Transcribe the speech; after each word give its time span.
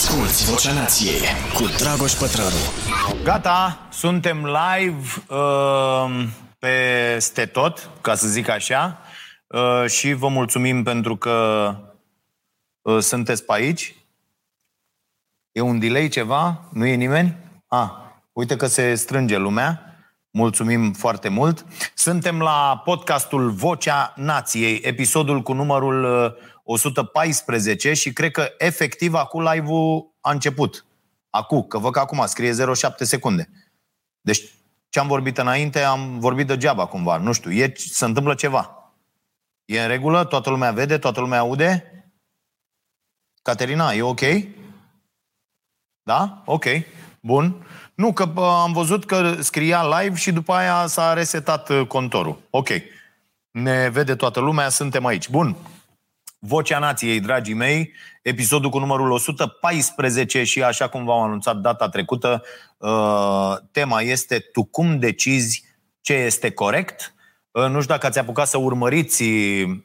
Asculți 0.00 0.50
Vocea 0.50 0.72
Nației 0.72 1.20
cu 1.54 1.64
Dragoș 1.78 2.12
Pătrălu. 2.12 2.56
Gata, 3.22 3.78
suntem 3.90 4.36
live 4.46 5.06
uh, 5.28 6.24
peste 6.58 7.46
tot, 7.46 7.90
ca 8.00 8.14
să 8.14 8.26
zic 8.28 8.48
așa, 8.48 8.98
uh, 9.46 9.90
și 9.90 10.12
vă 10.12 10.28
mulțumim 10.28 10.82
pentru 10.82 11.16
că 11.16 11.74
uh, 12.82 12.98
sunteți 12.98 13.44
pe 13.44 13.52
aici. 13.52 13.94
E 15.52 15.60
un 15.60 15.78
delay 15.78 16.08
ceva? 16.08 16.60
Nu 16.72 16.86
e 16.86 16.94
nimeni? 16.94 17.36
Ah, 17.66 17.90
uite 18.32 18.56
că 18.56 18.66
se 18.66 18.94
strânge 18.94 19.36
lumea. 19.36 19.84
Mulțumim 20.30 20.92
foarte 20.92 21.28
mult. 21.28 21.64
Suntem 21.94 22.40
la 22.40 22.82
podcastul 22.84 23.50
Vocea 23.50 24.12
Nației, 24.16 24.80
episodul 24.82 25.42
cu 25.42 25.52
numărul 25.52 26.04
uh, 26.04 26.32
114 26.72 27.92
și 27.92 28.12
cred 28.12 28.30
că 28.30 28.48
efectiv 28.58 29.14
acum 29.14 29.42
live-ul 29.42 30.14
a 30.20 30.30
început. 30.30 30.84
Acum, 31.30 31.62
că 31.62 31.78
văd 31.78 31.92
că 31.92 31.98
acum 31.98 32.26
scrie 32.26 32.52
0,7 32.52 32.94
secunde. 32.96 33.48
Deci 34.20 34.42
ce 34.88 34.98
am 34.98 35.06
vorbit 35.06 35.38
înainte, 35.38 35.82
am 35.82 36.18
vorbit 36.18 36.46
degeaba 36.46 36.86
cumva. 36.86 37.16
Nu 37.16 37.32
știu, 37.32 37.50
e, 37.50 37.72
se 37.76 38.04
întâmplă 38.04 38.34
ceva. 38.34 38.92
E 39.64 39.82
în 39.82 39.88
regulă? 39.88 40.24
Toată 40.24 40.50
lumea 40.50 40.72
vede? 40.72 40.98
Toată 40.98 41.20
lumea 41.20 41.38
aude? 41.38 41.84
Caterina, 43.42 43.92
e 43.92 44.02
ok? 44.02 44.20
Da? 46.02 46.42
Ok. 46.44 46.64
Bun. 47.20 47.66
Nu, 47.94 48.12
că 48.12 48.32
am 48.36 48.72
văzut 48.72 49.04
că 49.04 49.42
scria 49.42 50.00
live 50.00 50.16
și 50.16 50.32
după 50.32 50.52
aia 50.52 50.86
s-a 50.86 51.12
resetat 51.12 51.68
uh, 51.68 51.86
contorul. 51.86 52.40
Ok. 52.50 52.68
Ne 53.50 53.88
vede 53.88 54.14
toată 54.14 54.40
lumea, 54.40 54.68
suntem 54.68 55.04
aici. 55.04 55.28
Bun. 55.28 55.56
Vocea 56.42 56.78
Nației, 56.78 57.20
dragii 57.20 57.54
mei, 57.54 57.92
episodul 58.22 58.70
cu 58.70 58.78
numărul 58.78 59.10
114 59.10 60.44
și 60.44 60.62
așa 60.62 60.88
cum 60.88 61.04
v-am 61.04 61.20
anunțat 61.20 61.56
data 61.56 61.88
trecută, 61.88 62.42
uh, 62.78 63.56
tema 63.72 64.00
este 64.00 64.38
Tu 64.38 64.64
cum 64.64 64.98
decizi 64.98 65.64
ce 66.00 66.12
este 66.12 66.50
corect? 66.50 67.14
Uh, 67.50 67.62
nu 67.62 67.80
știu 67.80 67.94
dacă 67.94 68.06
ați 68.06 68.18
apucat 68.18 68.46
să 68.46 68.58
urmăriți 68.58 69.24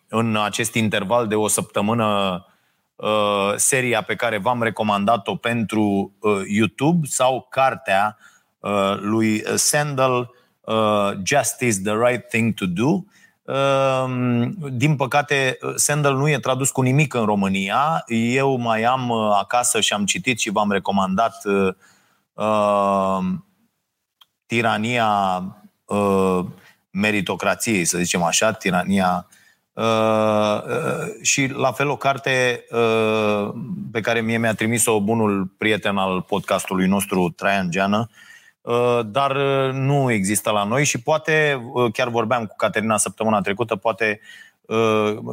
în 0.07 0.37
acest 0.37 0.73
interval 0.73 1.27
de 1.27 1.35
o 1.35 1.47
săptămână 1.47 2.39
uh, 2.95 3.53
seria 3.55 4.01
pe 4.01 4.15
care 4.15 4.37
v-am 4.37 4.63
recomandat-o 4.63 5.35
pentru 5.35 6.13
YouTube 6.47 7.07
sau 7.09 7.47
cartea 7.49 8.17
lui 8.99 9.43
Sandel, 9.55 10.31
Justice, 11.23 11.81
the 11.83 11.93
Right 11.93 12.27
Thing 12.27 12.53
to 12.53 12.65
Do, 12.65 12.85
Ehm, 12.85 13.14
din 14.71 14.95
păcate, 14.95 15.57
Sandal 15.75 16.15
nu 16.15 16.29
e 16.29 16.39
tradus 16.39 16.71
cu 16.71 16.81
nimic 16.81 17.13
în 17.13 17.25
România. 17.25 18.03
Eu 18.07 18.57
mai 18.57 18.83
am 18.83 19.09
uh, 19.09 19.35
acasă 19.39 19.79
și 19.79 19.93
am 19.93 20.05
citit 20.05 20.39
și 20.39 20.49
v-am 20.49 20.71
recomandat 20.71 21.43
uh, 22.33 23.19
tirania 24.45 25.41
uh, 25.85 26.39
meritocrației, 26.91 27.85
să 27.85 27.97
zicem 27.97 28.23
așa, 28.23 28.51
tirania 28.51 29.27
Uh, 29.77 30.61
uh, 30.63 31.21
și 31.21 31.47
la 31.47 31.71
fel 31.71 31.89
o 31.89 31.95
carte 31.95 32.65
uh, 32.71 33.49
pe 33.91 34.01
care 34.01 34.21
mie 34.21 34.37
mi-a 34.37 34.53
trimis-o 34.53 35.01
bunul 35.01 35.45
prieten 35.57 35.97
al 35.97 36.21
podcastului 36.21 36.87
nostru, 36.87 37.29
Traian 37.29 37.71
Geană, 37.71 37.97
uh, 37.97 38.07
Uh, 38.07 38.34
dar 39.05 39.35
uh, 39.35 39.73
nu 39.73 40.11
există 40.11 40.49
la 40.49 40.63
noi 40.63 40.83
și 40.83 41.01
poate, 41.01 41.61
uh, 41.73 41.91
chiar 41.91 42.09
vorbeam 42.09 42.45
cu 42.45 42.55
Caterina 42.55 42.97
săptămâna 42.97 43.41
trecută, 43.41 43.75
poate 43.75 44.19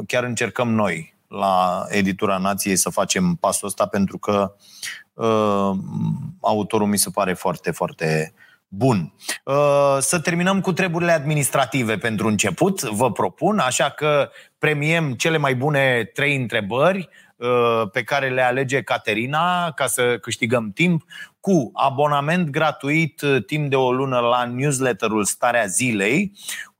chiar 0.07 0.23
încercăm 0.23 0.73
noi 0.73 1.15
la 1.27 1.85
Editura 1.89 2.37
Nației 2.37 2.75
să 2.75 2.89
facem 2.89 3.35
pasul 3.35 3.67
ăsta 3.67 3.85
pentru 3.85 4.17
că 4.17 4.55
autorul 6.41 6.87
mi 6.87 6.97
se 6.97 7.09
pare 7.09 7.33
foarte, 7.33 7.71
foarte 7.71 8.33
bun. 8.67 9.13
Să 9.99 10.19
terminăm 10.19 10.61
cu 10.61 10.73
treburile 10.73 11.11
administrative 11.11 11.97
pentru 11.97 12.27
început, 12.27 12.81
vă 12.81 13.11
propun, 13.11 13.59
așa 13.59 13.89
că 13.89 14.29
premiem 14.57 15.13
cele 15.13 15.37
mai 15.37 15.55
bune 15.55 16.03
trei 16.13 16.35
întrebări 16.35 17.09
pe 17.91 18.03
care 18.03 18.29
le 18.29 18.41
alege 18.41 18.81
Caterina 18.81 19.71
ca 19.71 19.85
să 19.85 20.17
câștigăm 20.17 20.71
timp 20.71 21.03
cu 21.39 21.71
abonament 21.73 22.49
gratuit 22.49 23.21
uh, 23.21 23.45
timp 23.45 23.69
de 23.69 23.75
o 23.75 23.91
lună 23.91 24.19
la 24.19 24.45
newsletterul 24.45 25.23
Starea 25.23 25.65
Zilei, 25.65 26.31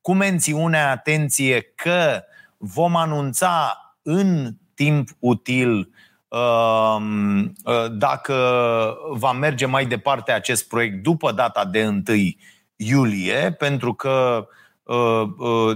cu 0.01 0.13
mențiunea, 0.13 0.91
atenție, 0.91 1.61
că 1.61 2.23
vom 2.57 2.95
anunța 2.95 3.77
în 4.01 4.51
timp 4.73 5.09
util 5.19 5.89
um, 6.27 7.41
uh, 7.41 7.91
dacă 7.91 8.35
va 9.09 9.31
merge 9.31 9.65
mai 9.65 9.85
departe 9.85 10.31
acest 10.31 10.67
proiect 10.67 11.03
după 11.03 11.31
data 11.31 11.65
de 11.65 11.85
1 11.87 12.01
iulie, 12.75 13.51
pentru 13.51 13.93
că 13.93 14.37
uh, 14.39 14.47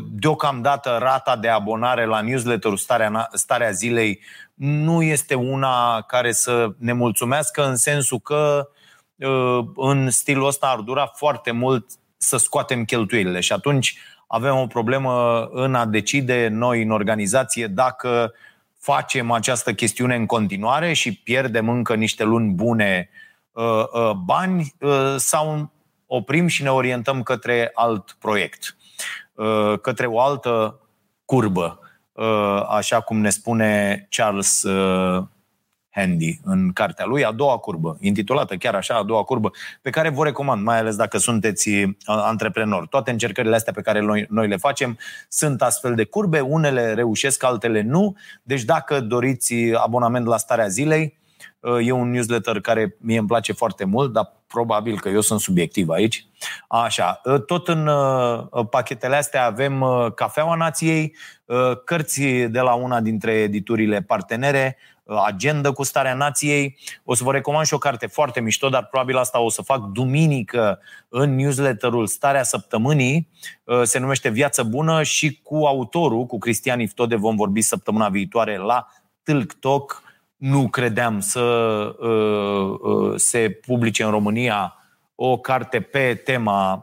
deocamdată 0.10 0.98
rata 1.00 1.38
de 1.38 1.48
abonare 1.48 2.06
la 2.06 2.22
newsletterul 2.22 2.78
Starea, 2.78 3.30
Starea 3.34 3.72
Zilei 3.72 4.20
nu 4.54 5.02
este 5.02 5.34
una 5.34 6.02
care 6.02 6.32
să 6.32 6.70
ne 6.78 6.94
mulțumească 6.94 7.68
în 7.68 7.76
sensul 7.76 8.20
că 8.20 8.70
Uh, 9.18 9.66
în 9.76 10.10
stilul 10.10 10.48
ăsta 10.48 10.68
ar 10.68 10.80
dura 10.80 11.06
foarte 11.06 11.52
mult 11.52 11.90
să 12.18 12.38
scoatem 12.38 12.86
cheltuielile 12.86 13.40
și 13.40 13.54
atunci 13.54 13.98
avem 14.28 14.56
o 14.56 14.68
problemă 14.68 15.44
în 15.52 15.76
a 15.76 15.86
decide 15.86 16.48
noi 16.48 16.82
în 16.82 16.92
organizație 16.92 17.68
dacă 17.68 18.34
facem 18.80 19.32
această 19.32 19.74
chestiune 19.74 20.16
în 20.16 20.26
continuare 20.26 20.94
și 20.94 21.14
pierdem 21.16 21.70
încă 21.70 21.96
niște 21.96 22.24
luni 22.24 22.54
bune 22.54 23.10
uh, 23.52 23.84
uh, 23.94 24.12
bani 24.12 24.76
sau 25.18 25.72
oprim 26.06 26.48
și 26.48 26.64
ne 26.64 26.72
orientăm 26.72 27.24
către 27.24 27.72
alt 27.74 28.16
proiect, 28.20 28.77
către 29.82 30.06
o 30.06 30.20
altă 30.20 30.80
curbă, 31.26 31.80
așa 32.68 33.00
cum 33.00 33.18
ne 33.18 33.30
spune 33.30 34.06
Charles 34.10 34.66
Handy 35.98 36.40
în 36.44 36.72
cartea 36.74 37.06
lui, 37.06 37.26
a 37.26 37.32
doua 37.32 37.58
curbă, 37.58 37.98
intitulată 38.00 38.56
chiar 38.56 38.76
așa, 38.76 38.96
a 38.96 39.04
doua 39.04 39.24
curbă, 39.24 39.52
pe 39.82 39.90
care 39.90 40.10
vă 40.10 40.24
recomand, 40.24 40.64
mai 40.64 40.78
ales 40.78 40.96
dacă 40.96 41.18
sunteți 41.18 41.70
uh, 41.70 41.92
antreprenori. 42.06 42.88
Toate 42.88 43.12
încercările 43.12 43.56
astea 43.56 43.74
pe 43.74 43.82
care 43.82 44.00
noi, 44.00 44.26
noi 44.30 44.48
le 44.48 44.58
facem 44.58 44.98
sunt 45.30 45.62
astfel 45.62 45.96
de 45.96 46.04
curbe, 46.04 46.40
unele 46.40 46.94
reușesc, 46.94 47.44
altele 47.44 47.82
nu. 47.82 48.16
Deci 48.44 48.64
dacă 48.64 49.00
doriți 49.00 49.54
abonament 49.74 50.26
la 50.26 50.38
Starea 50.38 50.68
Zilei, 50.68 51.18
uh, 51.60 51.88
e 51.88 51.92
un 51.92 52.10
newsletter 52.10 52.62
care 52.62 52.96
mie 53.00 53.18
îmi 53.18 53.28
place 53.28 53.54
foarte 53.54 53.86
mult, 53.86 54.14
dar 54.14 54.34
probabil 54.48 55.00
că 55.00 55.10
eu 55.10 55.22
sunt 55.22 55.40
subiectiv 55.40 55.90
aici. 55.90 56.26
Așa, 56.68 57.22
uh, 57.24 57.42
tot 57.42 57.68
în 57.68 57.90
pachetele 58.70 59.16
astea 59.16 59.46
avem 59.46 59.86
Cafeaua 60.16 60.56
Nației, 60.56 61.16
cărți 61.86 62.22
de 62.30 62.60
la 62.60 62.74
una 62.74 63.02
dintre 63.02 63.32
editurile 63.32 64.02
partenere, 64.02 64.78
agenda 65.26 65.72
cu 65.72 65.84
starea 65.84 66.14
nației. 66.14 66.78
O 67.04 67.14
să 67.14 67.24
vă 67.24 67.32
recomand 67.32 67.66
și 67.66 67.74
o 67.74 67.78
carte 67.78 68.08
foarte 68.08 68.40
mișto, 68.40 68.70
dar 68.70 68.86
probabil 68.86 69.18
asta 69.18 69.40
o 69.40 69.50
să 69.50 69.62
fac 69.62 69.86
duminică 69.86 70.80
în 71.10 71.36
newsletterul 71.36 72.08
Starea 72.08 72.44
Săptămânii. 72.44 73.30
Uh, 73.64 73.82
se 73.84 74.00
numește 74.00 74.30
Viață 74.30 74.64
Bună 74.64 75.04
și 75.04 75.40
cu 75.44 75.56
autorul, 75.56 76.26
cu 76.26 76.38
Cristian 76.38 76.80
Iftode, 76.80 77.16
vom 77.16 77.36
vorbi 77.36 77.62
săptămâna 77.62 78.10
viitoare 78.10 78.58
la 78.58 78.88
Tilk 79.24 79.54
Talk. 79.54 80.02
Nu 80.38 80.68
credeam 80.68 81.20
să 81.20 81.42
uh, 82.00 82.80
uh, 82.92 83.14
se 83.16 83.50
publice 83.50 84.04
în 84.04 84.10
România 84.10 84.76
o 85.16 85.38
carte 85.38 85.82
pe 85.82 86.22
tema 86.24 86.82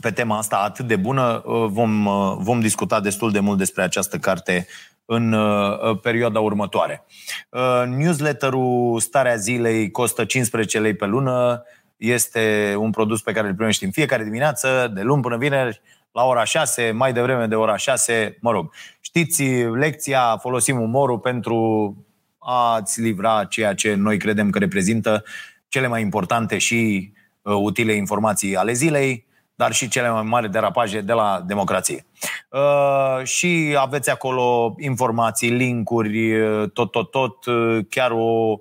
pe 0.00 0.10
tema 0.10 0.38
asta 0.38 0.56
atât 0.56 0.86
de 0.86 0.96
bună. 0.96 1.42
Vom, 1.46 2.08
vom 2.38 2.60
discuta 2.60 3.00
destul 3.00 3.30
de 3.30 3.40
mult 3.40 3.58
despre 3.58 3.82
această 3.82 4.18
carte 4.18 4.66
în 5.10 5.32
uh, 5.32 5.98
perioada 6.02 6.40
următoare. 6.40 7.06
Uh, 7.50 7.82
newsletterul 7.86 9.00
Starea 9.00 9.36
Zilei 9.36 9.90
costă 9.90 10.24
15 10.24 10.80
lei 10.80 10.94
pe 10.94 11.06
lună, 11.06 11.62
este 11.96 12.74
un 12.78 12.90
produs 12.90 13.22
pe 13.22 13.32
care 13.32 13.48
îl 13.48 13.54
primești 13.54 13.84
în 13.84 13.90
fiecare 13.90 14.24
dimineață, 14.24 14.90
de 14.94 15.00
luni 15.02 15.22
până 15.22 15.36
vineri, 15.36 15.80
la 16.12 16.24
ora 16.24 16.44
6, 16.44 16.90
mai 16.90 17.12
devreme 17.12 17.46
de 17.46 17.54
ora 17.54 17.76
6, 17.76 18.38
mă 18.40 18.50
rog. 18.50 18.72
Știți 19.08 19.42
lecția, 19.62 20.36
folosim 20.40 20.80
umorul 20.80 21.18
pentru 21.18 21.96
a-ți 22.38 23.00
livra 23.00 23.44
ceea 23.44 23.74
ce 23.74 23.94
noi 23.94 24.18
credem 24.18 24.50
că 24.50 24.58
reprezintă 24.58 25.24
cele 25.68 25.86
mai 25.86 26.00
importante 26.00 26.58
și 26.58 27.12
uh, 27.42 27.54
utile 27.54 27.92
informații 27.92 28.56
ale 28.56 28.72
zilei 28.72 29.26
dar 29.54 29.72
și 29.72 29.88
cele 29.88 30.10
mai 30.10 30.22
mari 30.22 30.50
derapaje 30.50 31.00
de 31.00 31.12
la 31.12 31.42
democrație. 31.46 32.06
Uh, 32.50 33.24
și 33.24 33.76
aveți 33.78 34.10
acolo 34.10 34.74
informații, 34.78 35.50
linkuri, 35.50 36.40
uh, 36.40 36.70
tot, 36.70 36.90
tot, 36.90 37.10
tot, 37.10 37.44
uh, 37.46 37.78
chiar 37.88 38.10
o, 38.10 38.58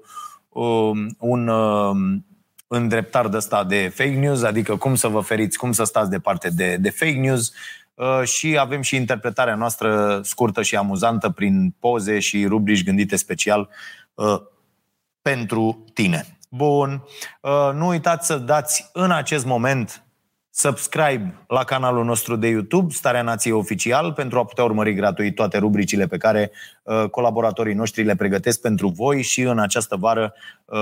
uh, 0.50 0.92
un 1.20 1.48
uh, 1.48 1.96
îndreptar 2.68 3.28
de 3.28 3.38
ăsta 3.38 3.64
de 3.64 3.92
fake 3.96 4.20
news, 4.20 4.44
adică 4.44 4.76
cum 4.76 4.96
să 4.96 5.08
vă 5.08 5.20
feriți, 5.20 5.58
cum 5.58 5.72
să 5.72 5.84
stați 5.84 6.10
departe 6.10 6.50
de, 6.50 6.78
de 6.80 6.90
fake 6.90 7.20
news 7.20 7.48
uh, 7.48 7.56
și 8.24 8.58
avem 8.60 8.82
și 8.82 8.96
interpretarea 8.96 9.56
noastră 9.56 10.20
scurtă 10.24 10.62
și 10.62 10.76
amuzantă 10.76 11.30
prin 11.30 11.76
poze 11.80 12.20
și 12.20 12.46
rubrici 12.46 12.84
gândite 12.84 13.16
special 13.16 13.70
uh, 14.14 14.42
pentru 15.22 15.84
tine. 15.94 16.38
Bun. 16.50 17.04
Uh, 17.42 17.70
nu 17.74 17.88
uitați 17.88 18.28
să 18.28 18.38
dați 18.38 18.90
în 18.94 19.12
acest 19.12 19.46
moment 19.46 20.02
subscribe 20.58 21.46
la 21.48 21.64
canalul 21.64 22.06
nostru 22.06 22.36
de 22.36 22.48
YouTube, 22.48 22.94
Starea 22.94 23.22
Nației 23.22 23.54
Oficial, 23.54 24.14
pentru 24.14 24.40
a 24.40 24.46
putea 24.46 24.64
urmări 24.64 24.94
gratuit 24.94 25.36
toate 25.36 25.58
rubricile 25.58 26.08
pe 26.08 26.18
care 26.18 26.52
uh, 26.84 27.10
colaboratorii 27.10 27.74
noștri 27.74 28.04
le 28.04 28.16
pregătesc 28.16 28.62
pentru 28.62 28.88
voi 28.88 29.22
și 29.22 29.42
în 29.42 29.60
această 29.60 29.96
vară 29.96 30.34
uh, 30.66 30.80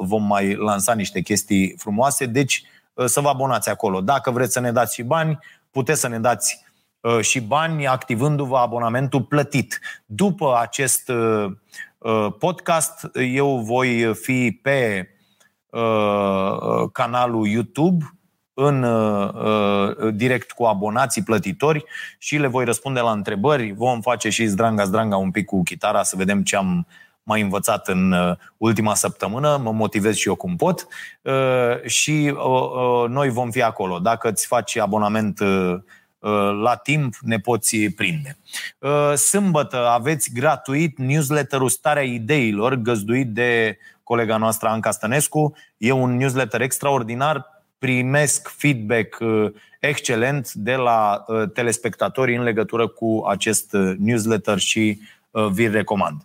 vom 0.00 0.26
mai 0.26 0.54
lansa 0.54 0.94
niște 0.94 1.20
chestii 1.20 1.74
frumoase. 1.78 2.26
Deci 2.26 2.64
uh, 2.94 3.04
să 3.06 3.20
vă 3.20 3.28
abonați 3.28 3.68
acolo. 3.68 4.00
Dacă 4.00 4.30
vreți 4.30 4.52
să 4.52 4.60
ne 4.60 4.72
dați 4.72 4.94
și 4.94 5.02
bani, 5.02 5.38
puteți 5.72 6.00
să 6.00 6.08
ne 6.08 6.18
dați 6.18 6.64
uh, 7.00 7.20
și 7.20 7.40
bani 7.40 7.86
activându-vă 7.86 8.56
abonamentul 8.56 9.22
plătit. 9.22 9.80
După 10.06 10.58
acest 10.60 11.08
uh, 11.08 11.50
uh 11.98 12.26
podcast, 12.38 13.10
eu 13.14 13.58
voi 13.58 14.14
fi 14.14 14.58
pe 14.62 15.08
uh, 15.70 16.90
canalul 16.92 17.46
YouTube 17.46 18.04
în 18.54 18.82
uh, 18.82 19.32
uh, 19.34 20.14
direct 20.14 20.52
cu 20.52 20.64
abonații 20.64 21.22
plătitori 21.22 21.84
și 22.18 22.36
le 22.36 22.46
voi 22.46 22.64
răspunde 22.64 23.00
la 23.00 23.10
întrebări. 23.10 23.72
Vom 23.72 24.00
face 24.00 24.28
și 24.28 24.46
zdranga 24.46 24.84
zdranga 24.84 25.16
un 25.16 25.30
pic 25.30 25.44
cu 25.44 25.62
chitara 25.62 26.02
să 26.02 26.16
vedem 26.16 26.42
ce 26.42 26.56
am 26.56 26.86
mai 27.22 27.40
învățat 27.40 27.88
în 27.88 28.12
uh, 28.12 28.36
ultima 28.56 28.94
săptămână, 28.94 29.60
mă 29.62 29.72
motivez 29.72 30.16
și 30.16 30.28
eu 30.28 30.34
cum 30.34 30.56
pot 30.56 30.86
uh, 31.22 31.82
și 31.84 32.34
uh, 32.34 33.08
noi 33.08 33.28
vom 33.28 33.50
fi 33.50 33.62
acolo. 33.62 33.98
Dacă 33.98 34.28
îți 34.28 34.46
faci 34.46 34.76
abonament 34.76 35.40
la 36.62 36.76
timp, 36.76 37.14
ne 37.20 37.38
poți 37.38 37.76
prinde. 37.76 38.38
Sâmbătă 39.16 39.88
aveți 39.88 40.30
gratuit 40.34 40.98
newsletterul 40.98 41.68
Starea 41.68 42.02
Ideilor, 42.02 42.74
găzduit 42.74 43.28
de 43.28 43.78
colega 44.02 44.36
noastră 44.36 44.68
Anca 44.68 44.90
Stănescu. 44.90 45.56
E 45.76 45.92
un 45.92 46.16
newsletter 46.16 46.60
extraordinar 46.60 47.52
primesc 47.82 48.48
feedback 48.48 49.18
uh, 49.20 49.52
excelent 49.80 50.52
de 50.52 50.74
la 50.74 51.24
uh, 51.26 51.50
telespectatorii 51.54 52.36
în 52.36 52.42
legătură 52.42 52.86
cu 52.86 53.24
acest 53.28 53.72
uh, 53.72 53.94
newsletter 53.98 54.58
și 54.58 55.00
vi 55.52 55.68
recomand. 55.68 56.24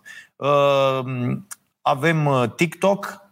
Avem 1.82 2.52
TikTok, 2.56 3.26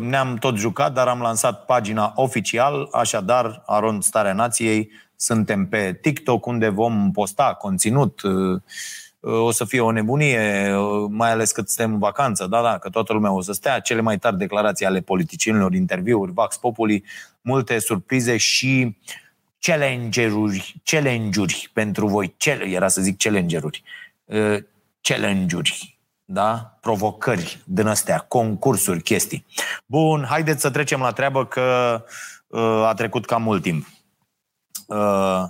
ne-am 0.00 0.36
tot 0.36 0.56
jucat, 0.56 0.92
dar 0.92 1.08
am 1.08 1.20
lansat 1.20 1.64
pagina 1.64 2.12
oficial, 2.16 2.88
așadar, 2.92 3.62
Aron 3.66 4.00
Starea 4.00 4.32
Nației, 4.32 4.90
suntem 5.16 5.66
pe 5.68 5.98
TikTok, 6.00 6.46
unde 6.46 6.68
vom 6.68 7.10
posta 7.10 7.54
conținut. 7.54 8.20
O 9.20 9.50
să 9.50 9.64
fie 9.64 9.80
o 9.80 9.90
nebunie, 9.90 10.74
mai 11.08 11.30
ales 11.30 11.52
că 11.52 11.62
suntem 11.66 11.92
în 11.92 11.98
vacanță, 11.98 12.46
da, 12.46 12.62
da, 12.62 12.78
că 12.78 12.88
toată 12.88 13.12
lumea 13.12 13.32
o 13.32 13.40
să 13.40 13.52
stea, 13.52 13.80
cele 13.80 14.00
mai 14.00 14.18
tari 14.18 14.38
declarații 14.38 14.86
ale 14.86 15.00
politicienilor, 15.00 15.74
interviuri, 15.74 16.32
Vax 16.32 16.56
Populi, 16.56 17.04
multe 17.40 17.78
surprize 17.78 18.36
și 18.36 18.96
challenge-uri, 19.60 20.74
challenge-uri 20.84 21.70
pentru 21.72 22.06
voi, 22.06 22.34
Cele, 22.36 22.64
era 22.64 22.88
să 22.88 23.00
zic 23.00 23.16
challenge-uri, 23.18 23.82
uh, 24.24 24.56
challenge-uri, 25.00 25.91
da? 26.32 26.76
provocări 26.80 27.62
din 27.64 27.86
astea, 27.86 28.18
concursuri, 28.18 29.02
chestii. 29.02 29.46
Bun, 29.86 30.24
haideți 30.28 30.60
să 30.60 30.70
trecem 30.70 31.00
la 31.00 31.12
treabă 31.12 31.46
că 31.46 32.04
uh, 32.46 32.84
a 32.86 32.94
trecut 32.94 33.26
cam 33.26 33.42
mult 33.42 33.62
timp. 33.62 33.86
Uh, 34.86 35.44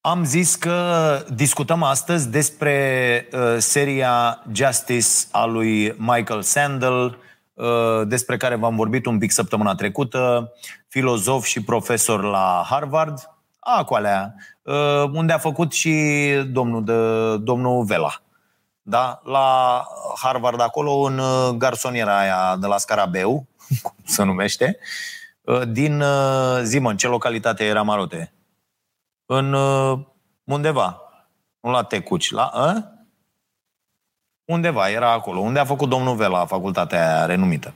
am 0.00 0.24
zis 0.24 0.54
că 0.54 1.18
discutăm 1.34 1.82
astăzi 1.82 2.30
despre 2.30 3.28
uh, 3.32 3.56
seria 3.58 4.42
Justice 4.52 5.08
a 5.30 5.44
lui 5.44 5.94
Michael 5.96 6.42
Sandel, 6.42 7.18
uh, 7.54 8.06
despre 8.06 8.36
care 8.36 8.54
v-am 8.54 8.76
vorbit 8.76 9.06
un 9.06 9.18
pic 9.18 9.30
săptămâna 9.30 9.74
trecută, 9.74 10.52
filozof 10.88 11.44
și 11.44 11.62
profesor 11.62 12.22
la 12.22 12.64
Harvard, 12.68 13.30
acolea, 13.58 14.34
uh, 14.62 15.04
unde 15.12 15.32
a 15.32 15.38
făcut 15.38 15.72
și 15.72 15.94
domnul, 16.50 16.84
de, 16.84 17.36
domnul 17.36 17.84
Vela. 17.84 18.22
Da? 18.88 19.20
La 19.24 19.86
Harvard, 20.22 20.60
acolo, 20.60 20.92
în 20.92 21.18
uh, 21.18 21.48
garsoniera 21.56 22.18
aia 22.18 22.56
de 22.56 22.66
la 22.66 22.78
Scarabeu, 22.78 23.46
cum 23.82 23.94
se 24.04 24.22
numește, 24.22 24.78
uh, 25.40 25.62
din, 25.68 26.00
uh, 26.00 26.60
zi 26.62 26.76
în 26.76 26.96
ce 26.96 27.08
localitate 27.08 27.64
era 27.64 27.82
Marote? 27.82 28.32
în 29.30 29.52
uh, 29.52 29.98
undeva, 30.44 31.00
nu 31.60 31.70
la 31.70 31.82
Tecuci, 31.82 32.30
la 32.30 32.44
a? 32.44 32.92
undeva, 34.44 34.90
era 34.90 35.12
acolo, 35.12 35.38
unde 35.38 35.58
a 35.58 35.64
făcut 35.64 35.88
domnul 35.88 36.16
Vela 36.16 36.46
facultatea 36.46 37.16
aia 37.16 37.26
renumită. 37.26 37.74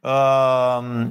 Uh, 0.00 1.06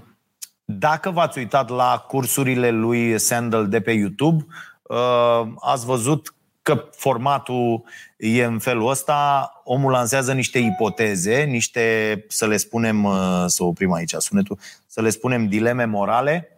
dacă 0.65 1.09
v-ați 1.11 1.37
uitat 1.37 1.69
la 1.69 1.97
cursurile 2.07 2.69
lui 2.69 3.19
Sandel 3.19 3.69
de 3.69 3.81
pe 3.81 3.91
YouTube, 3.91 4.45
uh, 4.81 5.41
ați 5.59 5.85
văzut 5.85 6.33
că 6.63 6.89
formatul 6.95 7.83
e 8.17 8.43
în 8.43 8.59
felul 8.59 8.89
ăsta, 8.89 9.51
omul 9.63 9.91
lansează 9.91 10.33
niște 10.33 10.59
ipoteze, 10.59 11.43
niște, 11.43 12.25
să 12.27 12.47
le 12.47 12.57
spunem, 12.57 13.07
să 13.45 13.63
oprim 13.63 13.91
aici 13.91 14.13
sunetul, 14.17 14.59
să 14.87 15.01
le 15.01 15.09
spunem 15.09 15.47
dileme 15.47 15.85
morale, 15.85 16.53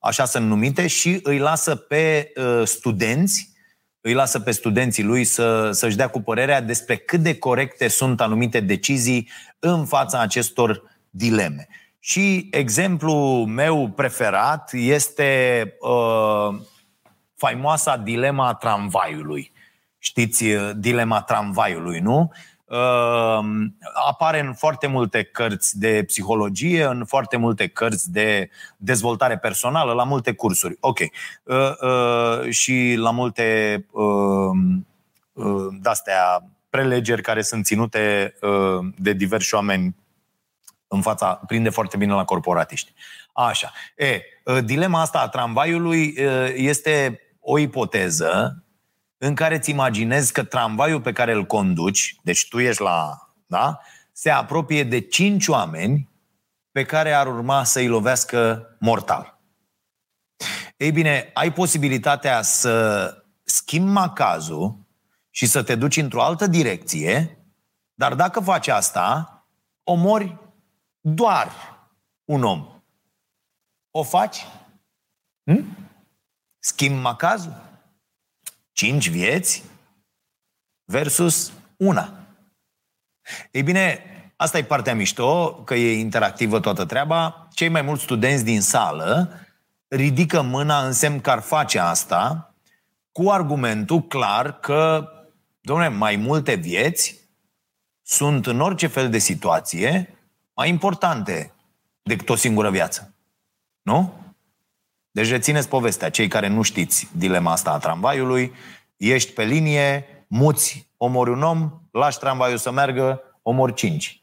așa 0.00 0.24
sunt 0.24 0.46
numite, 0.46 0.86
și 0.86 1.20
îi 1.22 1.38
lasă 1.38 1.76
pe 1.76 2.32
uh, 2.36 2.66
studenți, 2.66 3.50
îi 4.00 4.12
lasă 4.12 4.40
pe 4.40 4.50
studenții 4.50 5.02
lui 5.02 5.24
să, 5.24 5.70
să-și 5.72 5.96
dea 5.96 6.08
cu 6.08 6.20
părerea 6.20 6.60
despre 6.60 6.96
cât 6.96 7.20
de 7.20 7.38
corecte 7.38 7.88
sunt 7.88 8.20
anumite 8.20 8.60
decizii 8.60 9.30
în 9.58 9.86
fața 9.86 10.20
acestor 10.20 10.82
dileme. 11.10 11.68
Și 11.98 12.48
exemplul 12.50 13.46
meu 13.46 13.88
preferat 13.88 14.70
este 14.72 15.64
uh, 15.80 16.60
faimoasa 17.42 17.96
dilema 17.96 18.54
tramvaiului. 18.54 19.52
Știți, 19.98 20.44
uh, 20.44 20.70
dilema 20.76 21.22
tramvaiului, 21.22 21.98
nu? 21.98 22.30
Ehm, 22.72 23.78
apare 24.08 24.40
în 24.40 24.54
foarte 24.54 24.86
multe 24.86 25.22
cărți 25.22 25.78
de 25.78 26.02
psihologie, 26.06 26.84
în 26.84 27.04
foarte 27.04 27.36
multe 27.36 27.66
cărți 27.66 28.12
de 28.12 28.50
dezvoltare 28.76 29.38
personală, 29.38 29.92
la 29.92 30.04
multe 30.04 30.32
cursuri. 30.32 30.76
Ok. 30.80 30.98
Și 32.50 32.94
la 32.96 33.10
multe 33.10 33.42
ehm, 33.94 34.86
de-astea 35.80 36.48
prelegeri 36.70 37.22
care 37.22 37.42
sunt 37.42 37.64
ținute 37.64 38.34
de 38.96 39.12
diversi 39.12 39.54
oameni 39.54 39.96
în 40.88 41.00
fața, 41.00 41.40
prinde 41.46 41.70
foarte 41.70 41.96
bine 41.96 42.12
la 42.12 42.24
corporatiști. 42.24 42.92
Așa. 43.32 43.72
E, 43.96 44.20
dilema 44.64 45.00
asta 45.00 45.20
a 45.20 45.28
tramvaiului 45.28 46.14
este 46.54 47.20
o 47.44 47.58
ipoteză 47.58 48.64
în 49.18 49.34
care 49.34 49.56
îți 49.56 49.70
imaginezi 49.70 50.32
că 50.32 50.44
tramvaiul 50.44 51.00
pe 51.00 51.12
care 51.12 51.32
îl 51.32 51.44
conduci, 51.44 52.16
deci 52.22 52.48
tu 52.48 52.58
ești 52.58 52.82
la, 52.82 53.28
da, 53.46 53.78
se 54.12 54.30
apropie 54.30 54.84
de 54.84 55.00
cinci 55.00 55.48
oameni 55.48 56.10
pe 56.70 56.84
care 56.84 57.12
ar 57.12 57.26
urma 57.26 57.64
să-i 57.64 57.86
lovească 57.86 58.66
mortal. 58.80 59.40
Ei 60.76 60.92
bine, 60.92 61.30
ai 61.34 61.52
posibilitatea 61.52 62.42
să 62.42 63.14
schimbi 63.42 63.90
macazul 63.90 64.86
și 65.30 65.46
să 65.46 65.62
te 65.62 65.74
duci 65.74 65.96
într-o 65.96 66.22
altă 66.22 66.46
direcție, 66.46 67.38
dar 67.94 68.14
dacă 68.14 68.40
faci 68.40 68.68
asta, 68.68 69.36
omori 69.84 70.38
doar 71.00 71.50
un 72.24 72.42
om. 72.42 72.82
O 73.90 74.02
faci? 74.02 74.46
Hm? 75.44 75.81
Schimbi 76.64 77.00
macazul? 77.00 77.54
Cinci 78.72 79.08
vieți 79.08 79.62
versus 80.84 81.52
una. 81.76 82.12
Ei 83.50 83.62
bine, 83.62 84.04
asta 84.36 84.58
e 84.58 84.64
partea 84.64 84.94
mișto, 84.94 85.54
că 85.64 85.74
e 85.74 85.98
interactivă 85.98 86.60
toată 86.60 86.84
treaba. 86.84 87.48
Cei 87.52 87.68
mai 87.68 87.82
mulți 87.82 88.02
studenți 88.02 88.44
din 88.44 88.60
sală 88.60 89.32
ridică 89.88 90.42
mâna 90.42 90.86
în 90.86 90.92
semn 90.92 91.20
că 91.20 91.30
ar 91.30 91.40
face 91.40 91.78
asta 91.78 92.54
cu 93.12 93.30
argumentul 93.30 94.02
clar 94.02 94.58
că, 94.58 95.08
domnule, 95.60 95.88
mai 95.88 96.16
multe 96.16 96.54
vieți 96.54 97.20
sunt 98.02 98.46
în 98.46 98.60
orice 98.60 98.86
fel 98.86 99.10
de 99.10 99.18
situație 99.18 100.18
mai 100.54 100.68
importante 100.68 101.54
decât 102.02 102.28
o 102.28 102.34
singură 102.34 102.70
viață. 102.70 103.14
Nu? 103.82 104.22
Deci 105.12 105.28
rețineți 105.28 105.68
povestea, 105.68 106.10
cei 106.10 106.28
care 106.28 106.48
nu 106.48 106.62
știți 106.62 107.08
dilema 107.16 107.52
asta 107.52 107.70
a 107.70 107.78
tramvaiului, 107.78 108.52
ești 108.96 109.32
pe 109.32 109.44
linie, 109.44 110.06
muți, 110.26 110.90
omori 110.96 111.30
un 111.30 111.42
om, 111.42 111.80
lași 111.90 112.18
tramvaiul 112.18 112.58
să 112.58 112.70
meargă, 112.70 113.20
omori 113.42 113.74
cinci. 113.74 114.22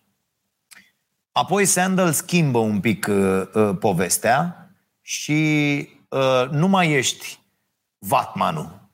Apoi 1.31 1.65
Sandel 1.65 2.11
schimbă 2.11 2.57
un 2.57 2.79
pic 2.79 3.07
uh, 3.09 3.41
uh, 3.53 3.77
povestea 3.79 4.69
și 5.01 5.89
uh, 6.09 6.49
nu 6.51 6.67
mai 6.67 6.91
ești 6.91 7.39
Vatmanul. 7.97 8.89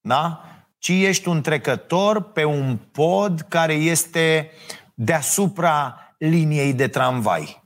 Da? 0.00 0.42
ci 0.78 0.88
ești 0.88 1.28
un 1.28 1.40
trecător 1.40 2.20
pe 2.20 2.44
un 2.44 2.78
pod 2.92 3.40
care 3.40 3.72
este 3.72 4.50
deasupra 4.94 5.98
liniei 6.18 6.72
de 6.72 6.88
tramvai. 6.88 7.62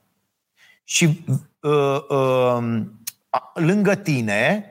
Și 0.84 1.24
uh, 1.60 1.98
uh, 2.08 2.82
lângă 3.54 3.94
tine, 3.94 4.66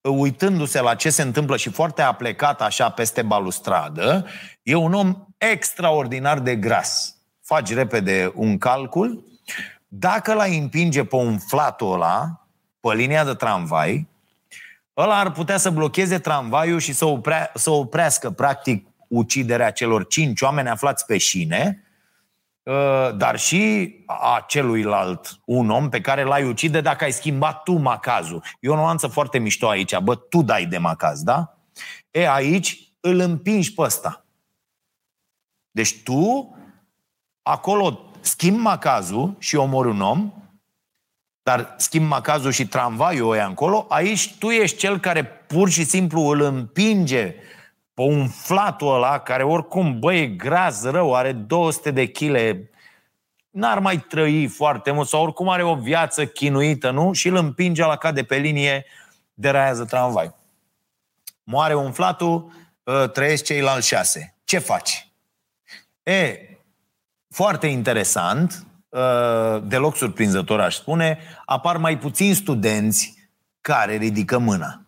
uitându-se 0.00 0.80
la 0.80 0.94
ce 0.94 1.10
se 1.10 1.22
întâmplă 1.22 1.56
și 1.56 1.70
foarte 1.70 2.02
aplecat 2.02 2.62
așa 2.62 2.90
peste 2.90 3.22
balustradă, 3.22 4.26
e 4.62 4.74
un 4.74 4.92
om 4.92 5.26
extraordinar 5.38 6.38
de 6.38 6.56
gras. 6.56 7.16
Faci 7.42 7.74
repede 7.74 8.32
un 8.34 8.58
calcul. 8.58 9.24
Dacă 9.88 10.34
l-ai 10.34 10.58
împinge 10.58 11.04
pe 11.04 11.16
un 11.16 11.38
flatul 11.38 11.92
ăla, 11.92 12.46
pe 12.80 12.94
linia 12.94 13.24
de 13.24 13.34
tramvai, 13.34 14.08
ăla 14.96 15.18
ar 15.18 15.32
putea 15.32 15.56
să 15.56 15.70
blocheze 15.70 16.18
tramvaiul 16.18 16.78
și 16.78 16.92
să, 16.92 17.04
oprea, 17.04 17.50
să 17.54 17.70
oprească, 17.70 18.30
practic, 18.30 18.86
uciderea 19.08 19.70
celor 19.70 20.06
cinci 20.06 20.40
oameni 20.40 20.68
aflați 20.68 21.06
pe 21.06 21.18
șine, 21.18 21.82
ă, 21.82 21.91
dar 23.16 23.38
și 23.38 23.94
a 24.06 24.44
celuilalt 24.46 25.40
un 25.44 25.70
om 25.70 25.88
pe 25.88 26.00
care 26.00 26.22
l-ai 26.22 26.44
ucide 26.44 26.80
dacă 26.80 27.04
ai 27.04 27.12
schimbat 27.12 27.62
tu 27.62 27.72
macazul. 27.72 28.42
E 28.60 28.68
o 28.68 28.74
nuanță 28.74 29.06
foarte 29.06 29.38
mișto 29.38 29.68
aici. 29.68 29.98
Bă, 29.98 30.14
tu 30.14 30.42
dai 30.42 30.66
de 30.66 30.78
macaz, 30.78 31.22
da? 31.22 31.58
E, 32.10 32.30
aici 32.30 32.92
îl 33.00 33.18
împingi 33.18 33.74
pe 33.74 33.82
ăsta. 33.82 34.24
Deci 35.70 36.02
tu 36.02 36.54
acolo 37.42 38.10
schimbi 38.20 38.60
macazul 38.60 39.36
și 39.38 39.56
omori 39.56 39.88
un 39.88 40.00
om, 40.00 40.32
dar 41.42 41.74
schimb 41.78 42.06
macazul 42.06 42.50
și 42.50 42.66
tramvaiul 42.66 43.32
ăia 43.32 43.46
încolo, 43.46 43.86
aici 43.88 44.34
tu 44.38 44.50
ești 44.50 44.76
cel 44.76 44.98
care 44.98 45.24
pur 45.24 45.68
și 45.68 45.84
simplu 45.84 46.20
îl 46.20 46.40
împinge 46.40 47.34
pe 47.94 48.02
un 48.02 48.28
flatul 48.28 48.94
ăla, 48.94 49.18
care 49.18 49.42
oricum, 49.42 49.98
băi, 49.98 50.20
e 50.20 50.26
gras 50.26 50.82
rău, 50.84 51.14
are 51.14 51.32
200 51.32 51.90
de 51.90 52.06
chile, 52.06 52.70
n-ar 53.50 53.78
mai 53.78 53.98
trăi 53.98 54.46
foarte 54.46 54.90
mult, 54.90 55.08
sau 55.08 55.22
oricum 55.22 55.48
are 55.48 55.62
o 55.62 55.74
viață 55.74 56.26
chinuită, 56.26 56.90
nu? 56.90 57.12
Și 57.12 57.28
îl 57.28 57.36
împinge 57.36 57.84
la 57.84 57.96
cade 57.96 58.22
pe 58.22 58.36
linie, 58.36 58.84
deraiază 59.34 59.84
tramvai. 59.84 60.34
Moare 61.44 61.74
umflatul, 61.74 62.52
ă, 62.86 63.06
trăiesc 63.06 63.44
ceilalți 63.44 63.86
șase. 63.86 64.36
Ce 64.44 64.58
faci? 64.58 65.12
E, 66.02 66.38
foarte 67.28 67.66
interesant, 67.66 68.66
Uh, 68.92 69.62
deloc 69.64 69.96
surprinzător 69.96 70.60
aș 70.60 70.74
spune, 70.74 71.18
apar 71.44 71.76
mai 71.76 71.98
puțini 71.98 72.34
studenți 72.34 73.14
care 73.60 73.96
ridică 73.96 74.38
mâna. 74.38 74.86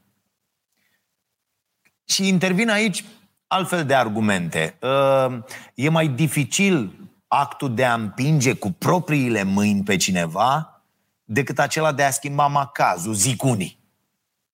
Și 2.05 2.29
intervin 2.29 2.71
aici 2.71 3.05
altfel 3.47 3.85
de 3.85 3.95
argumente. 3.95 4.79
Uh, 4.81 5.39
e 5.75 5.89
mai 5.89 6.09
dificil 6.09 6.93
actul 7.29 7.75
de 7.75 7.85
a 7.85 7.95
împinge 7.95 8.53
cu 8.53 8.71
propriile 8.71 9.43
mâini 9.43 9.83
pe 9.83 9.97
cineva 9.97 10.83
decât 11.25 11.59
acela 11.59 11.93
de 11.93 12.03
a 12.03 12.11
schimba 12.11 12.47
macazul, 12.47 13.15
zic 13.15 13.43
unii. 13.43 13.83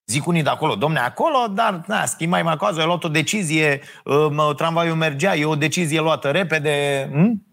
Zic 0.07 0.27
unii 0.27 0.43
de 0.43 0.49
acolo, 0.49 0.75
domne, 0.75 0.99
acolo, 0.99 1.47
dar 1.47 1.85
na, 1.87 2.07
schimbai 2.07 2.43
macazul, 2.43 2.81
ai 2.81 2.87
luat 2.87 3.05
o 3.05 3.09
decizie, 3.09 3.81
uh, 4.05 4.55
tramvaiul 4.57 4.97
mergea, 4.97 5.37
e 5.37 5.45
o 5.45 5.55
decizie 5.55 6.01
luată 6.01 6.31
repede. 6.31 7.09
Hm? 7.13 7.47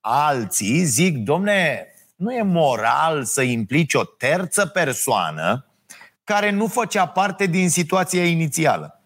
Alții 0.00 0.84
zic, 0.84 1.16
domne, 1.16 1.86
nu 2.16 2.32
e 2.32 2.42
moral 2.42 3.24
să 3.24 3.42
implici 3.42 3.94
o 3.94 4.04
terță 4.04 4.66
persoană 4.66 5.66
care 6.24 6.50
nu 6.50 6.66
făcea 6.66 7.06
parte 7.06 7.46
din 7.46 7.70
situația 7.70 8.24
inițială. 8.24 9.01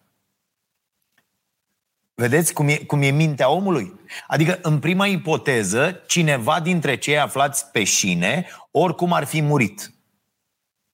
Vedeți 2.19 2.53
cum 2.53 2.69
e, 2.69 2.77
cum 2.77 3.03
e 3.03 3.11
mintea 3.11 3.49
omului? 3.49 4.01
Adică, 4.27 4.59
în 4.63 4.79
prima 4.79 5.07
ipoteză, 5.07 6.03
cineva 6.07 6.61
dintre 6.61 6.97
cei 6.97 7.19
aflați 7.19 7.71
pe 7.71 7.85
șine, 7.85 8.49
oricum 8.71 9.13
ar 9.13 9.25
fi 9.25 9.41
murit. 9.41 9.93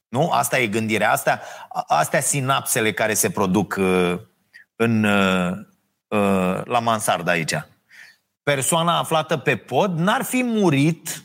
Nu? 0.09 0.31
Asta 0.31 0.59
e 0.59 0.67
gândirea. 0.67 1.13
Asta, 1.13 1.41
astea 1.87 2.21
sinapsele 2.21 2.93
care 2.93 3.15
se 3.15 3.31
produc 3.31 3.77
uh, 3.79 4.19
în, 4.77 5.05
uh, 5.05 5.53
uh, 6.09 6.61
la 6.65 6.79
mansard 6.79 7.29
aici 7.29 7.55
persoana 8.43 8.99
aflată 8.99 9.37
pe 9.37 9.57
pod 9.57 9.99
n-ar 9.99 10.23
fi 10.23 10.43
murit 10.43 11.25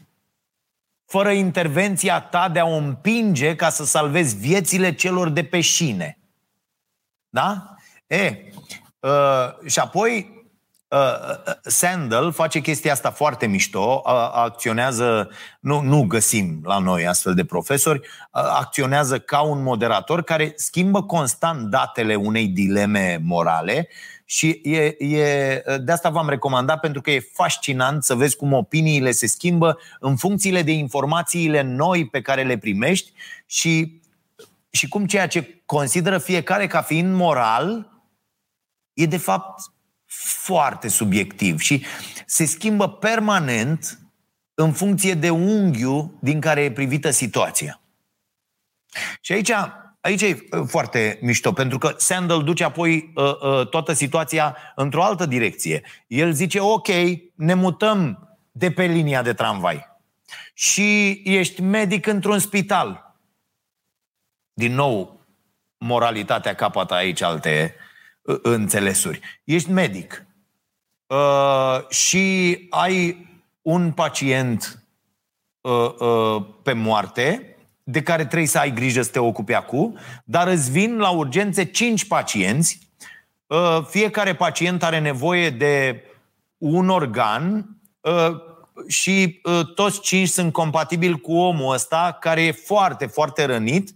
fără 1.06 1.32
intervenția 1.32 2.22
ta 2.22 2.50
de 2.50 2.60
a 2.60 2.66
o 2.66 2.76
împinge 2.76 3.56
ca 3.56 3.70
să 3.70 3.86
salvezi 3.86 4.36
viețile 4.36 4.96
celor 4.96 5.30
de 5.30 5.44
pe 5.44 5.62
șine. 5.62 6.18
Da? 7.30 7.76
E, 8.08 8.36
uh, 9.08 9.70
și 9.70 9.80
apoi 9.80 10.46
uh, 10.88 11.54
Sandel 11.62 12.32
face 12.32 12.60
chestia 12.60 12.92
asta 12.92 13.12
foarte 13.12 13.48
mișto, 13.48 14.02
uh, 14.06 14.12
acționează, 14.34 15.30
nu, 15.60 15.82
nu 15.82 16.04
găsim 16.04 16.62
la 16.64 16.78
noi 16.78 17.08
astfel 17.08 17.34
de 17.34 17.46
profesori, 17.46 18.00
uh, 18.00 18.42
acționează 18.60 19.20
ca 19.20 19.42
un 19.42 19.64
moderator 19.64 20.24
care 20.24 20.54
schimbă 20.56 21.04
constant 21.04 21.70
datele 21.70 22.16
unei 22.16 22.48
dileme 22.48 23.20
morale 23.24 23.88
și 24.30 24.62
e, 24.64 24.96
e, 25.00 25.64
de 25.82 25.92
asta 25.92 26.10
v-am 26.10 26.30
recomandat 26.30 26.80
pentru 26.80 27.02
că 27.02 27.12
e 27.12 27.30
fascinant 27.34 28.04
să 28.04 28.16
vezi 28.16 28.36
cum 28.36 28.54
opiniile 28.54 29.12
se 29.12 29.28
schimbă 29.28 29.78
în 30.00 30.16
funcțiile 30.16 30.62
de 30.62 30.72
informațiile 30.72 31.62
noi 31.62 32.08
pe 32.08 32.22
care 32.22 32.44
le 32.44 32.58
primești 32.58 33.12
și, 33.46 34.02
și 34.70 34.88
cum 34.88 35.06
ceea 35.06 35.28
ce 35.28 35.62
consideră 35.66 36.18
fiecare 36.18 36.68
ca 36.68 36.82
fiind 36.82 37.16
moral 37.16 37.97
e 38.98 39.06
de 39.06 39.18
fapt 39.18 39.62
foarte 40.06 40.88
subiectiv 40.88 41.60
și 41.60 41.86
se 42.26 42.46
schimbă 42.46 42.90
permanent 42.90 44.00
în 44.54 44.74
funcție 44.74 45.14
de 45.14 45.30
unghiul 45.30 46.18
din 46.22 46.40
care 46.40 46.62
e 46.62 46.72
privită 46.72 47.10
situația. 47.10 47.82
Și 49.22 49.32
aici 49.32 49.52
Aici 50.02 50.22
e 50.22 50.48
uh, 50.52 50.64
foarte 50.68 51.20
mișto, 51.22 51.52
pentru 51.52 51.78
că 51.78 51.94
Sandel 51.98 52.44
duce 52.44 52.64
apoi 52.64 53.12
uh, 53.16 53.42
uh, 53.42 53.68
toată 53.68 53.94
situația 53.94 54.58
într-o 54.76 55.04
altă 55.04 55.26
direcție. 55.26 55.84
El 56.08 56.32
zice, 56.32 56.60
ok, 56.60 56.88
ne 57.36 57.54
mutăm 57.54 58.30
de 58.52 58.72
pe 58.72 58.86
linia 58.86 59.22
de 59.22 59.34
tramvai 59.34 59.86
și 60.54 61.22
ești 61.24 61.62
medic 61.62 62.08
într-un 62.08 62.40
spital. 62.40 63.16
Din 64.54 64.74
nou, 64.74 65.26
moralitatea 65.78 66.54
capătă 66.54 66.94
aici 66.94 67.22
alte 67.22 67.76
uh, 67.76 67.87
înțelesuri. 68.42 69.20
Ești 69.44 69.72
medic 69.72 70.26
uh, 71.08 71.90
și 71.90 72.58
ai 72.70 73.28
un 73.62 73.92
pacient 73.92 74.84
uh, 75.62 75.94
uh, 76.00 76.46
pe 76.64 76.74
moarte 76.74 77.58
de 77.84 78.02
care 78.02 78.26
trebuie 78.26 78.48
să 78.48 78.60
ai 78.60 78.74
grijă 78.74 79.02
să 79.02 79.12
te 79.12 79.20
ocupi 79.20 79.54
acum, 79.54 79.98
dar 80.24 80.48
îți 80.48 80.72
vin 80.72 80.98
la 80.98 81.10
urgențe 81.10 81.64
5 81.64 82.06
pacienți. 82.06 82.80
Uh, 83.48 83.80
fiecare 83.90 84.36
pacient 84.36 84.84
are 84.84 85.00
nevoie 85.00 85.50
de 85.50 86.04
un 86.58 86.90
organ 86.90 87.70
uh, 88.02 88.36
și 88.88 89.42
uh, 89.44 89.74
toți 89.76 90.02
cinci 90.02 90.28
sunt 90.28 90.54
compatibili 90.54 91.20
cu 91.20 91.34
omul 91.34 91.74
ăsta 91.74 92.18
care 92.20 92.42
e 92.42 92.52
foarte, 92.52 93.06
foarte 93.06 93.46
rănit, 93.46 93.94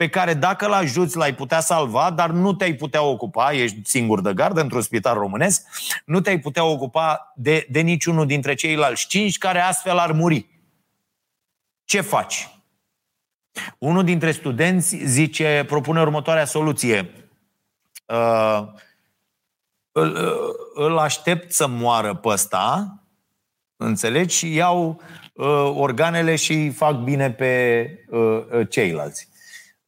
pe 0.00 0.08
care 0.08 0.34
dacă 0.34 0.66
l 0.66 0.72
ajuți 0.72 1.16
l-ai 1.16 1.34
putea 1.34 1.60
salva, 1.60 2.10
dar 2.10 2.30
nu 2.30 2.52
te-ai 2.52 2.74
putea 2.74 3.02
ocupa, 3.02 3.52
ești 3.52 3.76
singur 3.82 4.20
de 4.20 4.34
gardă 4.34 4.60
într-un 4.60 4.82
spital 4.82 5.14
românesc, 5.18 5.66
nu 6.04 6.20
te-ai 6.20 6.38
putea 6.38 6.64
ocupa 6.64 7.32
de, 7.36 7.66
de 7.70 7.80
niciunul 7.80 8.26
dintre 8.26 8.54
ceilalți 8.54 9.06
cinci 9.06 9.38
care 9.38 9.60
astfel 9.60 9.98
ar 9.98 10.12
muri. 10.12 10.46
Ce 11.84 12.00
faci? 12.00 12.48
Unul 13.78 14.04
dintre 14.04 14.30
studenți 14.30 14.96
zice, 15.04 15.64
propune 15.66 16.00
următoarea 16.00 16.44
soluție. 16.44 17.10
Uh, 18.06 18.62
îl, 19.92 20.14
uh, 20.14 20.84
îl 20.84 20.98
aștept 20.98 21.52
să 21.52 21.66
moară 21.66 22.14
pe 22.14 22.28
ăsta, 22.28 22.94
înțelegi, 23.76 24.36
și 24.36 24.54
iau 24.54 25.00
uh, 25.32 25.72
organele 25.74 26.36
și 26.36 26.70
fac 26.70 26.96
bine 26.96 27.30
pe 27.30 27.84
uh, 28.10 28.44
uh, 28.52 28.68
ceilalți. 28.68 29.29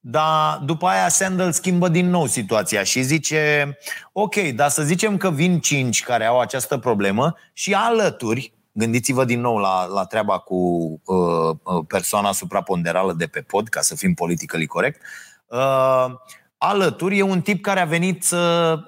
Dar 0.05 0.59
după 0.59 0.87
aia 0.87 1.09
Sandel 1.09 1.53
schimbă 1.53 1.89
din 1.89 2.11
nou 2.11 2.27
situația 2.27 2.83
și 2.83 3.03
zice 3.03 3.77
ok, 4.13 4.35
dar 4.35 4.69
să 4.69 4.83
zicem 4.83 5.17
că 5.17 5.31
vin 5.31 5.61
cinci 5.61 6.03
care 6.03 6.25
au 6.25 6.41
această 6.41 6.79
problemă 6.79 7.37
și 7.53 7.75
alături 7.75 8.53
Gândiți-vă 8.73 9.25
din 9.25 9.41
nou 9.41 9.57
la, 9.57 9.85
la 9.85 10.05
treaba 10.05 10.39
cu 10.39 10.55
uh, 11.05 11.57
uh, 11.63 11.85
persoana 11.87 12.33
supraponderală 12.33 13.13
de 13.13 13.27
pe 13.27 13.41
pod, 13.41 13.69
ca 13.69 13.81
să 13.81 13.95
fim 13.95 14.15
politically 14.15 14.67
corect. 14.67 15.03
Uh, 15.47 16.07
alături 16.57 17.19
e 17.19 17.23
un 17.23 17.41
tip 17.41 17.63
care 17.63 17.81
a 17.81 17.85
venit 17.85 18.25
să 18.25 18.79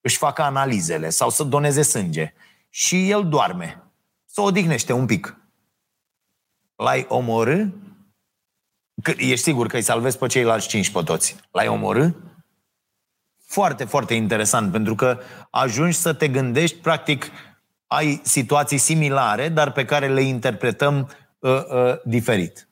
își 0.00 0.16
facă 0.16 0.42
analizele 0.42 1.08
sau 1.08 1.30
să 1.30 1.44
doneze 1.44 1.82
sânge. 1.82 2.34
Și 2.68 3.10
el 3.10 3.28
doarme. 3.28 3.82
Să 4.26 4.40
odihnește 4.40 4.92
un 4.92 5.06
pic. 5.06 5.36
L-ai 6.76 7.06
omorâ? 7.08 7.64
Că, 9.04 9.12
ești 9.16 9.44
sigur 9.44 9.66
că 9.66 9.76
îi 9.76 9.82
salvezi 9.82 10.18
pe 10.18 10.26
ceilalți 10.26 10.68
cinci 10.68 10.90
pe 10.90 11.02
toți. 11.04 11.36
L-ai 11.50 11.68
omorâ? 11.68 12.08
foarte, 13.54 13.84
foarte 13.84 14.14
interesant, 14.14 14.72
pentru 14.72 14.94
că 14.94 15.18
ajungi 15.50 15.96
să 15.96 16.12
te 16.12 16.28
gândești, 16.28 16.76
practic, 16.76 17.30
ai 17.86 18.20
situații 18.22 18.78
similare, 18.78 19.48
dar 19.48 19.72
pe 19.72 19.84
care 19.84 20.08
le 20.08 20.20
interpretăm 20.22 21.08
uh, 21.38 21.50
uh, 21.50 21.94
diferit. 22.04 22.68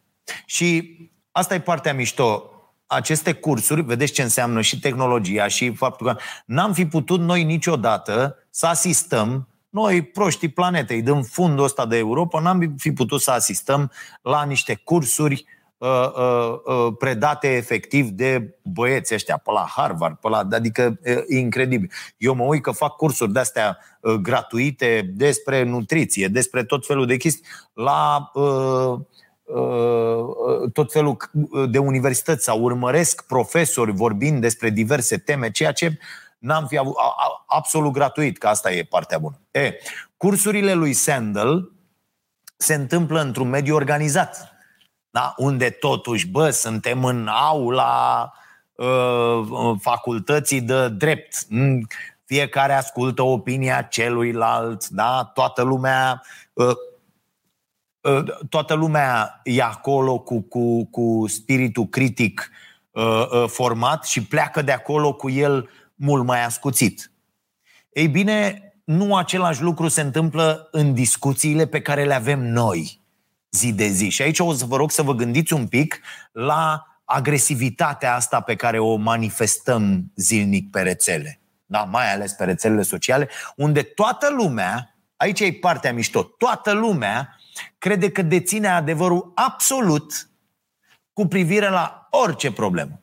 Și 0.46 0.96
asta 1.30 1.54
e 1.54 1.60
partea 1.60 1.94
mișto. 1.94 2.46
Aceste 2.86 3.32
cursuri, 3.32 3.82
vedeți 3.82 4.12
ce 4.12 4.22
înseamnă 4.22 4.60
și 4.60 4.78
tehnologia 4.78 5.48
și 5.48 5.74
faptul 5.74 6.06
că 6.06 6.16
n-am 6.46 6.72
fi 6.72 6.86
putut 6.86 7.20
noi 7.20 7.44
niciodată 7.44 8.36
să 8.50 8.66
asistăm 8.66 9.48
noi, 9.68 10.02
proștii 10.02 10.48
planetei, 10.48 11.02
din 11.02 11.22
fundul 11.22 11.64
ăsta 11.64 11.86
de 11.86 11.96
Europa, 11.96 12.40
n-am 12.40 12.74
fi 12.78 12.92
putut 12.92 13.20
să 13.20 13.30
asistăm 13.30 13.90
la 14.22 14.44
niște 14.44 14.74
cursuri 14.74 15.34
uh, 15.34 15.61
uh, 15.82 16.54
uh, 16.64 16.94
predate 16.98 17.48
efectiv 17.48 18.08
de 18.08 18.58
băieți 18.62 19.14
ăștia 19.14 19.36
pe 19.36 19.50
la 19.50 19.66
Harvard, 19.76 20.16
pe 20.16 20.28
la, 20.28 20.48
adică 20.50 20.98
e 21.02 21.38
incredibil. 21.38 21.90
Eu 22.16 22.34
mă 22.34 22.44
uit 22.44 22.62
că 22.62 22.70
fac 22.70 22.96
cursuri 22.96 23.32
de-astea 23.32 23.78
uh, 24.00 24.14
gratuite 24.14 25.10
despre 25.14 25.62
nutriție, 25.62 26.28
despre 26.28 26.64
tot 26.64 26.86
felul 26.86 27.06
de 27.06 27.16
chestii 27.16 27.44
la 27.72 28.30
uh, 28.34 28.98
uh, 29.42 30.70
tot 30.72 30.92
felul 30.92 31.16
de 31.70 31.78
universități 31.78 32.44
sau 32.44 32.62
urmăresc 32.62 33.26
profesori 33.26 33.92
vorbind 33.92 34.40
despre 34.40 34.70
diverse 34.70 35.18
teme, 35.18 35.50
ceea 35.50 35.72
ce 35.72 35.98
n-am 36.38 36.66
fi 36.66 36.78
avut 36.78 36.94
absolut 37.46 37.92
gratuit, 37.92 38.38
că 38.38 38.46
asta 38.46 38.72
e 38.72 38.82
partea 38.82 39.18
bună. 39.18 39.40
E, 39.50 39.72
cursurile 40.16 40.72
lui 40.72 40.92
Sandel 40.92 41.72
se 42.56 42.74
întâmplă 42.74 43.20
într-un 43.20 43.48
mediu 43.48 43.74
organizat, 43.74 44.51
da? 45.12 45.34
unde 45.36 45.70
totuși, 45.70 46.28
bă, 46.28 46.50
suntem 46.50 47.04
în 47.04 47.26
aula 47.26 48.32
uh, 48.74 49.76
facultății 49.80 50.60
de 50.60 50.88
drept. 50.88 51.46
Fiecare 52.24 52.72
ascultă 52.72 53.22
opinia 53.22 53.82
celuilalt, 53.82 54.88
da? 54.88 55.30
toată 55.34 55.62
lumea 55.62 56.22
uh, 56.52 56.76
toată 58.48 58.74
lumea 58.74 59.40
e 59.44 59.62
acolo 59.62 60.18
cu, 60.18 60.40
cu, 60.40 60.84
cu 60.84 61.24
spiritul 61.28 61.86
critic 61.86 62.50
uh, 62.90 63.02
uh, 63.32 63.44
format 63.48 64.04
și 64.04 64.24
pleacă 64.26 64.62
de 64.62 64.72
acolo 64.72 65.12
cu 65.12 65.30
el 65.30 65.68
mult 65.94 66.24
mai 66.24 66.44
ascuțit. 66.44 67.12
Ei 67.92 68.08
bine, 68.08 68.62
nu 68.84 69.16
același 69.16 69.62
lucru 69.62 69.88
se 69.88 70.00
întâmplă 70.00 70.68
în 70.70 70.94
discuțiile 70.94 71.66
pe 71.66 71.80
care 71.80 72.04
le 72.04 72.14
avem 72.14 72.40
noi 72.46 73.01
zi 73.56 73.72
de 73.72 73.86
zi. 73.86 74.08
Și 74.08 74.22
aici 74.22 74.38
o 74.38 74.52
să 74.52 74.64
vă 74.64 74.76
rog 74.76 74.90
să 74.90 75.02
vă 75.02 75.14
gândiți 75.14 75.52
un 75.52 75.66
pic 75.66 76.00
la 76.32 76.86
agresivitatea 77.04 78.14
asta 78.14 78.40
pe 78.40 78.56
care 78.56 78.78
o 78.78 78.96
manifestăm 78.96 80.12
zilnic 80.16 80.70
pe 80.70 80.82
rețele. 80.82 81.40
Da, 81.64 81.84
mai 81.84 82.12
ales 82.12 82.32
pe 82.32 82.44
rețelele 82.44 82.82
sociale, 82.82 83.28
unde 83.56 83.82
toată 83.82 84.30
lumea, 84.30 84.96
aici 85.16 85.40
e 85.40 85.52
partea 85.52 85.92
mișto, 85.92 86.22
toată 86.22 86.72
lumea 86.72 87.36
crede 87.78 88.10
că 88.10 88.22
deține 88.22 88.68
adevărul 88.68 89.32
absolut 89.34 90.30
cu 91.12 91.26
privire 91.26 91.68
la 91.68 92.08
orice 92.10 92.52
problemă. 92.52 93.02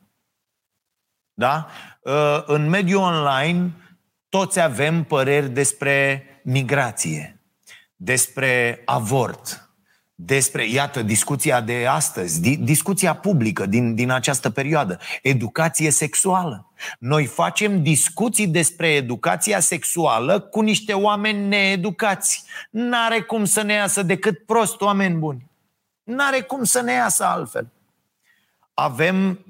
Da? 1.32 1.66
Uh, 2.00 2.42
în 2.46 2.68
mediul 2.68 3.02
online 3.02 3.72
toți 4.28 4.60
avem 4.60 5.04
păreri 5.04 5.48
despre 5.48 6.24
migrație, 6.44 7.42
despre 7.96 8.82
avort, 8.84 9.69
despre, 10.24 10.68
iată, 10.68 11.02
discuția 11.02 11.60
de 11.60 11.86
astăzi, 11.86 12.40
discuția 12.56 13.14
publică 13.14 13.66
din, 13.66 13.94
din 13.94 14.10
această 14.10 14.50
perioadă, 14.50 14.98
educație 15.22 15.90
sexuală. 15.90 16.72
Noi 16.98 17.26
facem 17.26 17.82
discuții 17.82 18.46
despre 18.46 18.88
educația 18.88 19.60
sexuală 19.60 20.40
cu 20.40 20.60
niște 20.60 20.92
oameni 20.92 21.48
needucați. 21.48 22.44
N-are 22.70 23.20
cum 23.20 23.44
să 23.44 23.62
ne 23.62 23.72
iasă 23.72 24.02
decât 24.02 24.44
prost 24.44 24.80
oameni 24.80 25.18
buni. 25.18 25.50
N-are 26.02 26.40
cum 26.40 26.64
să 26.64 26.80
ne 26.80 26.92
iasă 26.92 27.24
altfel. 27.24 27.68
Avem 28.74 29.44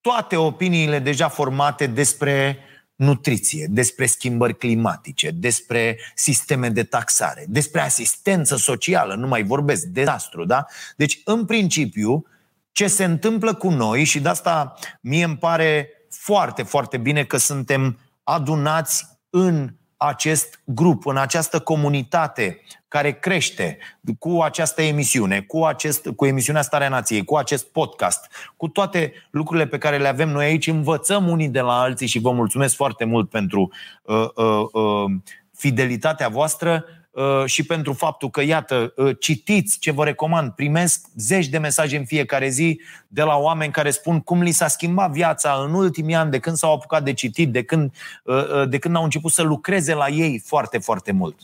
toate 0.00 0.36
opiniile 0.36 0.98
deja 0.98 1.28
formate 1.28 1.86
despre 1.86 2.58
nutriție, 2.98 3.66
despre 3.70 4.06
schimbări 4.06 4.56
climatice, 4.56 5.30
despre 5.30 5.98
sisteme 6.14 6.68
de 6.68 6.82
taxare, 6.82 7.44
despre 7.48 7.80
asistență 7.80 8.56
socială, 8.56 9.14
nu 9.14 9.26
mai 9.26 9.42
vorbesc, 9.42 9.82
dezastru, 9.82 10.44
da? 10.44 10.66
Deci, 10.96 11.20
în 11.24 11.44
principiu, 11.44 12.26
ce 12.72 12.86
se 12.86 13.04
întâmplă 13.04 13.54
cu 13.54 13.68
noi 13.68 14.04
și 14.04 14.20
de 14.20 14.28
asta 14.28 14.74
mie 15.00 15.24
îmi 15.24 15.36
pare 15.36 15.88
foarte, 16.10 16.62
foarte 16.62 16.96
bine 16.96 17.24
că 17.24 17.36
suntem 17.36 17.98
adunați 18.22 19.04
în 19.30 19.74
acest 19.96 20.60
grup, 20.64 21.06
în 21.06 21.16
această 21.16 21.60
comunitate 21.60 22.60
care 22.88 23.12
crește 23.12 23.78
cu 24.18 24.40
această 24.42 24.82
emisiune, 24.82 25.40
cu, 25.40 25.64
acest, 25.64 26.08
cu 26.16 26.26
emisiunea 26.26 26.62
Starea 26.62 26.88
Nației, 26.88 27.24
cu 27.24 27.36
acest 27.36 27.66
podcast, 27.66 28.30
cu 28.56 28.68
toate 28.68 29.12
lucrurile 29.30 29.66
pe 29.66 29.78
care 29.78 29.98
le 29.98 30.08
avem 30.08 30.28
noi 30.28 30.44
aici, 30.44 30.66
învățăm 30.66 31.28
unii 31.28 31.48
de 31.48 31.60
la 31.60 31.80
alții 31.80 32.06
și 32.06 32.18
vă 32.18 32.30
mulțumesc 32.30 32.74
foarte 32.74 33.04
mult 33.04 33.30
pentru 33.30 33.72
uh, 34.02 34.28
uh, 34.34 34.66
uh, 34.72 35.10
fidelitatea 35.54 36.28
voastră 36.28 36.84
uh, 37.10 37.44
și 37.44 37.62
pentru 37.62 37.92
faptul 37.92 38.30
că, 38.30 38.42
iată, 38.42 38.92
uh, 38.96 39.16
citiți 39.20 39.78
ce 39.78 39.90
vă 39.90 40.04
recomand, 40.04 40.50
primesc 40.50 41.06
zeci 41.16 41.46
de 41.46 41.58
mesaje 41.58 41.96
în 41.96 42.04
fiecare 42.04 42.48
zi 42.48 42.80
de 43.08 43.22
la 43.22 43.36
oameni 43.36 43.72
care 43.72 43.90
spun 43.90 44.20
cum 44.20 44.42
li 44.42 44.50
s-a 44.50 44.68
schimbat 44.68 45.10
viața 45.10 45.64
în 45.66 45.74
ultimii 45.74 46.14
ani, 46.14 46.30
de 46.30 46.38
când 46.38 46.56
s-au 46.56 46.72
apucat 46.72 47.02
de 47.02 47.12
citit, 47.12 47.52
de 47.52 47.62
când, 47.62 47.94
uh, 48.24 48.68
de 48.68 48.78
când 48.78 48.96
au 48.96 49.02
început 49.02 49.32
să 49.32 49.42
lucreze 49.42 49.94
la 49.94 50.08
ei 50.08 50.42
foarte, 50.46 50.78
foarte 50.78 51.12
mult 51.12 51.38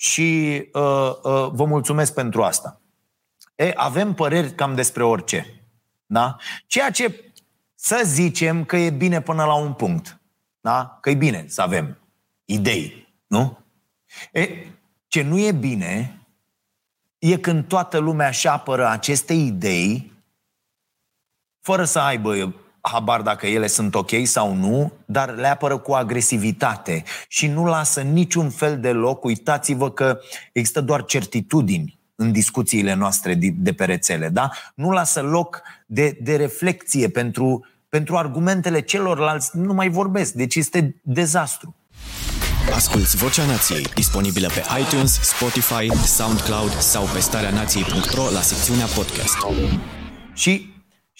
și 0.00 0.60
uh, 0.72 1.10
uh, 1.22 1.48
vă 1.52 1.64
mulțumesc 1.64 2.14
pentru 2.14 2.42
asta. 2.42 2.80
E, 3.54 3.72
avem 3.74 4.14
păreri 4.14 4.54
cam 4.54 4.74
despre 4.74 5.02
orice. 5.02 5.64
Da? 6.06 6.36
Ceea 6.66 6.90
ce 6.90 7.32
să 7.74 8.00
zicem 8.04 8.64
că 8.64 8.76
e 8.76 8.90
bine 8.90 9.20
până 9.20 9.44
la 9.44 9.54
un 9.54 9.72
punct. 9.72 10.20
Da? 10.60 10.98
Că 11.00 11.10
e 11.10 11.14
bine 11.14 11.44
să 11.48 11.62
avem 11.62 11.98
idei. 12.44 13.14
Nu? 13.26 13.58
E, 14.32 14.48
ce 15.06 15.22
nu 15.22 15.38
e 15.38 15.52
bine 15.52 16.20
e 17.18 17.36
când 17.36 17.68
toată 17.68 17.98
lumea 17.98 18.28
își 18.28 18.48
apără 18.48 18.88
aceste 18.88 19.32
idei 19.32 20.12
fără 21.60 21.84
să 21.84 21.98
aibă 21.98 22.54
habar 22.80 23.20
dacă 23.20 23.46
ele 23.46 23.66
sunt 23.66 23.94
ok 23.94 24.10
sau 24.24 24.54
nu, 24.54 24.92
dar 25.04 25.34
le 25.34 25.46
apără 25.46 25.78
cu 25.78 25.92
agresivitate 25.92 27.02
și 27.28 27.46
nu 27.46 27.64
lasă 27.64 28.00
niciun 28.00 28.50
fel 28.50 28.80
de 28.80 28.90
loc. 28.90 29.24
Uitați-vă 29.24 29.90
că 29.90 30.20
există 30.52 30.80
doar 30.80 31.04
certitudini 31.04 31.98
în 32.14 32.32
discuțiile 32.32 32.94
noastre 32.94 33.34
de 33.54 33.72
pe 33.72 33.84
rețele, 33.84 34.28
da? 34.28 34.50
Nu 34.74 34.90
lasă 34.90 35.20
loc 35.20 35.62
de, 35.86 36.18
de 36.22 36.36
reflexie 36.36 37.08
pentru, 37.08 37.66
pentru 37.88 38.16
argumentele 38.16 38.80
celorlalți, 38.80 39.50
nu 39.56 39.72
mai 39.72 39.88
vorbesc, 39.88 40.32
deci 40.32 40.54
este 40.54 41.00
dezastru. 41.02 41.74
Asculți 42.74 43.16
Vocea 43.16 43.46
Nației, 43.46 43.82
disponibilă 43.94 44.48
pe 44.48 44.62
iTunes, 44.80 45.20
Spotify, 45.20 46.06
SoundCloud 46.06 46.70
sau 46.78 47.04
pe 47.04 47.20
starea 47.20 47.50
nației.ro 47.50 48.30
la 48.30 48.40
secțiunea 48.40 48.86
podcast. 48.86 49.36
Și 50.34 50.69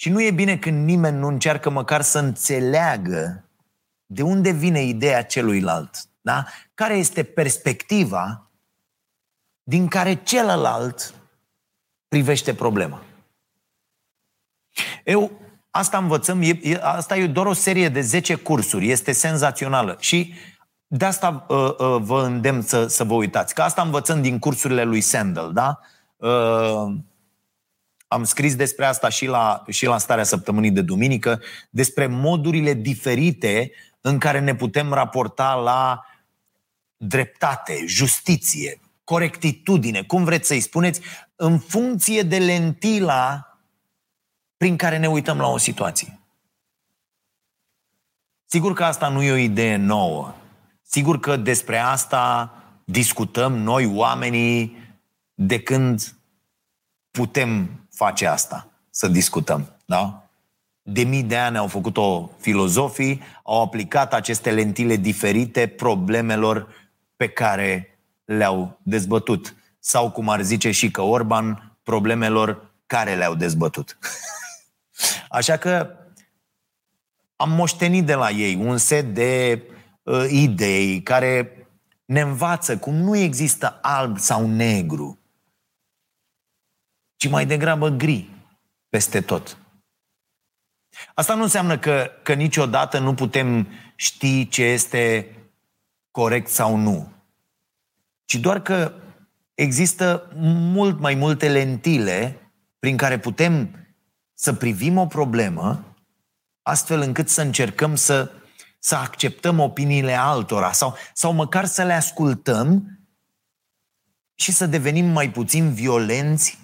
și 0.01 0.09
nu 0.09 0.21
e 0.21 0.31
bine 0.31 0.57
când 0.57 0.85
nimeni 0.85 1.17
nu 1.17 1.27
încearcă 1.27 1.69
măcar 1.69 2.01
să 2.01 2.19
înțeleagă 2.19 3.49
de 4.05 4.21
unde 4.21 4.51
vine 4.51 4.83
ideea 4.83 5.23
celuilalt. 5.23 6.03
Da? 6.21 6.45
Care 6.73 6.93
este 6.93 7.23
perspectiva 7.23 8.49
din 9.63 9.87
care 9.87 10.23
celălalt 10.23 11.13
privește 12.07 12.53
problema. 12.53 13.01
Eu, 15.03 15.31
asta 15.69 15.97
învățăm, 15.97 16.41
e, 16.41 16.59
e, 16.61 16.79
asta 16.81 17.17
e 17.17 17.27
doar 17.27 17.45
o 17.45 17.53
serie 17.53 17.89
de 17.89 18.01
10 18.01 18.35
cursuri, 18.35 18.89
este 18.89 19.11
senzațională 19.11 19.97
și 19.99 20.33
de 20.87 21.05
asta 21.05 21.45
uh, 21.47 21.57
uh, 21.57 21.97
vă 21.99 22.23
îndemn 22.23 22.61
să, 22.61 22.87
să 22.87 23.03
vă 23.03 23.13
uitați, 23.13 23.53
că 23.53 23.61
asta 23.61 23.81
învățăm 23.81 24.21
din 24.21 24.39
cursurile 24.39 24.83
lui 24.83 25.01
Sandel, 25.01 25.53
da? 25.53 25.79
Uh, 26.15 26.93
am 28.11 28.23
scris 28.23 28.55
despre 28.55 28.85
asta 28.85 29.09
și 29.09 29.25
la, 29.25 29.63
și 29.67 29.85
la 29.85 29.97
starea 29.97 30.23
săptămânii 30.23 30.71
de 30.71 30.81
duminică, 30.81 31.41
despre 31.69 32.07
modurile 32.07 32.73
diferite 32.73 33.71
în 34.01 34.17
care 34.17 34.39
ne 34.39 34.55
putem 34.55 34.93
raporta 34.93 35.53
la 35.53 36.05
dreptate, 36.97 37.83
justiție, 37.85 38.79
corectitudine, 39.03 40.03
cum 40.03 40.23
vreți 40.23 40.47
să-i 40.47 40.59
spuneți, 40.59 41.01
în 41.35 41.59
funcție 41.59 42.21
de 42.21 42.37
lentila 42.37 43.57
prin 44.57 44.75
care 44.75 44.97
ne 44.97 45.07
uităm 45.07 45.37
la 45.37 45.47
o 45.47 45.57
situație. 45.57 46.19
Sigur 48.45 48.73
că 48.73 48.83
asta 48.83 49.09
nu 49.09 49.21
e 49.21 49.31
o 49.31 49.35
idee 49.35 49.75
nouă. 49.75 50.35
Sigur 50.81 51.19
că 51.19 51.35
despre 51.35 51.77
asta 51.77 52.53
discutăm 52.85 53.57
noi, 53.57 53.85
oamenii, 53.85 54.77
de 55.33 55.61
când 55.61 56.15
putem 57.11 57.80
face 58.03 58.27
asta, 58.27 58.67
să 58.89 59.07
discutăm. 59.07 59.75
Da? 59.85 60.21
de 60.83 61.03
mii 61.03 61.23
de 61.23 61.37
ani 61.37 61.57
au 61.57 61.67
făcut-o 61.67 62.31
filozofii, 62.39 63.21
au 63.43 63.61
aplicat 63.61 64.13
aceste 64.13 64.51
lentile 64.51 64.95
diferite 64.95 65.67
problemelor 65.67 66.67
pe 67.15 67.27
care 67.27 67.99
le-au 68.25 68.79
dezbătut. 68.83 69.55
Sau, 69.79 70.11
cum 70.11 70.29
ar 70.29 70.41
zice 70.41 70.71
și 70.71 70.91
că 70.91 71.01
Orban, 71.01 71.77
problemelor 71.83 72.73
care 72.85 73.15
le-au 73.15 73.35
dezbătut. 73.35 73.97
Așa 75.29 75.57
că 75.57 75.89
am 77.35 77.49
moștenit 77.51 78.05
de 78.05 78.13
la 78.13 78.29
ei 78.29 78.55
un 78.55 78.77
set 78.77 79.13
de 79.13 79.61
uh, 80.03 80.25
idei 80.29 81.01
care 81.01 81.55
ne 82.05 82.21
învață 82.21 82.77
cum 82.77 82.93
nu 82.93 83.17
există 83.17 83.79
alb 83.81 84.17
sau 84.17 84.47
negru, 84.47 85.19
ci 87.21 87.27
mai 87.27 87.45
degrabă 87.45 87.89
gri 87.89 88.29
peste 88.89 89.21
tot. 89.21 89.57
Asta 91.13 91.35
nu 91.35 91.41
înseamnă 91.41 91.77
că, 91.77 92.11
că 92.23 92.33
niciodată 92.33 92.99
nu 92.99 93.13
putem 93.13 93.67
ști 93.95 94.47
ce 94.47 94.63
este 94.63 95.35
corect 96.11 96.47
sau 96.47 96.75
nu, 96.75 97.11
ci 98.25 98.35
doar 98.35 98.61
că 98.61 98.93
există 99.53 100.31
mult 100.73 100.99
mai 100.99 101.15
multe 101.15 101.49
lentile 101.49 102.51
prin 102.79 102.97
care 102.97 103.19
putem 103.19 103.85
să 104.33 104.53
privim 104.53 104.97
o 104.97 105.05
problemă 105.05 105.95
astfel 106.61 107.01
încât 107.01 107.29
să 107.29 107.41
încercăm 107.41 107.95
să, 107.95 108.31
să 108.79 108.95
acceptăm 108.95 109.59
opiniile 109.59 110.13
altora 110.13 110.71
sau, 110.71 110.95
sau 111.13 111.33
măcar 111.33 111.65
să 111.65 111.83
le 111.83 111.93
ascultăm 111.93 112.99
și 114.35 114.51
să 114.51 114.65
devenim 114.65 115.05
mai 115.05 115.31
puțin 115.31 115.73
violenți 115.73 116.59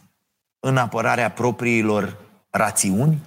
în 0.67 0.77
apărarea 0.77 1.31
propriilor 1.31 2.17
rațiuni? 2.49 3.21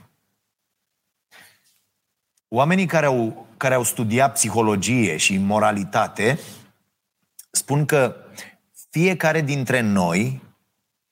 Oamenii 2.49 2.87
care 2.87 3.07
au, 3.07 3.47
care 3.57 3.75
au 3.75 3.83
studiat 3.83 4.33
psihologie 4.33 5.17
și 5.17 5.39
moralitate 5.39 6.39
spun 7.51 7.85
că 7.85 8.17
fiecare 8.91 9.41
dintre 9.41 9.81
noi 9.81 10.43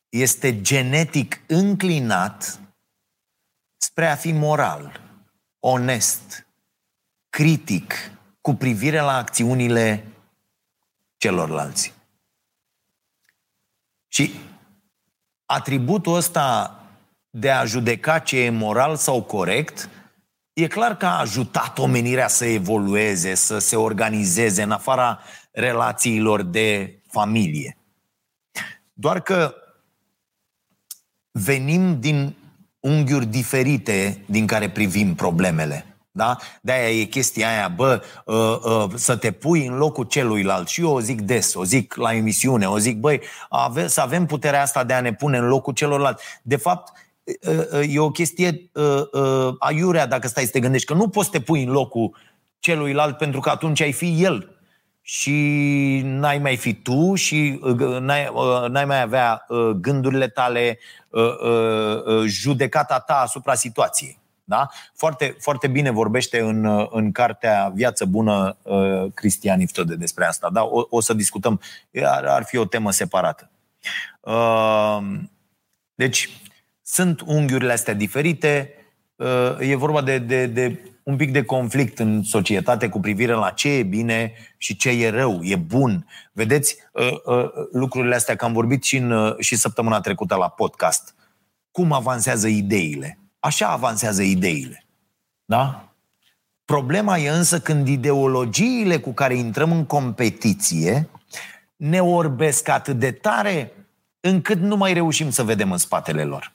este 0.09 0.61
genetic 0.61 1.41
înclinat 1.47 2.61
spre 3.77 4.07
a 4.07 4.15
fi 4.15 4.33
moral, 4.33 5.01
onest, 5.59 6.47
critic 7.29 7.95
cu 8.41 8.55
privire 8.55 9.01
la 9.01 9.17
acțiunile 9.17 10.05
celorlalți. 11.17 11.95
Și 14.09 14.35
atributul 15.51 16.15
ăsta 16.15 16.81
de 17.31 17.51
a 17.51 17.65
judeca 17.65 18.19
ce 18.19 18.39
e 18.39 18.51
moral 18.51 18.97
sau 18.97 19.23
corect, 19.23 19.89
e 20.53 20.67
clar 20.67 20.97
că 20.97 21.07
a 21.07 21.19
ajutat 21.19 21.79
omenirea 21.79 22.29
să 22.29 22.45
evolueze, 22.45 23.35
să 23.35 23.59
se 23.59 23.77
organizeze 23.77 24.63
în 24.63 24.71
afara 24.71 25.21
relațiilor 25.53 26.43
de 26.43 26.99
familie. 27.11 27.77
Doar 28.93 29.21
că 29.21 29.55
venim 31.31 32.01
din 32.01 32.37
unghiuri 32.81 33.27
diferite 33.27 34.23
din 34.27 34.47
care 34.47 34.71
privim 34.71 35.15
problemele. 35.15 35.98
Da? 36.19 36.37
De-aia 36.61 37.01
e 37.01 37.05
chestia 37.05 37.49
aia, 37.49 37.69
bă, 37.69 38.03
uh, 38.25 38.59
uh, 38.65 38.91
să 38.95 39.17
te 39.17 39.31
pui 39.31 39.67
în 39.67 39.77
locul 39.77 40.05
celuilalt. 40.05 40.69
Și 40.69 40.81
eu 40.81 40.91
o 40.91 41.01
zic 41.01 41.21
des, 41.21 41.55
o 41.55 41.65
zic 41.65 41.95
la 41.95 42.15
emisiune, 42.15 42.67
o 42.67 42.79
zic, 42.79 42.99
băi, 42.99 43.21
ave, 43.49 43.87
să 43.87 44.01
avem 44.01 44.27
puterea 44.27 44.63
asta 44.63 44.85
de 44.85 44.93
a 44.93 45.01
ne 45.01 45.13
pune 45.13 45.39
în 45.39 45.49
locul 45.49 45.73
celorlalți. 45.73 46.25
De 46.43 46.57
fapt, 46.57 46.93
uh, 47.49 47.81
uh, 47.81 47.95
e 47.95 47.99
o 47.99 48.11
chestie 48.11 48.71
uh, 48.73 49.03
uh, 49.13 49.55
aiurea 49.59 50.07
dacă 50.07 50.29
stai 50.29 50.45
să 50.45 50.51
te 50.51 50.61
gândești, 50.61 50.87
că 50.87 50.95
nu 50.95 51.09
poți 51.09 51.27
să 51.27 51.33
te 51.33 51.41
pui 51.41 51.63
în 51.63 51.71
locul 51.71 52.17
celuilalt 52.59 53.17
pentru 53.17 53.41
că 53.41 53.51
atunci 53.51 53.81
ai 53.81 53.93
fi 53.93 54.23
el 54.23 54.59
și 55.03 56.01
n-ai 56.05 56.39
mai 56.39 56.57
fi 56.57 56.75
tu 56.75 57.15
și 57.15 57.59
uh, 57.63 57.99
n-ai, 58.01 58.31
uh, 58.33 58.69
n-ai 58.69 58.85
mai 58.85 59.03
avea 59.03 59.45
uh, 59.49 59.71
gândurile 59.71 60.29
tale, 60.29 60.79
judecata 62.27 62.99
ta 62.99 63.15
asupra 63.15 63.55
situației. 63.55 64.18
Da? 64.49 64.69
Foarte, 64.95 65.37
foarte 65.39 65.69
bine 65.69 65.91
vorbește 65.91 66.41
în, 66.41 66.89
în 66.91 67.13
cartea 67.13 67.73
Viață 67.75 68.05
Bună 68.05 68.57
Cristian 69.15 69.61
Iftode 69.61 69.95
despre 69.95 70.25
asta. 70.25 70.51
Da? 70.53 70.65
O, 70.65 70.87
o 70.91 71.01
să 71.01 71.15
discutăm. 71.15 71.61
Ar, 72.03 72.25
ar 72.25 72.45
fi 72.45 72.57
o 72.57 72.65
temă 72.65 72.91
separată. 72.91 73.51
Deci, 75.95 76.29
sunt 76.83 77.21
unghiurile 77.27 77.73
astea 77.73 77.95
diferite. 77.95 78.75
E 79.59 79.77
vorba 79.77 80.03
de, 80.03 80.19
de, 80.19 80.47
de 80.47 80.81
un 81.09 81.17
pic 81.17 81.33
de 81.33 81.45
conflict 81.45 81.99
în 81.99 82.23
societate 82.23 82.89
cu 82.89 83.01
privire 83.01 83.33
la 83.33 83.51
ce 83.51 83.69
e 83.69 83.83
bine 83.83 84.33
și 84.57 84.77
ce 84.77 84.91
e 84.91 85.11
rău, 85.11 85.41
e 85.43 85.57
bun. 85.57 86.07
Vedeți 86.33 86.77
uh, 86.93 87.11
uh, 87.25 87.51
lucrurile 87.73 88.15
astea, 88.15 88.37
că 88.37 88.45
am 88.45 88.53
vorbit 88.53 88.83
și, 88.83 88.97
în, 88.97 89.11
uh, 89.11 89.39
și 89.39 89.57
săptămâna 89.57 90.01
trecută 90.01 90.35
la 90.35 90.49
podcast. 90.49 91.15
Cum 91.71 91.93
avansează 91.93 92.49
ideile? 92.49 93.19
Așa 93.39 93.69
avansează 93.69 94.23
ideile. 94.23 94.85
Da? 95.45 95.93
Problema 96.65 97.19
e 97.19 97.29
însă 97.29 97.61
când 97.61 97.89
ideologiile 97.89 98.99
cu 98.99 99.13
care 99.13 99.35
intrăm 99.35 99.73
în 99.73 99.85
competiție 99.85 101.09
ne 101.77 102.03
orbesc 102.03 102.69
atât 102.69 102.99
de 102.99 103.13
tare 103.13 103.73
încât 104.21 104.59
nu 104.59 104.77
mai 104.77 104.93
reușim 104.93 105.31
să 105.31 105.43
vedem 105.43 105.73
în 105.73 105.79
spatele 105.79 106.25
lor. 106.25 106.53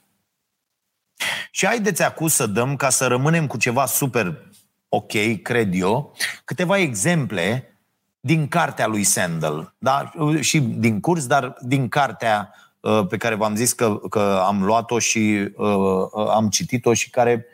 Și 1.50 1.66
haideți 1.66 2.02
acum 2.02 2.26
să 2.26 2.46
dăm, 2.46 2.76
ca 2.76 2.90
să 2.90 3.06
rămânem 3.06 3.46
cu 3.46 3.56
ceva 3.56 3.86
super 3.86 4.52
ok, 4.88 5.42
cred 5.42 5.74
eu, 5.74 6.16
câteva 6.44 6.78
exemple 6.78 7.78
din 8.20 8.48
cartea 8.48 8.86
lui 8.86 9.04
Sandel, 9.04 9.74
da? 9.78 10.12
și 10.40 10.60
din 10.60 11.00
curs, 11.00 11.26
dar 11.26 11.56
din 11.60 11.88
cartea 11.88 12.54
uh, 12.54 12.63
pe 13.08 13.16
care 13.16 13.34
v-am 13.34 13.54
zis 13.54 13.72
că, 13.72 13.96
că 13.96 14.42
am 14.46 14.64
luat-o 14.64 14.98
și 14.98 15.48
uh, 15.56 15.74
uh, 16.12 16.28
am 16.30 16.48
citit-o 16.48 16.92
și 16.92 17.10
care 17.10 17.46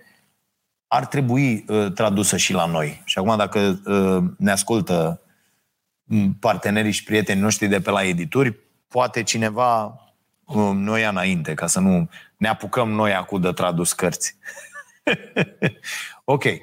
ar 0.87 1.07
trebui 1.07 1.65
uh, 1.69 1.93
tradusă 1.93 2.37
și 2.37 2.53
la 2.53 2.67
noi. 2.67 3.03
Și 3.05 3.19
acum 3.19 3.37
dacă 3.37 3.81
uh, 3.85 4.25
ne 4.39 4.51
ascultă 4.51 5.21
partenerii 6.41 6.93
și 6.93 7.05
prietenii 7.05 7.43
noștri 7.43 7.67
de 7.67 7.81
pe 7.81 7.91
la 7.91 8.05
edituri, 8.05 8.57
poate 8.89 9.23
cineva 9.23 9.85
uh, 10.45 10.71
noi 10.75 11.05
înainte, 11.05 11.55
ca 11.55 11.67
să 11.67 11.81
nu 11.81 12.09
ne 12.37 12.49
apucăm 12.49 12.91
noi 12.91 13.15
acum 13.15 13.41
de 13.41 13.53
tradus 13.53 13.93
cărți. 13.93 14.37
ok. 16.25 16.45
Uh, 16.45 16.59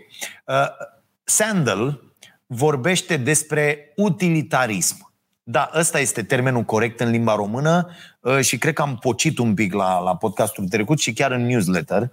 Sandel 1.23 2.13
vorbește 2.45 3.17
despre 3.17 3.93
utilitarism. 3.95 5.06
Da, 5.49 5.71
ăsta 5.75 5.99
este 5.99 6.23
termenul 6.23 6.63
corect 6.63 6.99
în 6.99 7.09
limba 7.09 7.35
română 7.35 7.89
uh, 8.19 8.39
și 8.39 8.57
cred 8.57 8.73
că 8.73 8.81
am 8.81 8.97
pocit 8.97 9.37
un 9.37 9.53
pic 9.53 9.73
la, 9.73 9.99
la 9.99 10.15
podcastul 10.15 10.67
trecut 10.67 10.99
și 10.99 11.13
chiar 11.13 11.31
în 11.31 11.45
newsletter. 11.45 12.11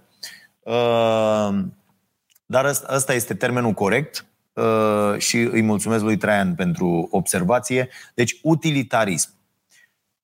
Uh, 0.59 1.49
dar 2.45 2.65
ăsta, 2.65 2.87
ăsta 2.95 3.13
este 3.13 3.33
termenul 3.33 3.71
corect 3.71 4.25
uh, 4.53 5.17
și 5.17 5.37
îi 5.37 5.61
mulțumesc 5.61 6.03
lui 6.03 6.17
Traian 6.17 6.55
pentru 6.55 7.07
observație. 7.11 7.89
Deci, 8.13 8.39
utilitarism. 8.41 9.29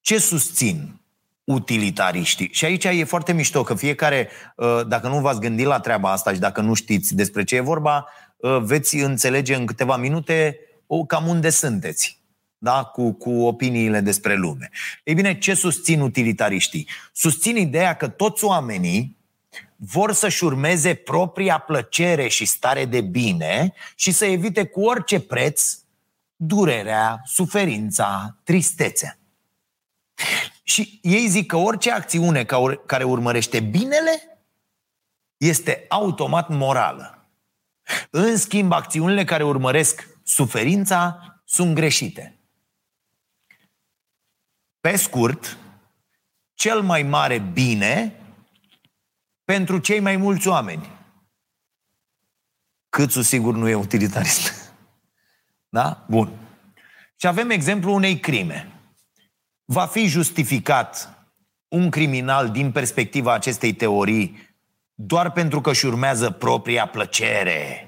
Ce 0.01 0.19
susțin? 0.19 0.95
utilitariștii. 1.43 2.49
Și 2.51 2.65
aici 2.65 2.83
e 2.83 3.03
foarte 3.03 3.33
mișto 3.33 3.63
că 3.63 3.75
fiecare, 3.75 4.29
uh, 4.55 4.81
dacă 4.87 5.07
nu 5.07 5.19
v-ați 5.19 5.39
gândit 5.39 5.65
la 5.65 5.79
treaba 5.79 6.11
asta 6.11 6.33
și 6.33 6.39
dacă 6.39 6.61
nu 6.61 6.73
știți 6.73 7.15
despre 7.15 7.43
ce 7.43 7.55
e 7.55 7.59
vorba, 7.59 8.07
uh, 8.37 8.57
veți 8.61 8.95
înțelege 8.95 9.55
în 9.55 9.65
câteva 9.65 9.97
minute 9.97 10.59
cam 11.07 11.27
unde 11.27 11.49
sunteți. 11.49 12.20
Da? 12.63 12.83
Cu, 12.83 13.11
cu 13.11 13.29
opiniile 13.29 13.99
despre 13.99 14.35
lume. 14.35 14.69
Ei 15.03 15.13
bine, 15.13 15.37
ce 15.37 15.53
susțin 15.53 16.01
utilitariștii? 16.01 16.87
Susțin 17.13 17.57
ideea 17.57 17.95
că 17.95 18.07
toți 18.07 18.43
oamenii 18.43 19.17
vor 19.75 20.13
să-și 20.13 20.43
urmeze 20.43 20.93
propria 20.93 21.57
plăcere 21.57 22.27
și 22.27 22.45
stare 22.45 22.85
de 22.85 23.01
bine 23.01 23.73
și 23.95 24.11
să 24.11 24.25
evite 24.25 24.65
cu 24.65 24.81
orice 24.81 25.19
preț 25.19 25.77
durerea, 26.35 27.21
suferința, 27.25 28.37
tristețea. 28.43 29.17
Și 30.63 30.99
ei 31.01 31.27
zic 31.27 31.45
că 31.45 31.57
orice 31.57 31.91
acțiune 31.91 32.45
care 32.85 33.03
urmărește 33.03 33.59
binele 33.59 34.41
este 35.37 35.85
automat 35.89 36.49
morală. 36.49 37.29
În 38.09 38.37
schimb, 38.37 38.71
acțiunile 38.71 39.23
care 39.23 39.43
urmăresc 39.43 40.07
suferința 40.23 41.19
sunt 41.45 41.75
greșite. 41.75 42.35
Pe 44.81 44.95
scurt, 44.95 45.57
cel 46.53 46.81
mai 46.81 47.03
mare 47.03 47.39
bine 47.39 48.15
pentru 49.43 49.77
cei 49.77 49.99
mai 49.99 50.17
mulți 50.17 50.47
oameni. 50.47 50.89
Câțu 52.89 53.21
sigur 53.21 53.53
nu 53.55 53.69
e 53.69 53.75
utilitarist. 53.75 54.49
Da? 55.73 56.05
Bun. 56.07 56.31
Și 57.15 57.27
avem 57.27 57.49
exemplu 57.49 57.93
unei 57.93 58.19
crime 58.19 58.71
va 59.65 59.85
fi 59.85 60.05
justificat 60.05 61.17
un 61.67 61.89
criminal 61.89 62.49
din 62.49 62.71
perspectiva 62.71 63.33
acestei 63.33 63.73
teorii 63.73 64.49
doar 64.93 65.31
pentru 65.31 65.61
că 65.61 65.69
își 65.69 65.85
urmează 65.85 66.31
propria 66.31 66.87
plăcere 66.87 67.87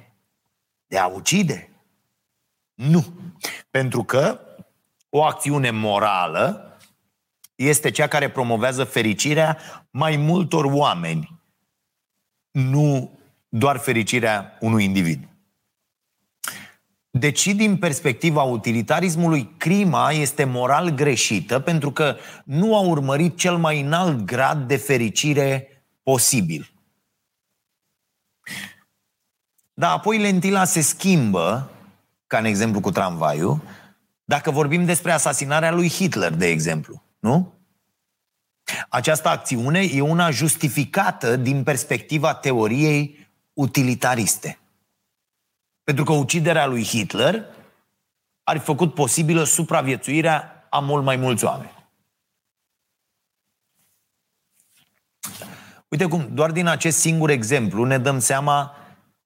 de 0.87 0.97
a 0.97 1.07
ucide? 1.07 1.69
Nu. 2.73 3.05
Pentru 3.69 4.03
că 4.03 4.39
o 5.09 5.23
acțiune 5.23 5.71
morală 5.71 6.72
este 7.55 7.91
cea 7.91 8.07
care 8.07 8.29
promovează 8.29 8.83
fericirea 8.83 9.57
mai 9.89 10.15
multor 10.17 10.65
oameni, 10.65 11.41
nu 12.51 13.19
doar 13.49 13.77
fericirea 13.77 14.57
unui 14.59 14.83
individ. 14.83 15.27
Deci, 17.09 17.47
din 17.47 17.77
perspectiva 17.77 18.41
utilitarismului, 18.41 19.53
crima 19.57 20.11
este 20.11 20.43
moral 20.43 20.89
greșită 20.89 21.59
pentru 21.59 21.91
că 21.91 22.17
nu 22.45 22.75
a 22.75 22.79
urmărit 22.79 23.37
cel 23.37 23.57
mai 23.57 23.81
înalt 23.81 24.25
grad 24.25 24.67
de 24.67 24.75
fericire 24.77 25.67
posibil. 26.03 26.71
Dar 29.73 29.91
apoi 29.91 30.17
lentila 30.17 30.63
se 30.63 30.81
schimbă, 30.81 31.69
ca 32.27 32.37
în 32.37 32.45
exemplu 32.45 32.79
cu 32.79 32.91
tramvaiul, 32.91 33.61
dacă 34.23 34.51
vorbim 34.51 34.85
despre 34.85 35.11
asasinarea 35.11 35.71
lui 35.71 35.89
Hitler, 35.89 36.33
de 36.33 36.47
exemplu, 36.47 37.02
nu? 37.23 37.53
Această 38.89 39.27
acțiune 39.27 39.79
e 39.79 40.01
una 40.01 40.29
justificată 40.29 41.35
din 41.35 41.63
perspectiva 41.63 42.33
teoriei 42.33 43.31
utilitariste. 43.53 44.59
Pentru 45.83 46.03
că 46.03 46.11
uciderea 46.11 46.65
lui 46.65 46.83
Hitler 46.83 47.45
ar 48.43 48.57
fi 48.57 48.63
făcut 48.63 48.93
posibilă 48.93 49.43
supraviețuirea 49.43 50.67
a 50.69 50.79
mult 50.79 51.03
mai 51.03 51.15
mulți 51.15 51.43
oameni. 51.43 51.89
Uite 55.87 56.07
cum, 56.07 56.29
doar 56.33 56.51
din 56.51 56.67
acest 56.67 56.99
singur 56.99 57.29
exemplu 57.29 57.83
ne 57.83 57.97
dăm 57.97 58.19
seama 58.19 58.75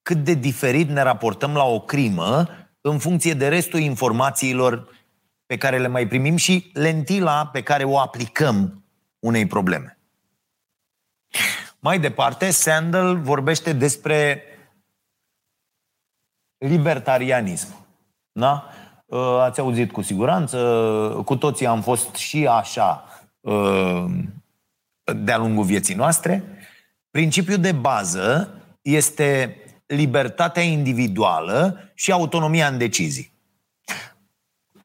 cât 0.02 0.24
de 0.24 0.34
diferit 0.34 0.90
ne 0.90 1.02
raportăm 1.02 1.54
la 1.54 1.64
o 1.64 1.80
crimă 1.80 2.48
în 2.82 3.00
funcție 3.00 3.34
de 3.34 3.48
restul 3.48 3.80
informațiilor 3.80 4.96
pe 5.48 5.58
care 5.58 5.78
le 5.78 5.88
mai 5.88 6.08
primim 6.08 6.36
și 6.36 6.70
lentila 6.74 7.48
pe 7.48 7.64
care 7.64 7.84
o 7.84 8.00
aplicăm 8.00 8.84
unei 9.20 9.46
probleme. 9.46 9.98
Mai 11.80 12.00
departe, 12.00 12.52
Sandel 12.52 13.20
vorbește 13.20 13.74
despre 13.74 14.44
libertarianism. 16.58 17.86
Da? 18.32 18.70
Uh, 19.06 19.40
ați 19.40 19.60
auzit 19.60 19.92
cu 19.92 20.02
siguranță, 20.02 20.58
cu 21.26 21.36
toții 21.36 21.66
am 21.66 21.82
fost 21.82 22.16
și 22.16 22.48
așa 22.48 23.04
uh, 23.40 24.06
de-a 25.16 25.38
lungul 25.38 25.64
vieții 25.64 25.96
noastre. 25.96 26.44
Principiul 27.10 27.58
de 27.58 27.72
bază 27.72 28.54
este 28.82 29.58
libertatea 29.86 30.64
individuală 30.64 31.92
și 31.94 32.12
autonomia 32.12 32.68
în 32.68 32.78
decizii. 32.78 33.32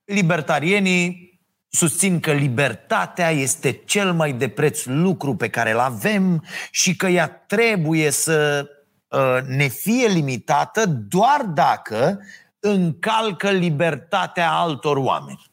Libertarienii 0.04 1.32
susțin 1.68 2.20
că 2.20 2.32
libertatea 2.32 3.30
este 3.30 3.72
cel 3.72 4.12
mai 4.12 4.32
de 4.32 4.48
preț 4.48 4.84
lucru 4.84 5.36
pe 5.36 5.48
care 5.48 5.70
îl 5.70 5.78
avem 5.78 6.44
și 6.70 6.96
că 6.96 7.06
ea 7.06 7.28
trebuie 7.28 8.10
să 8.10 8.68
uh, 9.08 9.38
ne 9.46 9.66
fie 9.66 10.06
limitată 10.06 10.86
doar 10.86 11.42
dacă 11.54 12.20
încalcă 12.60 13.50
libertatea 13.50 14.52
altor 14.52 14.96
oameni. 14.96 15.50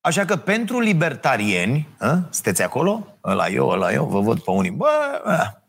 Așa 0.00 0.24
că 0.24 0.36
pentru 0.36 0.80
libertarieni, 0.80 1.88
a, 1.98 2.26
sunteți 2.30 2.62
acolo? 2.62 3.18
Ăla 3.24 3.48
eu, 3.48 3.68
ăla 3.68 3.92
eu, 3.92 4.06
vă 4.06 4.20
văd 4.20 4.40
pe 4.40 4.50
unii. 4.50 4.70
Bă, 4.70 5.20
a, 5.24 5.62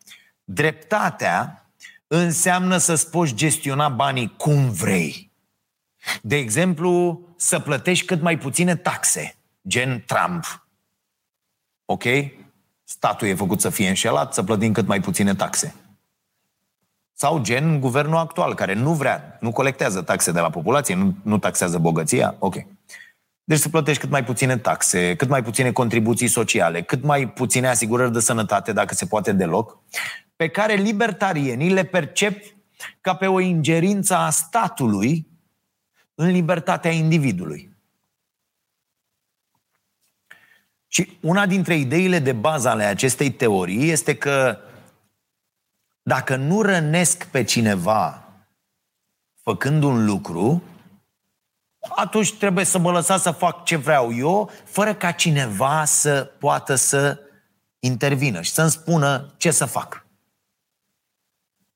dreptatea 0.44 1.66
înseamnă 2.08 2.78
să-ți 2.78 3.10
poți 3.10 3.34
gestiona 3.34 3.90
banii 3.90 4.34
cum 4.38 4.70
vrei. 4.70 5.31
De 6.22 6.36
exemplu, 6.36 7.22
să 7.36 7.60
plătești 7.60 8.06
cât 8.06 8.22
mai 8.22 8.38
puține 8.38 8.76
taxe, 8.76 9.36
gen 9.68 10.04
Trump. 10.08 10.68
Ok? 11.86 12.04
Statul 12.84 13.28
e 13.28 13.36
făcut 13.36 13.62
să 13.62 13.70
fie 13.70 13.88
înșelat, 13.88 14.34
să 14.34 14.44
plătim 14.44 14.72
cât 14.72 14.88
mai 14.88 15.00
puține 15.00 15.36
taxe. 15.36 15.76
Sau 17.14 17.42
gen 17.42 17.80
guvernul 17.80 18.18
actual, 18.18 18.56
care 18.56 18.74
nu 18.74 18.94
vrea, 18.94 19.38
nu 19.40 19.52
colectează 19.52 20.02
taxe 20.02 20.32
de 20.32 20.40
la 20.40 20.50
populație, 20.50 20.96
nu, 20.96 21.16
nu 21.24 21.38
taxează 21.38 21.78
bogăția. 21.78 22.36
Ok. 22.40 22.56
Deci 23.44 23.60
să 23.60 23.70
plătești 23.70 24.02
cât 24.02 24.10
mai 24.10 24.24
puține 24.24 24.58
taxe, 24.58 25.16
cât 25.16 25.28
mai 25.28 25.44
puține 25.44 25.72
contribuții 25.72 26.28
sociale, 26.28 26.82
cât 26.82 27.04
mai 27.04 27.30
puține 27.30 27.68
asigurări 27.68 28.12
de 28.12 28.20
sănătate, 28.20 28.74
dacă 28.74 28.94
se 28.94 29.06
poate 29.06 29.32
deloc, 29.32 29.80
pe 30.36 30.48
care 30.48 30.74
libertarienii 30.74 31.70
le 31.70 31.84
percep 31.84 32.44
ca 33.02 33.16
pe 33.16 33.28
o 33.28 33.40
ingerință 33.40 34.16
a 34.16 34.30
statului 34.30 35.28
în 36.22 36.32
libertatea 36.32 36.92
individului. 36.92 37.76
Și 40.88 41.18
una 41.22 41.46
dintre 41.46 41.76
ideile 41.76 42.20
de 42.20 42.32
bază 42.32 42.70
ale 42.70 42.84
acestei 42.84 43.32
teorii 43.32 43.90
este 43.90 44.18
că 44.18 44.60
dacă 46.02 46.36
nu 46.36 46.62
rănesc 46.62 47.26
pe 47.26 47.44
cineva 47.44 48.26
făcând 49.42 49.84
un 49.84 50.06
lucru, 50.06 50.64
atunci 51.96 52.38
trebuie 52.38 52.66
să 52.66 52.78
mă 52.78 52.92
lăsați 52.92 53.24
să 53.24 53.32
fac 53.32 53.66
ce 53.66 53.76
vreau 53.76 54.14
eu, 54.14 54.50
fără 54.66 54.96
ca 54.96 55.12
cineva 55.12 55.86
să 55.86 56.24
poată 56.40 56.76
să 56.76 57.20
intervină 57.80 58.42
și 58.42 58.52
să-mi 58.52 58.72
spună 58.72 59.34
ce 59.38 59.52
să 59.52 59.66
fac. 59.66 60.06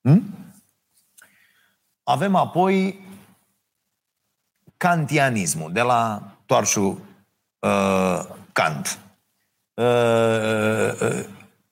Hmm? 0.02 0.54
Avem 2.04 2.36
apoi 2.36 3.05
kantianismul, 4.86 5.71
de 5.71 5.82
la 5.82 6.21
toarșul 6.45 6.98
uh, 7.60 8.19
Kant. 8.54 9.00
Uh, 9.74 9.86
uh, 9.86 11.02
uh, 11.02 11.26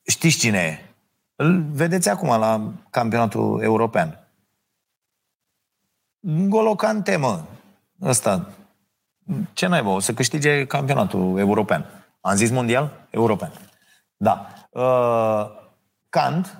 știți 0.06 0.38
cine 0.38 0.60
e? 0.60 0.93
Îl 1.36 1.65
vedeți 1.71 2.10
acum 2.10 2.28
la 2.28 2.71
campionatul 2.89 3.62
european. 3.62 4.28
Golocante, 6.47 7.15
mă. 7.15 7.41
Ăsta. 8.02 8.49
Ce 9.54 9.67
naiba, 9.67 9.89
o 9.89 9.99
să 9.99 10.13
câștige 10.13 10.65
campionatul 10.65 11.39
european. 11.39 11.86
Am 12.21 12.36
zis 12.36 12.49
mondial? 12.49 13.08
European. 13.10 13.52
Da. 14.17 14.47
Uh, 14.69 15.49
Kant, 16.10 16.58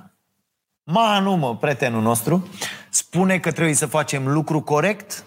Manu, 0.83 1.35
mă, 1.35 1.57
prietenul 1.57 2.01
nostru, 2.01 2.47
spune 2.89 3.39
că 3.39 3.51
trebuie 3.51 3.75
să 3.75 3.85
facem 3.85 4.27
lucru 4.27 4.61
corect 4.61 5.25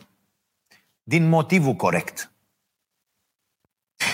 din 1.08 1.28
motivul 1.28 1.74
corect. 1.74 2.32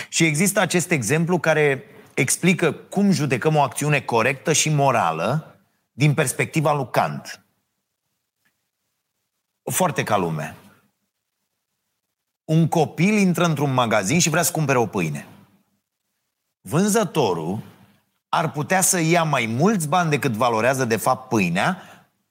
Și 0.09 0.25
există 0.25 0.59
acest 0.59 0.91
exemplu 0.91 1.39
care 1.39 1.83
explică 2.13 2.73
cum 2.73 3.11
judecăm 3.11 3.55
o 3.55 3.61
acțiune 3.61 4.01
corectă 4.01 4.53
și 4.53 4.69
morală 4.69 5.59
din 5.91 6.13
perspectiva 6.13 6.73
lui 6.73 6.89
Kant. 6.89 7.45
Foarte 9.71 10.03
ca 10.03 10.17
lume. 10.17 10.55
Un 12.43 12.67
copil 12.67 13.17
intră 13.17 13.45
într-un 13.45 13.73
magazin 13.73 14.19
și 14.19 14.29
vrea 14.29 14.43
să 14.43 14.51
cumpere 14.51 14.77
o 14.77 14.87
pâine. 14.87 15.27
Vânzătorul 16.61 17.61
ar 18.29 18.51
putea 18.51 18.81
să 18.81 18.99
ia 18.99 19.23
mai 19.23 19.45
mulți 19.45 19.87
bani 19.87 20.09
decât 20.09 20.31
valorează 20.31 20.85
de 20.85 20.97
fapt 20.97 21.29
pâinea, 21.29 21.81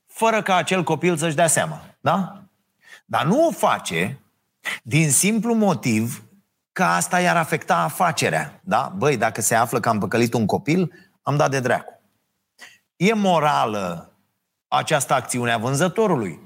fără 0.06 0.42
ca 0.42 0.54
acel 0.54 0.82
copil 0.82 1.16
să-și 1.16 1.36
dea 1.36 1.46
seama. 1.46 1.80
Da? 2.00 2.42
Dar 3.04 3.24
nu 3.24 3.46
o 3.46 3.50
face 3.50 4.21
din 4.82 5.10
simplu 5.10 5.54
motiv 5.54 6.24
că 6.72 6.84
asta 6.84 7.20
i-ar 7.20 7.36
afecta 7.36 7.76
afacerea. 7.76 8.60
Da? 8.64 8.94
Băi, 8.96 9.16
dacă 9.16 9.40
se 9.40 9.54
află 9.54 9.80
că 9.80 9.88
am 9.88 9.98
păcălit 9.98 10.34
un 10.34 10.46
copil, 10.46 10.92
am 11.22 11.36
dat 11.36 11.50
de 11.50 11.60
dracu. 11.60 12.00
E 12.96 13.12
morală 13.12 14.16
această 14.68 15.14
acțiune 15.14 15.52
a 15.52 15.58
vânzătorului? 15.58 16.40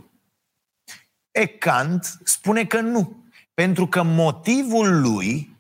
E 1.30 1.46
Kant 1.46 2.18
spune 2.24 2.64
că 2.64 2.80
nu. 2.80 3.24
Pentru 3.54 3.86
că 3.86 4.02
motivul 4.02 5.00
lui 5.00 5.56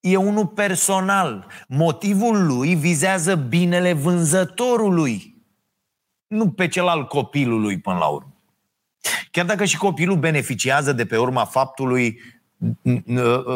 e 0.00 0.16
unul 0.16 0.46
personal. 0.46 1.46
Motivul 1.68 2.46
lui 2.46 2.74
vizează 2.74 3.34
binele 3.34 3.92
vânzătorului, 3.92 5.44
nu 6.26 6.50
pe 6.50 6.68
cel 6.68 6.88
al 6.88 7.06
copilului 7.06 7.80
până 7.80 7.98
la 7.98 8.06
urmă. 8.06 8.35
Chiar 9.30 9.44
dacă 9.44 9.64
și 9.64 9.76
copilul 9.76 10.16
beneficiază 10.16 10.92
de 10.92 11.06
pe 11.06 11.16
urma 11.16 11.44
faptului 11.44 12.20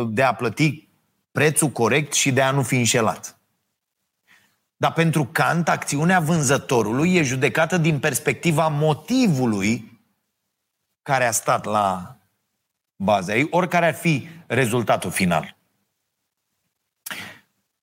de 0.08 0.22
a 0.22 0.34
plăti 0.34 0.88
prețul 1.32 1.68
corect 1.68 2.12
și 2.12 2.32
de 2.32 2.42
a 2.42 2.50
nu 2.50 2.62
fi 2.62 2.76
înșelat. 2.76 3.40
Dar 4.76 4.92
pentru 4.92 5.24
Kant, 5.24 5.68
acțiunea 5.68 6.20
vânzătorului 6.20 7.14
e 7.14 7.22
judecată 7.22 7.78
din 7.78 7.98
perspectiva 7.98 8.68
motivului 8.68 10.00
care 11.02 11.24
a 11.24 11.30
stat 11.30 11.64
la 11.64 12.16
baza 12.96 13.34
ei, 13.34 13.46
oricare 13.50 13.86
ar 13.86 13.94
fi 13.94 14.28
rezultatul 14.46 15.10
final. 15.10 15.56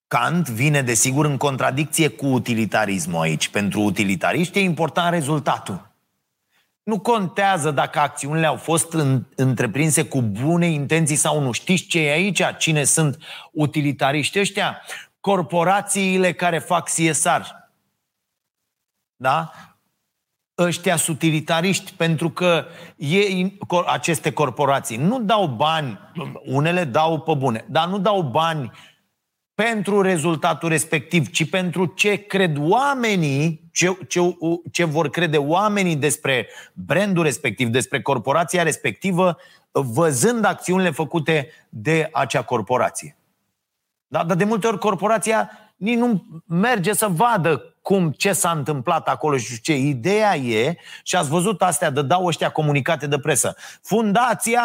Kant 0.07 0.49
vine, 0.49 0.81
desigur, 0.81 1.25
în 1.25 1.37
contradicție 1.37 2.07
cu 2.07 2.25
utilitarismul 2.25 3.21
aici. 3.21 3.49
Pentru 3.49 3.81
utilitariști 3.81 4.57
e 4.57 4.61
important 4.61 5.13
rezultatul. 5.13 5.96
Nu 6.87 6.99
contează 6.99 7.71
dacă 7.71 7.99
acțiunile 7.99 8.45
au 8.45 8.55
fost 8.55 8.93
în, 8.93 9.23
întreprinse 9.35 10.05
cu 10.05 10.21
bune 10.21 10.67
intenții 10.67 11.15
sau 11.15 11.41
nu. 11.41 11.51
Știți 11.51 11.83
ce 11.83 11.99
e 11.99 12.11
aici? 12.11 12.41
Cine 12.57 12.83
sunt 12.83 13.17
utilitariști 13.51 14.39
ăștia? 14.39 14.81
Corporațiile 15.19 16.33
care 16.33 16.59
fac 16.59 16.89
CSR. 16.89 17.41
Da? 19.15 19.51
Ăștia 20.57 20.95
sunt 20.95 21.15
utilitariști 21.15 21.93
pentru 21.93 22.29
că 22.29 22.65
ei, 22.95 23.57
aceste 23.85 24.31
corporații 24.31 24.97
nu 24.97 25.19
dau 25.19 25.47
bani, 25.47 25.99
unele 26.45 26.83
dau 26.83 27.19
pe 27.19 27.33
bune, 27.33 27.65
dar 27.69 27.87
nu 27.87 27.99
dau 27.99 28.21
bani 28.21 28.71
pentru 29.63 30.01
rezultatul 30.01 30.69
respectiv, 30.69 31.29
ci 31.29 31.49
pentru 31.49 31.85
ce 31.85 32.15
cred 32.15 32.57
oamenii, 32.59 33.69
ce, 33.71 33.97
ce, 34.07 34.19
ce 34.71 34.83
vor 34.83 35.09
crede 35.09 35.37
oamenii 35.37 35.95
despre 35.95 36.47
brandul 36.73 37.23
respectiv, 37.23 37.67
despre 37.67 38.01
corporația 38.01 38.63
respectivă, 38.63 39.37
văzând 39.71 40.45
acțiunile 40.45 40.89
făcute 40.89 41.49
de 41.69 42.09
acea 42.11 42.43
corporație. 42.43 43.17
Da? 44.07 44.23
Dar 44.23 44.37
de 44.37 44.43
multe 44.43 44.67
ori 44.67 44.79
corporația 44.79 45.49
nici 45.75 45.97
nu 45.97 46.25
merge 46.45 46.93
să 46.93 47.07
vadă 47.07 47.76
cum, 47.87 48.11
ce 48.11 48.33
s-a 48.33 48.51
întâmplat 48.51 49.07
acolo 49.07 49.37
și 49.37 49.61
ce. 49.61 49.75
Ideea 49.75 50.35
e, 50.35 50.77
și 51.03 51.15
ați 51.15 51.29
văzut 51.29 51.61
astea, 51.61 51.89
de 51.89 52.01
dau 52.01 52.25
ăștia 52.25 52.49
comunicate 52.49 53.07
de 53.07 53.19
presă. 53.19 53.55
Fundația 53.81 54.61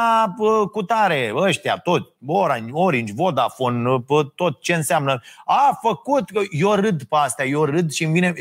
cu 0.72 0.82
tare, 0.82 1.32
ăștia, 1.34 1.76
tot, 1.76 2.14
Orange, 2.26 2.70
Orange 2.72 3.12
Vodafone, 3.16 4.04
tot 4.34 4.60
ce 4.60 4.74
înseamnă. 4.74 5.20
A 5.44 5.78
făcut, 5.82 6.24
eu 6.50 6.72
râd 6.72 7.02
pe 7.02 7.16
astea, 7.16 7.44
eu 7.46 7.64
râd 7.64 7.92
și 7.92 8.04
îmi 8.04 8.12
vine 8.12 8.34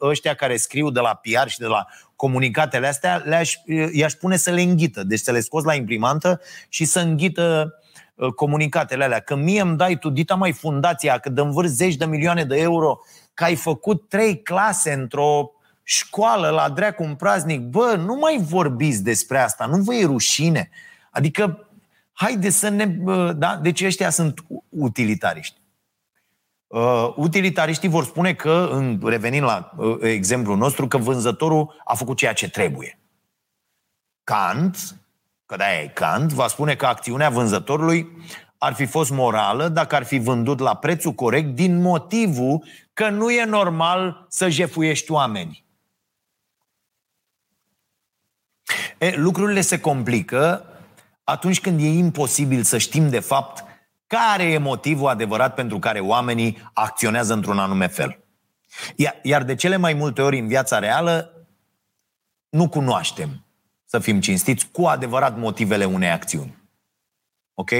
ăștia 0.00 0.34
care 0.34 0.56
scriu 0.56 0.90
de 0.90 1.00
la 1.00 1.20
PR 1.22 1.48
și 1.48 1.58
de 1.58 1.66
la 1.66 1.86
comunicatele 2.16 2.86
astea, 2.86 3.22
le-aș, 3.24 3.54
i-aș 3.92 4.12
pune 4.12 4.36
să 4.36 4.50
le 4.50 4.60
înghită. 4.60 5.04
Deci 5.04 5.20
să 5.20 5.32
le 5.32 5.40
scoți 5.40 5.66
la 5.66 5.74
imprimantă 5.74 6.40
și 6.68 6.84
să 6.84 7.00
înghită 7.00 7.74
comunicatele 8.34 9.04
alea. 9.04 9.20
Că 9.20 9.36
mie 9.36 9.60
îmi 9.60 9.76
dai 9.76 9.98
tu, 9.98 10.10
dita 10.10 10.34
mai 10.34 10.52
fundația, 10.52 11.18
că 11.18 11.28
dă 11.28 11.42
învârți 11.42 11.74
zeci 11.74 11.94
de 11.94 12.04
milioane 12.04 12.44
de 12.44 12.56
euro 12.56 12.98
că 13.40 13.46
ai 13.46 13.56
făcut 13.56 14.08
trei 14.08 14.42
clase 14.42 14.92
într-o 14.92 15.50
școală 15.82 16.48
la 16.48 16.68
dreacu 16.68 17.02
un 17.02 17.14
praznic, 17.14 17.60
bă, 17.60 17.94
nu 17.98 18.14
mai 18.14 18.38
vorbiți 18.42 19.02
despre 19.02 19.38
asta, 19.38 19.66
nu 19.66 19.76
vă 19.82 19.94
e 19.94 20.04
rușine. 20.04 20.70
Adică, 21.10 21.68
haide 22.12 22.50
să 22.50 22.68
ne... 22.68 22.86
Da? 23.32 23.56
Deci 23.56 23.82
ăștia 23.82 24.10
sunt 24.10 24.44
utilitariști. 24.68 25.60
Uh, 26.66 27.12
utilitariștii 27.16 27.88
vor 27.88 28.04
spune 28.04 28.34
că, 28.34 28.68
în, 28.72 29.00
revenind 29.04 29.44
la 29.44 29.72
uh, 29.76 29.96
exemplul 30.00 30.56
nostru, 30.56 30.88
că 30.88 30.98
vânzătorul 30.98 31.82
a 31.84 31.94
făcut 31.94 32.16
ceea 32.16 32.32
ce 32.32 32.50
trebuie. 32.50 32.98
Kant, 34.24 34.96
că 35.46 35.56
de 35.56 35.64
e 35.82 35.86
Kant, 35.86 36.32
va 36.32 36.46
spune 36.46 36.74
că 36.74 36.86
acțiunea 36.86 37.30
vânzătorului 37.30 38.08
ar 38.62 38.74
fi 38.74 38.86
fost 38.86 39.10
morală 39.10 39.68
dacă 39.68 39.94
ar 39.94 40.04
fi 40.04 40.18
vândut 40.18 40.58
la 40.58 40.74
prețul 40.74 41.12
corect 41.12 41.54
din 41.54 41.80
motivul 41.80 42.64
că 42.92 43.08
nu 43.08 43.30
e 43.30 43.44
normal 43.44 44.26
să 44.28 44.48
jefuiești 44.48 45.12
oameni. 45.12 45.64
E, 48.98 49.16
lucrurile 49.16 49.60
se 49.60 49.80
complică 49.80 50.66
atunci 51.24 51.60
când 51.60 51.80
e 51.80 51.86
imposibil 51.86 52.62
să 52.62 52.78
știm 52.78 53.08
de 53.08 53.20
fapt 53.20 53.64
care 54.06 54.42
e 54.42 54.58
motivul 54.58 55.08
adevărat 55.08 55.54
pentru 55.54 55.78
care 55.78 56.00
oamenii 56.00 56.70
acționează 56.72 57.32
într-un 57.32 57.58
anume 57.58 57.86
fel. 57.86 58.24
Iar 59.22 59.42
de 59.42 59.54
cele 59.54 59.76
mai 59.76 59.94
multe 59.94 60.22
ori 60.22 60.38
în 60.38 60.46
viața 60.46 60.78
reală 60.78 61.46
nu 62.48 62.68
cunoaștem, 62.68 63.44
să 63.84 63.98
fim 63.98 64.20
cinstiți, 64.20 64.68
cu 64.70 64.82
adevărat 64.82 65.36
motivele 65.36 65.84
unei 65.84 66.10
acțiuni. 66.10 66.58
Ok? 67.54 67.70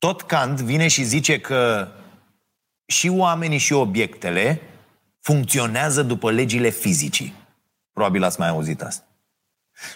Tot 0.00 0.22
Kant 0.22 0.60
vine 0.60 0.88
și 0.88 1.02
zice 1.02 1.40
că 1.40 1.88
și 2.86 3.08
oamenii 3.08 3.58
și 3.58 3.72
obiectele 3.72 4.60
funcționează 5.20 6.02
după 6.02 6.30
legile 6.30 6.68
fizicii. 6.68 7.34
Probabil 7.92 8.22
ați 8.22 8.40
mai 8.40 8.48
auzit 8.48 8.82
asta. 8.82 9.04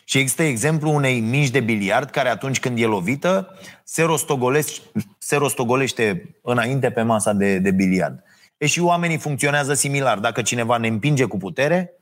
Și 0.04 0.18
există 0.18 0.42
exemplu 0.42 0.90
unei 0.90 1.20
mici 1.20 1.50
de 1.50 1.60
biliard 1.60 2.10
care 2.10 2.28
atunci 2.28 2.60
când 2.60 2.78
e 2.78 2.84
lovită 2.84 3.58
se 3.84 4.02
rostogolește, 4.02 4.80
se 5.18 5.36
rostogolește 5.36 6.36
înainte 6.42 6.90
pe 6.90 7.02
masa 7.02 7.32
de, 7.32 7.58
de 7.58 7.70
biliard. 7.70 8.22
E 8.56 8.66
și 8.66 8.80
oamenii 8.80 9.18
funcționează 9.18 9.74
similar. 9.74 10.18
Dacă 10.18 10.42
cineva 10.42 10.76
ne 10.76 10.88
împinge 10.88 11.24
cu 11.24 11.36
putere, 11.36 11.92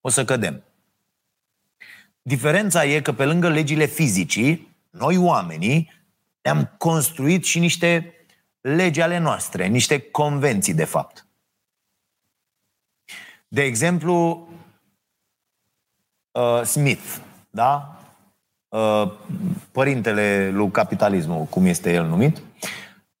o 0.00 0.08
să 0.08 0.24
cădem. 0.24 0.62
Diferența 2.22 2.84
e 2.84 3.00
că 3.00 3.12
pe 3.12 3.24
lângă 3.24 3.48
legile 3.48 3.84
fizicii, 3.84 4.76
noi 4.90 5.16
oamenii 5.16 5.93
ne-am 6.44 6.74
construit 6.78 7.44
și 7.44 7.58
niște 7.58 8.14
legi 8.60 9.00
ale 9.00 9.18
noastre, 9.18 9.66
niște 9.66 9.98
convenții, 9.98 10.74
de 10.74 10.84
fapt. 10.84 11.26
De 13.48 13.62
exemplu, 13.62 14.48
uh, 16.30 16.62
Smith, 16.62 17.16
da? 17.50 17.98
Uh, 18.68 19.12
părintele 19.72 20.50
lui 20.50 20.70
capitalismul, 20.70 21.44
cum 21.44 21.66
este 21.66 21.92
el 21.92 22.06
numit, 22.06 22.42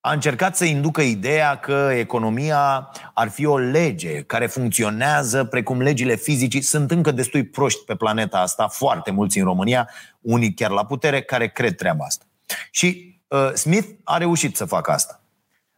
a 0.00 0.12
încercat 0.12 0.56
să 0.56 0.64
inducă 0.64 1.00
ideea 1.00 1.56
că 1.56 1.90
economia 1.92 2.90
ar 3.14 3.28
fi 3.28 3.46
o 3.46 3.58
lege 3.58 4.22
care 4.22 4.46
funcționează 4.46 5.44
precum 5.44 5.80
legile 5.80 6.14
fizicii. 6.14 6.60
Sunt 6.60 6.90
încă 6.90 7.10
destui 7.10 7.46
proști 7.46 7.84
pe 7.84 7.94
planeta 7.94 8.38
asta, 8.38 8.68
foarte 8.68 9.10
mulți 9.10 9.38
în 9.38 9.44
România, 9.44 9.90
unii 10.20 10.54
chiar 10.54 10.70
la 10.70 10.84
putere, 10.86 11.22
care 11.22 11.48
cred 11.48 11.76
treaba 11.76 12.04
asta. 12.04 12.24
Și 12.70 13.13
Uh, 13.13 13.13
Smith 13.54 13.88
a 14.04 14.16
reușit 14.16 14.56
să 14.56 14.64
facă 14.64 14.90
asta. 14.90 15.20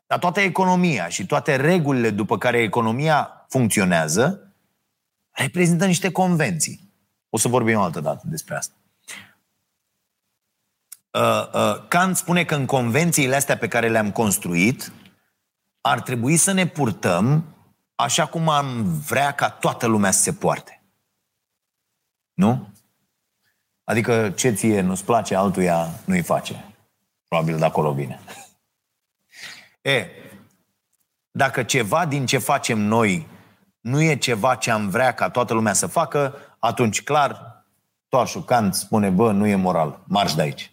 Dar 0.07 0.19
toată 0.19 0.41
economia 0.41 1.09
și 1.09 1.27
toate 1.27 1.57
regulile 1.57 2.11
după 2.11 2.39
care 2.39 2.59
economia 2.59 3.47
funcționează 3.49 4.53
reprezintă 5.31 5.87
niște 5.87 6.13
convenții. 6.13 6.93
O 7.29 7.39
să 7.39 7.49
vorbim 7.49 7.79
o 7.79 7.83
altă 7.83 8.01
dată 8.01 8.23
despre 8.25 8.57
asta. 8.57 8.75
Uh, 11.11 11.51
uh, 11.55 11.89
Kant 11.89 12.17
spune 12.17 12.45
că 12.45 12.55
în 12.55 12.67
convențiile 12.67 13.37
astea 13.37 13.57
pe 13.57 13.69
care 13.69 13.89
le-am 13.89 14.13
construit 14.13 14.93
ar 15.81 16.01
trebui 16.01 16.37
să 16.37 16.53
ne 16.53 16.67
purtăm 16.67 17.45
așa 17.95 18.27
cum 18.27 18.49
am 18.49 18.85
vrea 18.85 19.33
ca 19.33 19.51
toată 19.51 19.87
lumea 19.87 20.11
să 20.11 20.23
se 20.23 20.33
poarte. 20.33 20.83
Nu? 22.35 22.69
Adică 23.85 24.31
ce 24.31 24.51
ție 24.51 24.81
nu-ți 24.81 25.05
place, 25.05 25.35
altuia 25.35 25.91
nu-i 26.05 26.23
face. 26.23 26.76
Probabil 27.29 27.59
de 27.59 27.65
acolo 27.65 27.93
vine. 27.93 28.21
E, 29.83 30.07
dacă 31.31 31.63
ceva 31.63 32.07
din 32.07 32.27
ce 32.27 32.39
facem 32.39 32.79
noi 32.79 33.27
nu 33.87 34.01
e 34.03 34.17
ceva 34.17 34.55
ce 34.55 34.71
am 34.71 34.89
vrea 34.89 35.15
ca 35.15 35.31
toată 35.31 35.55
lumea 35.55 35.73
să 35.73 35.87
facă, 35.87 36.35
atunci 36.59 37.03
clar, 37.03 37.65
Toașu 38.09 38.41
Kant 38.41 38.75
spune, 38.75 39.11
bă, 39.11 39.33
nu 39.33 39.47
e 39.47 39.55
moral, 39.55 40.01
marș 40.05 40.35
de 40.35 40.43
aici. 40.43 40.73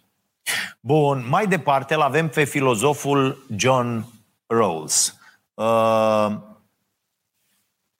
Bun, 0.80 1.26
mai 1.28 1.46
departe 1.46 1.94
îl 1.94 2.00
avem 2.00 2.28
pe 2.28 2.44
filozoful 2.44 3.46
John 3.56 4.06
Rawls. 4.46 5.18
Uh, 5.54 6.36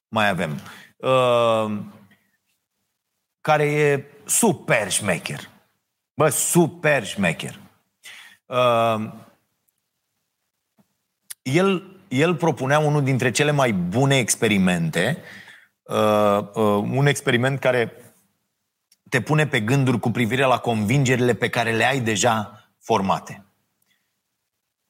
mai 0.08 0.28
avem. 0.28 0.60
Uh, 0.96 1.78
care 3.40 3.64
e 3.64 4.04
super 4.24 4.90
șmecher. 4.90 5.50
Bă, 6.14 6.28
super 6.28 7.06
șmecher. 7.06 7.60
Uh, 8.54 9.12
el, 11.42 11.96
el 12.08 12.36
propunea 12.36 12.78
unul 12.78 13.02
dintre 13.02 13.30
cele 13.30 13.50
mai 13.50 13.72
bune 13.72 14.18
experimente, 14.18 15.22
uh, 15.82 16.38
uh, 16.54 16.84
un 16.90 17.06
experiment 17.06 17.60
care 17.60 17.92
te 19.08 19.20
pune 19.20 19.46
pe 19.46 19.60
gânduri 19.60 20.00
cu 20.00 20.10
privire 20.10 20.44
la 20.44 20.58
convingerile 20.58 21.34
pe 21.34 21.48
care 21.48 21.72
le 21.72 21.84
ai 21.84 22.00
deja 22.00 22.68
formate. 22.80 23.44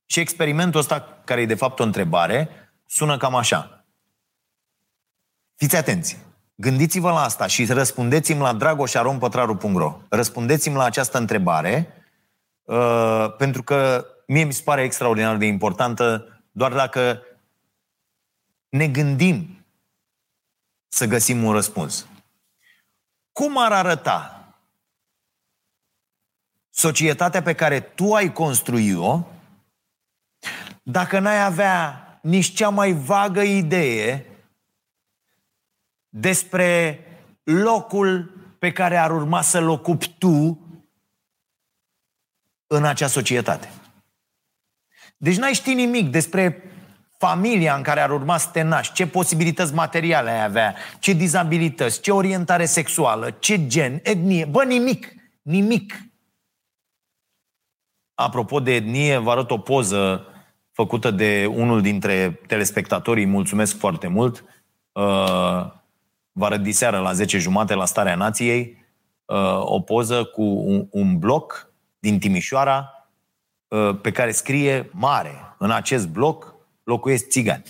Și 0.06 0.20
experimentul 0.20 0.80
ăsta, 0.80 1.22
care 1.24 1.40
e 1.40 1.46
de 1.46 1.54
fapt 1.54 1.80
o 1.80 1.82
întrebare, 1.82 2.48
sună 2.86 3.16
cam 3.16 3.34
așa. 3.34 3.84
Fiți 5.54 5.76
atenți! 5.76 6.18
Gândiți-vă 6.54 7.10
la 7.10 7.22
asta 7.22 7.46
și 7.46 7.64
răspundeți-mi 7.64 8.40
la 8.40 8.52
dragoșarompătraru.ro 8.52 9.98
Răspundeți-mi 10.08 10.76
la 10.76 10.84
această 10.84 11.18
întrebare 11.18 12.03
Uh, 12.64 13.34
pentru 13.36 13.62
că 13.62 14.06
mie 14.26 14.44
mi 14.44 14.52
se 14.52 14.62
pare 14.62 14.82
extraordinar 14.82 15.36
de 15.36 15.46
importantă 15.46 16.28
doar 16.52 16.72
dacă 16.72 17.22
ne 18.68 18.88
gândim 18.88 19.66
să 20.88 21.06
găsim 21.06 21.42
un 21.42 21.52
răspuns. 21.52 22.06
Cum 23.32 23.58
ar 23.58 23.72
arăta 23.72 24.48
societatea 26.70 27.42
pe 27.42 27.54
care 27.54 27.80
tu 27.80 28.14
ai 28.14 28.32
construit-o 28.32 29.26
dacă 30.82 31.18
n-ai 31.18 31.44
avea 31.44 32.04
nici 32.22 32.54
cea 32.54 32.68
mai 32.68 32.92
vagă 32.92 33.40
idee 33.40 34.26
despre 36.08 37.00
locul 37.42 38.32
pe 38.58 38.72
care 38.72 38.96
ar 38.96 39.10
urma 39.10 39.40
să-l 39.40 39.68
ocupi 39.68 40.14
tu 40.18 40.63
în 42.74 42.84
acea 42.84 43.06
societate. 43.06 43.70
Deci 45.16 45.36
n-ai 45.36 45.52
ști 45.52 45.74
nimic 45.74 46.10
despre 46.10 46.62
familia 47.18 47.74
în 47.74 47.82
care 47.82 48.00
ar 48.00 48.10
urma 48.10 48.36
să 48.36 48.48
te 48.52 48.62
naști, 48.62 48.94
ce 48.94 49.06
posibilități 49.06 49.74
materiale 49.74 50.30
ai 50.30 50.44
avea, 50.44 50.74
ce 50.98 51.12
dizabilități, 51.12 52.00
ce 52.00 52.12
orientare 52.12 52.64
sexuală, 52.64 53.30
ce 53.30 53.66
gen, 53.66 54.00
etnie, 54.02 54.44
bă, 54.44 54.64
nimic, 54.64 55.12
nimic. 55.42 55.94
Apropo 58.14 58.60
de 58.60 58.74
etnie, 58.74 59.16
vă 59.16 59.30
arăt 59.30 59.50
o 59.50 59.58
poză 59.58 60.26
făcută 60.72 61.10
de 61.10 61.50
unul 61.54 61.80
dintre 61.80 62.40
telespectatorii, 62.46 63.26
mulțumesc 63.26 63.78
foarte 63.78 64.06
mult, 64.06 64.44
uh, 64.92 65.66
vă 66.32 66.44
arăt 66.44 66.62
diseară 66.62 66.98
la 66.98 67.12
10 67.12 67.38
jumate 67.38 67.74
la 67.74 67.84
Starea 67.84 68.14
Nației, 68.14 68.84
uh, 69.24 69.60
o 69.60 69.80
poză 69.80 70.24
cu 70.24 70.42
un, 70.42 70.86
un 70.90 71.18
bloc 71.18 71.73
din 72.04 72.18
Timișoara 72.18 73.08
uh, 73.68 74.00
pe 74.00 74.12
care 74.12 74.30
scrie 74.30 74.90
mare, 74.92 75.54
în 75.58 75.70
acest 75.70 76.08
bloc 76.08 76.54
locuiesc 76.82 77.28
țigani. 77.28 77.62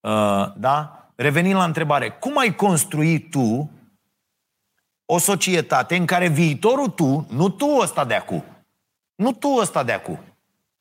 Uh, 0.00 0.46
da? 0.56 1.04
Revenind 1.14 1.54
la 1.54 1.64
întrebare, 1.64 2.10
cum 2.10 2.38
ai 2.38 2.54
construit 2.54 3.30
tu 3.30 3.70
o 5.04 5.18
societate 5.18 5.96
în 5.96 6.06
care 6.06 6.28
viitorul 6.28 6.88
tu, 6.88 7.26
nu 7.30 7.48
tu 7.48 7.66
ăsta 7.66 8.04
de 8.04 8.14
acum, 8.14 8.44
nu 9.14 9.32
tu 9.32 9.48
ăsta 9.48 9.82
de 9.82 9.92
acum, 9.92 10.18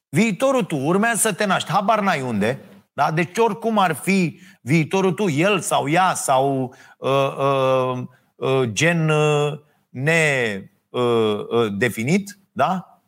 viitorul 0.10 0.64
tu 0.64 0.76
urmează 0.76 1.18
să 1.18 1.34
te 1.34 1.46
naști, 1.46 1.72
habar 1.72 2.00
n-ai 2.00 2.22
unde, 2.22 2.60
da? 2.94 3.12
Deci 3.12 3.38
oricum 3.38 3.78
ar 3.78 3.94
fi 3.94 4.40
viitorul 4.62 5.14
tu, 5.14 5.30
el 5.30 5.60
sau 5.60 5.90
ea 5.90 6.14
sau 6.14 6.76
uh, 6.98 7.36
uh, 7.38 8.04
uh, 8.36 8.70
gen 8.72 9.10
uh, 9.10 9.60
nedefinit, 9.90 10.79
uh, 10.90 11.46
uh, 11.50 12.24
da? 12.52 13.02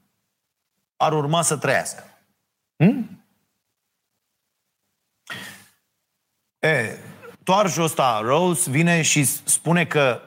Ar 0.96 1.14
urma 1.14 1.42
să 1.42 1.58
trăiască. 1.58 2.04
Hmm? 2.76 3.26
E, 6.60 6.98
toarjul 7.44 7.84
ăsta, 7.84 8.20
Rose, 8.24 8.70
vine 8.70 9.02
și 9.02 9.24
spune 9.24 9.86
că 9.86 10.22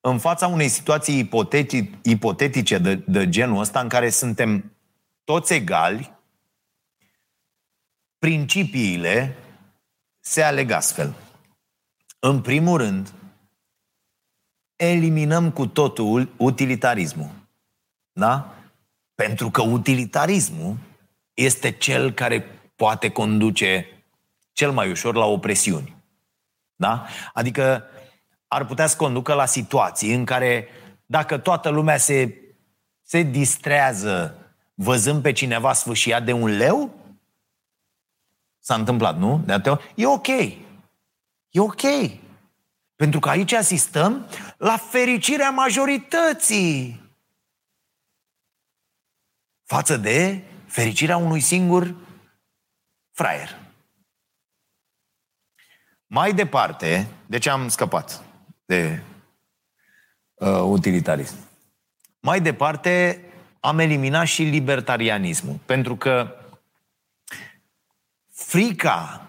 în 0.00 0.18
fața 0.18 0.46
unei 0.46 0.68
situații 0.68 1.18
ipotetice, 1.18 1.98
ipotetice 2.02 2.78
de, 2.78 2.94
de 2.94 3.28
genul 3.28 3.60
ăsta, 3.60 3.80
în 3.80 3.88
care 3.88 4.10
suntem 4.10 4.76
toți 5.24 5.52
egali, 5.52 6.12
principiile 8.18 9.36
se 10.20 10.42
aleg 10.42 10.70
astfel. 10.70 11.14
În 12.18 12.40
primul 12.40 12.78
rând, 12.78 13.12
eliminăm 14.90 15.50
cu 15.50 15.66
totul 15.66 16.32
utilitarismul. 16.36 17.30
Da? 18.12 18.54
Pentru 19.14 19.50
că 19.50 19.62
utilitarismul 19.62 20.76
este 21.34 21.70
cel 21.70 22.12
care 22.12 22.44
poate 22.76 23.08
conduce 23.08 23.86
cel 24.52 24.70
mai 24.72 24.90
ușor 24.90 25.14
la 25.14 25.24
opresiuni. 25.24 25.96
Da? 26.76 27.06
Adică 27.32 27.84
ar 28.48 28.64
putea 28.66 28.86
să 28.86 28.96
conducă 28.96 29.34
la 29.34 29.46
situații 29.46 30.14
în 30.14 30.24
care 30.24 30.68
dacă 31.06 31.38
toată 31.38 31.68
lumea 31.68 31.96
se, 31.96 32.38
se 33.02 33.22
distrează 33.22 34.38
văzând 34.74 35.22
pe 35.22 35.32
cineva 35.32 35.72
sfâșiat 35.72 36.24
de 36.24 36.32
un 36.32 36.56
leu, 36.56 36.94
s-a 38.58 38.74
întâmplat, 38.74 39.18
nu? 39.18 39.42
De 39.46 39.52
atâtea 39.52 39.80
E 39.94 40.06
ok. 40.06 40.28
E 40.28 41.60
ok. 41.60 41.82
Pentru 42.96 43.20
că 43.20 43.28
aici 43.28 43.52
asistăm 43.52 44.28
la 44.56 44.76
fericirea 44.76 45.50
majorității 45.50 47.02
față 49.62 49.96
de 49.96 50.42
fericirea 50.66 51.16
unui 51.16 51.40
singur 51.40 51.94
fraier. 53.10 53.58
Mai 56.06 56.32
departe, 56.32 57.08
de 57.26 57.38
ce 57.38 57.50
am 57.50 57.68
scăpat 57.68 58.24
de 58.64 59.02
uh, 60.34 60.48
utilitarism? 60.48 61.36
Mai 62.20 62.40
departe, 62.40 63.24
am 63.60 63.78
eliminat 63.78 64.26
și 64.26 64.42
libertarianismul. 64.42 65.58
Pentru 65.66 65.96
că 65.96 66.36
frica, 68.30 69.28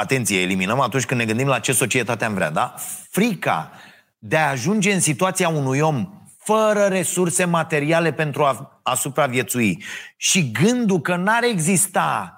atenție, 0.00 0.40
eliminăm 0.40 0.80
atunci 0.80 1.04
când 1.04 1.20
ne 1.20 1.26
gândim 1.26 1.46
la 1.46 1.58
ce 1.58 1.72
societate 1.72 2.24
am 2.24 2.34
vrea, 2.34 2.50
da? 2.50 2.74
Frica 3.10 3.70
de 4.18 4.36
a 4.36 4.48
ajunge 4.48 4.92
în 4.92 5.00
situația 5.00 5.48
unui 5.48 5.80
om 5.80 6.22
fără 6.38 6.86
resurse 6.86 7.44
materiale 7.44 8.12
pentru 8.12 8.44
a, 8.44 8.80
a 8.82 8.94
supraviețui 8.94 9.84
și 10.16 10.50
gândul 10.50 11.00
că 11.00 11.16
n-ar 11.16 11.42
exista 11.42 12.32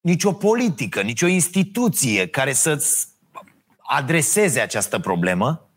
nicio 0.00 0.32
politică, 0.32 1.00
nicio 1.00 1.26
instituție 1.26 2.26
care 2.26 2.52
să 2.52 2.84
adreseze 3.78 4.60
această 4.60 4.98
problemă, 4.98 5.70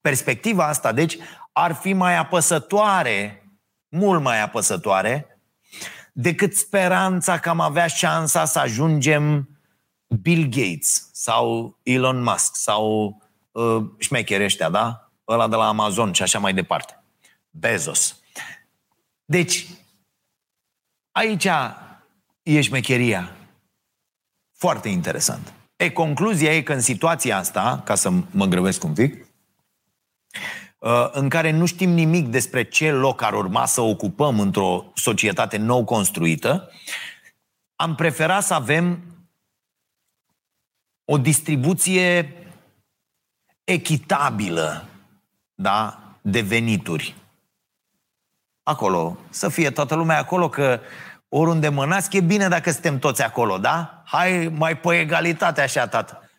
perspectiva 0.00 0.66
asta, 0.66 0.92
deci, 0.92 1.16
ar 1.52 1.72
fi 1.72 1.92
mai 1.92 2.16
apăsătoare, 2.16 3.46
mult 3.88 4.22
mai 4.22 4.40
apăsătoare, 4.40 5.38
decât 6.12 6.56
speranța 6.56 7.38
că 7.38 7.48
am 7.48 7.60
avea 7.60 7.86
șansa 7.86 8.44
să 8.44 8.58
ajungem 8.58 9.51
Bill 10.20 10.48
Gates 10.48 11.08
sau 11.12 11.78
Elon 11.82 12.22
Musk 12.22 12.56
sau 12.56 13.16
uh, 13.50 13.84
șmecheri 13.98 14.44
ăștia, 14.44 14.68
da? 14.68 15.12
Ăla 15.28 15.48
de 15.48 15.56
la 15.56 15.68
Amazon 15.68 16.12
și 16.12 16.22
așa 16.22 16.38
mai 16.38 16.54
departe. 16.54 17.02
Bezos. 17.50 18.16
Deci, 19.24 19.66
aici 21.10 21.48
e 22.42 22.60
șmecheria. 22.60 23.36
Foarte 24.52 24.88
interesant. 24.88 25.52
E, 25.76 25.90
concluzia 25.90 26.54
e 26.54 26.62
că 26.62 26.72
în 26.72 26.80
situația 26.80 27.36
asta, 27.36 27.82
ca 27.84 27.94
să 27.94 28.10
mă 28.30 28.46
grăbesc 28.46 28.84
un 28.84 28.92
pic, 28.92 29.26
uh, 30.78 31.08
în 31.12 31.28
care 31.28 31.50
nu 31.50 31.66
știm 31.66 31.90
nimic 31.90 32.26
despre 32.26 32.62
ce 32.62 32.92
loc 32.92 33.22
ar 33.22 33.32
urma 33.32 33.66
să 33.66 33.80
ocupăm 33.80 34.40
într-o 34.40 34.84
societate 34.94 35.56
nou 35.56 35.84
construită, 35.84 36.70
am 37.76 37.94
preferat 37.94 38.42
să 38.42 38.54
avem 38.54 39.11
o 41.04 41.18
distribuție 41.18 42.36
echitabilă 43.64 44.88
da, 45.54 46.02
de 46.20 46.40
venituri. 46.40 47.14
Acolo, 48.62 49.18
să 49.30 49.48
fie 49.48 49.70
toată 49.70 49.94
lumea 49.94 50.18
acolo, 50.18 50.48
că 50.48 50.80
oriunde 51.28 51.68
mă 51.68 51.86
nasc, 51.86 52.12
e 52.12 52.20
bine 52.20 52.48
dacă 52.48 52.70
suntem 52.70 52.98
toți 52.98 53.22
acolo, 53.22 53.58
da? 53.58 54.02
Hai 54.06 54.48
mai 54.48 54.78
pe 54.78 54.98
egalitate 54.98 55.60
așa, 55.60 55.88
tată. 55.88 56.30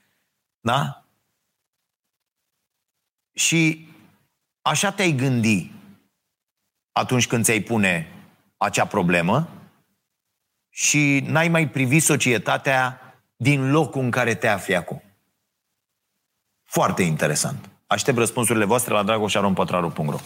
Da? 0.60 1.06
Și 3.34 3.88
așa 4.62 4.92
te-ai 4.92 5.12
gândi 5.12 5.72
atunci 6.92 7.28
când 7.28 7.44
ți-ai 7.44 7.60
pune 7.60 8.12
acea 8.58 8.86
problemă 8.88 9.50
și 10.70 11.20
n-ai 11.28 11.48
mai 11.48 11.70
privi 11.70 12.00
societatea 12.00 13.03
din 13.36 13.72
locul 13.72 14.02
în 14.02 14.12
care 14.12 14.36
te 14.36 14.48
afli 14.48 14.76
acum. 14.76 15.04
Foarte 16.64 17.04
interesant. 17.04 17.70
Aștept 17.88 18.18
răspunsurile 18.18 18.66
voastre 18.66 18.94
la 18.94 19.04
dragoșarompătraru.ro 19.04 20.18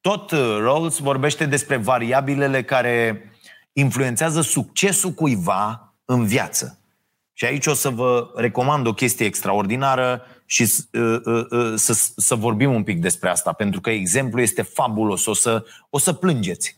Tot 0.00 0.30
uh, 0.30 0.58
Rawls 0.60 0.98
vorbește 0.98 1.46
despre 1.46 1.76
variabilele 1.76 2.62
care 2.62 3.24
influențează 3.72 4.40
succesul 4.40 5.10
cuiva 5.10 5.94
în 6.04 6.26
viață. 6.26 6.78
Și 7.32 7.44
aici 7.44 7.66
o 7.66 7.74
să 7.74 7.88
vă 7.90 8.30
recomand 8.34 8.86
o 8.86 8.94
chestie 8.94 9.26
extraordinară 9.26 10.26
și 10.46 10.72
uh, 10.92 11.20
uh, 11.24 11.46
uh, 11.50 11.72
să, 11.76 11.92
să 12.16 12.34
vorbim 12.34 12.74
un 12.74 12.82
pic 12.82 13.00
despre 13.00 13.28
asta, 13.28 13.52
pentru 13.52 13.80
că 13.80 13.90
exemplul 13.90 14.42
este 14.42 14.62
fabulos. 14.62 15.26
O 15.26 15.34
să, 15.34 15.64
o 15.90 15.98
să 15.98 16.12
plângeți. 16.12 16.76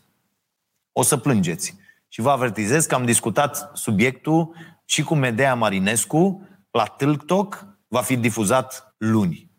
O 0.91 1.03
să 1.03 1.17
plângeți. 1.17 1.75
Și 2.07 2.21
vă 2.21 2.29
avertizez 2.29 2.85
că 2.85 2.95
am 2.95 3.05
discutat 3.05 3.71
subiectul 3.73 4.55
și 4.85 5.03
cu 5.03 5.15
Medea 5.15 5.55
Marinescu 5.55 6.47
la 6.71 6.85
Tiltok, 6.85 7.65
va 7.87 8.01
fi 8.01 8.17
difuzat 8.17 8.95
luni 8.97 9.51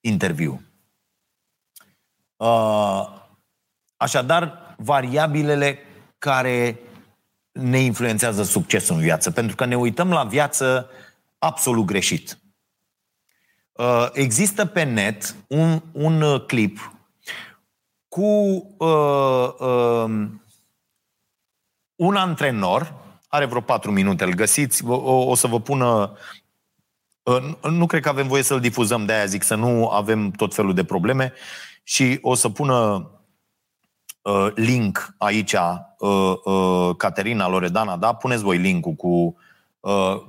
interviu. 0.00 0.62
Uh, 2.36 3.20
așadar, 3.96 4.74
variabilele 4.76 5.78
care 6.18 6.78
ne 7.52 7.78
influențează 7.78 8.42
succesul 8.42 8.94
în 8.94 9.00
viață, 9.00 9.30
pentru 9.30 9.56
că 9.56 9.64
ne 9.64 9.76
uităm 9.76 10.10
la 10.10 10.24
viață 10.24 10.90
absolut 11.38 11.84
greșit. 11.84 12.38
Uh, 13.72 14.08
există 14.12 14.66
pe 14.66 14.82
net 14.82 15.36
un, 15.46 15.82
un 15.92 16.38
clip 16.46 16.92
cu 18.08 18.22
uh, 18.78 19.52
uh, 19.58 20.28
un 21.94 22.16
antrenor 22.16 22.94
are 23.34 23.44
vreo 23.44 23.60
patru 23.60 23.90
minute, 23.90 24.24
îl 24.24 24.34
găsiți, 24.34 24.84
o, 24.86 25.12
o 25.12 25.34
să 25.34 25.46
vă 25.46 25.60
pună... 25.60 26.16
Nu 27.70 27.86
cred 27.86 28.02
că 28.02 28.08
avem 28.08 28.28
voie 28.28 28.42
să-l 28.42 28.60
difuzăm, 28.60 29.04
de 29.04 29.12
aia 29.12 29.24
zic 29.24 29.42
să 29.42 29.54
nu 29.54 29.88
avem 29.88 30.30
tot 30.30 30.54
felul 30.54 30.74
de 30.74 30.84
probleme 30.84 31.32
și 31.82 32.18
o 32.22 32.34
să 32.34 32.48
pună 32.48 33.10
link 34.54 35.14
aici 35.18 35.54
Caterina 36.96 37.48
Loredana, 37.48 37.96
da? 37.96 38.14
Puneți 38.14 38.42
voi 38.42 38.58
linkul 38.58 38.92
cu 38.92 39.08
Uh, 39.08 39.51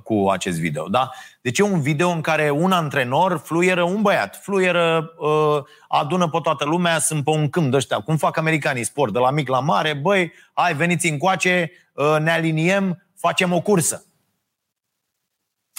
cu 0.04 0.30
acest 0.32 0.60
video. 0.60 0.88
Da? 0.88 1.10
Deci 1.41 1.60
e 1.60 1.64
un 1.64 1.82
video 1.82 2.10
în 2.10 2.22
care 2.22 2.49
un 2.49 2.72
antrenor 2.72 3.41
fluieră 3.43 3.84
un 3.84 4.01
băiat, 4.01 4.39
fluieră, 4.41 5.14
uh, 5.18 5.64
adună 5.88 6.30
pe 6.30 6.39
toată 6.43 6.66
lumea, 6.66 6.99
sunt 6.99 7.24
pe 7.24 7.30
un 7.30 7.49
câmp 7.49 7.72
de 7.72 7.76
ăștia, 7.76 7.99
cum 7.99 8.18
fac 8.18 8.38
americanii 8.38 8.84
sport, 8.84 9.14
de 9.14 9.20
la 9.20 9.32
mic 9.32 9.47
la 9.47 9.60
mare, 9.60 9.93
băi, 9.93 10.34
hai, 10.54 10.74
veniți 10.74 11.08
încoace, 11.08 11.72
uh, 11.93 12.16
ne 12.20 12.32
aliniem, 12.32 13.04
facem 13.16 13.54
o 13.54 13.62
cursă. 13.62 14.06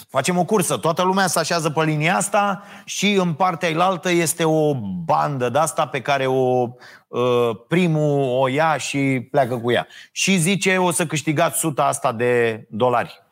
Facem 0.09 0.39
o 0.39 0.45
cursă, 0.45 0.77
toată 0.77 1.03
lumea 1.03 1.27
se 1.27 1.39
așează 1.39 1.71
pe 1.71 1.85
linia 1.85 2.17
asta 2.17 2.63
și 2.85 3.13
în 3.13 3.33
partea 3.33 3.69
ailaltă 3.69 4.11
este 4.11 4.45
o 4.45 4.75
bandă 5.05 5.49
de 5.49 5.59
asta 5.59 5.87
pe 5.87 6.01
care 6.01 6.27
o 6.27 6.69
primul 7.69 8.39
o 8.41 8.49
ia 8.49 8.77
și 8.77 9.29
pleacă 9.31 9.59
cu 9.59 9.71
ea. 9.71 9.87
Și 10.13 10.37
zice, 10.37 10.77
o 10.77 10.91
să 10.91 11.07
câștigați 11.07 11.59
suta 11.59 11.85
asta 11.85 12.13
de 12.13 12.65
dolari. 12.71 13.24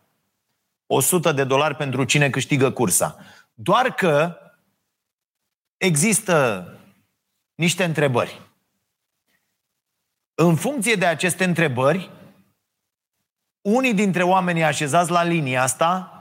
100 0.93 1.33
de 1.33 1.45
dolari 1.45 1.75
pentru 1.75 2.05
cine 2.05 2.31
câștigă 2.31 2.71
cursa. 2.71 3.17
Doar 3.55 3.95
că 3.95 4.37
există 5.77 6.67
niște 7.55 7.85
întrebări. 7.85 8.41
În 10.35 10.57
funcție 10.57 10.95
de 10.95 11.07
aceste 11.07 11.45
întrebări, 11.45 12.11
unii 13.61 13.95
dintre 13.95 14.23
oamenii 14.23 14.63
așezați 14.63 15.11
la 15.11 15.23
linia 15.23 15.63
asta 15.63 16.17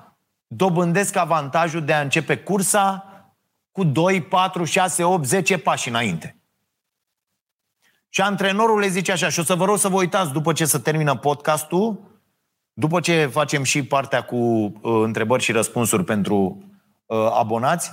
dobândesc 0.47 1.15
avantajul 1.15 1.86
de 1.86 1.93
a 1.93 2.01
începe 2.01 2.38
cursa 2.38 3.05
cu 3.72 3.84
2, 3.84 4.22
4, 4.22 4.63
6, 4.63 5.03
8, 5.03 5.26
10 5.26 5.57
pași 5.57 5.89
înainte. 5.89 6.36
Și 8.09 8.22
antrenorul 8.22 8.80
le 8.80 8.88
zice 8.88 9.11
așa, 9.11 9.30
și 9.30 9.39
o 9.39 9.43
să 9.43 9.55
vă 9.55 9.65
rog 9.65 9.78
să 9.78 9.88
vă 9.88 9.95
uitați 9.95 10.32
după 10.32 10.53
ce 10.53 10.65
se 10.65 10.80
termină 10.80 11.17
podcastul, 11.17 12.11
după 12.74 12.99
ce 12.99 13.26
facem 13.26 13.63
și 13.63 13.84
partea 13.84 14.22
cu 14.22 14.36
uh, 14.36 14.72
întrebări 14.82 15.43
și 15.43 15.51
răspunsuri 15.51 16.03
pentru 16.03 16.63
uh, 17.05 17.17
abonați, 17.34 17.91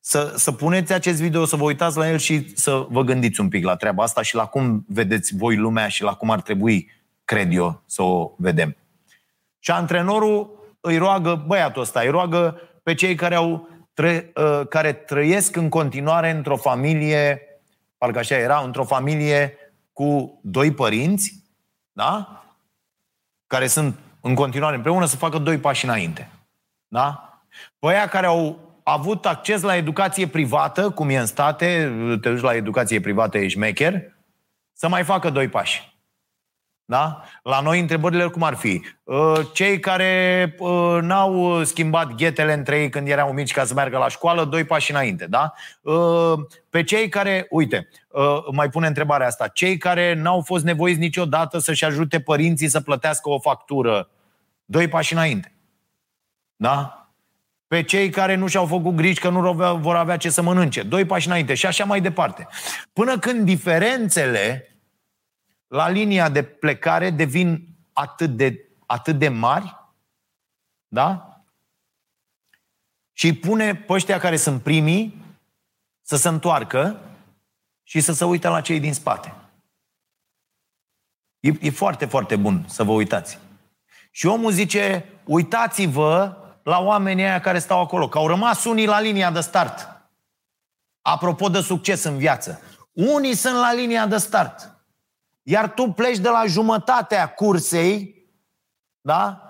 să, 0.00 0.32
să 0.36 0.52
puneți 0.52 0.92
acest 0.92 1.20
video, 1.20 1.44
să 1.44 1.56
vă 1.56 1.64
uitați 1.64 1.96
la 1.96 2.10
el 2.10 2.18
și 2.18 2.56
să 2.56 2.86
vă 2.90 3.02
gândiți 3.02 3.40
un 3.40 3.48
pic 3.48 3.64
la 3.64 3.76
treaba 3.76 4.02
asta 4.02 4.22
și 4.22 4.34
la 4.34 4.46
cum 4.46 4.84
vedeți 4.88 5.36
voi 5.36 5.56
lumea 5.56 5.88
și 5.88 6.02
la 6.02 6.14
cum 6.14 6.30
ar 6.30 6.40
trebui, 6.40 6.90
cred 7.24 7.52
eu, 7.52 7.82
să 7.86 8.02
o 8.02 8.34
vedem. 8.38 8.76
Și 9.58 9.70
antrenorul 9.70 10.50
îi 10.80 10.96
roagă, 10.96 11.44
băiatul 11.46 11.82
ăsta, 11.82 12.00
îi 12.00 12.08
roagă 12.08 12.60
pe 12.82 12.94
cei 12.94 13.14
care, 13.14 13.34
au, 13.34 13.68
tră, 13.94 14.10
uh, 14.34 14.68
care 14.68 14.92
trăiesc 14.92 15.56
în 15.56 15.68
continuare 15.68 16.30
într-o 16.30 16.56
familie, 16.56 17.42
parcă 17.98 18.18
așa 18.18 18.36
era, 18.36 18.60
într-o 18.64 18.84
familie 18.84 19.54
cu 19.92 20.40
doi 20.42 20.72
părinți, 20.72 21.42
da? 21.92 22.40
care 23.46 23.66
sunt 23.66 23.98
în 24.26 24.34
continuare 24.34 24.76
împreună 24.76 25.04
să 25.04 25.16
facă 25.16 25.38
doi 25.38 25.58
pași 25.58 25.84
înainte. 25.84 26.30
Da? 26.88 27.30
Pe 27.78 27.86
aia 27.86 28.08
care 28.08 28.26
au 28.26 28.58
avut 28.82 29.26
acces 29.26 29.62
la 29.62 29.76
educație 29.76 30.26
privată, 30.26 30.90
cum 30.90 31.08
e 31.08 31.18
în 31.18 31.26
state, 31.26 31.92
te 32.20 32.30
duci 32.30 32.40
la 32.40 32.54
educație 32.54 33.00
privată, 33.00 33.38
ești 33.38 33.58
mecher, 33.58 34.14
să 34.72 34.88
mai 34.88 35.02
facă 35.04 35.30
doi 35.30 35.48
pași. 35.48 35.94
Da? 36.84 37.22
La 37.42 37.60
noi 37.60 37.80
întrebările 37.80 38.26
cum 38.26 38.42
ar 38.42 38.54
fi? 38.54 38.82
Uh, 39.04 39.40
cei 39.52 39.80
care 39.80 40.54
uh, 40.58 40.98
n-au 41.00 41.62
schimbat 41.64 42.14
ghetele 42.14 42.52
între 42.52 42.80
ei 42.80 42.88
când 42.88 43.08
erau 43.08 43.32
mici 43.32 43.52
ca 43.52 43.64
să 43.64 43.74
meargă 43.74 43.98
la 43.98 44.08
școală, 44.08 44.44
doi 44.44 44.64
pași 44.64 44.90
înainte. 44.90 45.26
Da? 45.26 45.52
Uh, 45.80 46.32
pe 46.70 46.82
cei 46.82 47.08
care, 47.08 47.46
uite, 47.50 47.88
mai 48.52 48.68
pune 48.68 48.86
întrebarea 48.86 49.26
asta, 49.26 49.48
cei 49.48 49.76
care 49.78 50.14
n-au 50.14 50.40
fost 50.40 50.64
nevoiți 50.64 50.98
niciodată 50.98 51.58
să-și 51.58 51.84
ajute 51.84 52.20
părinții 52.20 52.68
să 52.68 52.80
plătească 52.80 53.28
o 53.28 53.38
factură, 53.38 54.08
doi 54.66 54.88
pași 54.88 55.12
înainte. 55.12 55.52
Da? 56.56 57.10
Pe 57.66 57.82
cei 57.82 58.10
care 58.10 58.34
nu 58.34 58.46
și-au 58.46 58.66
făcut 58.66 58.94
griji 58.94 59.20
că 59.20 59.28
nu 59.28 59.52
vor 59.76 59.96
avea 59.96 60.16
ce 60.16 60.30
să 60.30 60.42
mănânce, 60.42 60.82
doi 60.82 61.04
pași 61.04 61.26
înainte 61.26 61.54
și 61.54 61.66
așa 61.66 61.84
mai 61.84 62.00
departe. 62.00 62.48
Până 62.92 63.18
când 63.18 63.44
diferențele 63.44 64.76
la 65.66 65.88
linia 65.88 66.28
de 66.28 66.42
plecare 66.42 67.10
devin 67.10 67.66
atât 67.92 68.30
de, 68.36 68.68
atât 68.86 69.18
de 69.18 69.28
mari, 69.28 69.76
da? 70.88 71.40
Și 73.12 73.34
pune 73.34 73.74
pe 73.74 73.92
ăștia 73.92 74.18
care 74.18 74.36
sunt 74.36 74.62
primii 74.62 75.24
să 76.02 76.16
se 76.16 76.28
întoarcă 76.28 77.00
și 77.82 78.00
să 78.00 78.12
se 78.12 78.24
uite 78.24 78.48
la 78.48 78.60
cei 78.60 78.80
din 78.80 78.94
spate. 78.94 79.34
E, 81.40 81.52
e 81.60 81.70
foarte, 81.70 82.06
foarte 82.06 82.36
bun 82.36 82.64
să 82.68 82.82
vă 82.82 82.92
uitați. 82.92 83.38
Și 84.16 84.26
omul 84.26 84.52
zice, 84.52 85.04
uitați-vă 85.24 86.36
la 86.62 86.78
oamenii 86.78 87.24
aia 87.24 87.40
care 87.40 87.58
stau 87.58 87.80
acolo, 87.80 88.08
că 88.08 88.18
au 88.18 88.26
rămas 88.26 88.64
unii 88.64 88.86
la 88.86 89.00
linia 89.00 89.30
de 89.30 89.40
start. 89.40 89.88
Apropo 91.02 91.48
de 91.48 91.60
succes 91.60 92.04
în 92.04 92.16
viață. 92.16 92.60
Unii 92.92 93.34
sunt 93.34 93.54
la 93.54 93.72
linia 93.72 94.06
de 94.06 94.16
start. 94.16 94.76
Iar 95.42 95.68
tu 95.68 95.92
pleci 95.92 96.18
de 96.18 96.28
la 96.28 96.44
jumătatea 96.46 97.28
cursei, 97.34 98.24
da? 99.00 99.40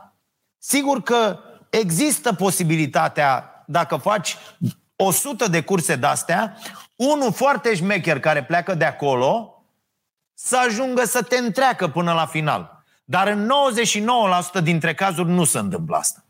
Sigur 0.58 1.02
că 1.02 1.38
există 1.70 2.32
posibilitatea, 2.32 3.64
dacă 3.66 3.96
faci 3.96 4.36
100 4.96 5.48
de 5.48 5.62
curse 5.62 5.96
de-astea, 5.96 6.56
unul 6.96 7.32
foarte 7.32 7.74
șmecher 7.74 8.20
care 8.20 8.44
pleacă 8.44 8.74
de 8.74 8.84
acolo, 8.84 9.64
să 10.34 10.56
ajungă 10.56 11.04
să 11.04 11.22
te 11.22 11.36
întreacă 11.36 11.88
până 11.88 12.12
la 12.12 12.26
final. 12.26 12.75
Dar 13.08 13.26
în 13.26 13.50
99% 14.60 14.62
dintre 14.62 14.94
cazuri 14.94 15.28
nu 15.28 15.44
se 15.44 15.58
întâmplă 15.58 15.96
asta. 15.96 16.24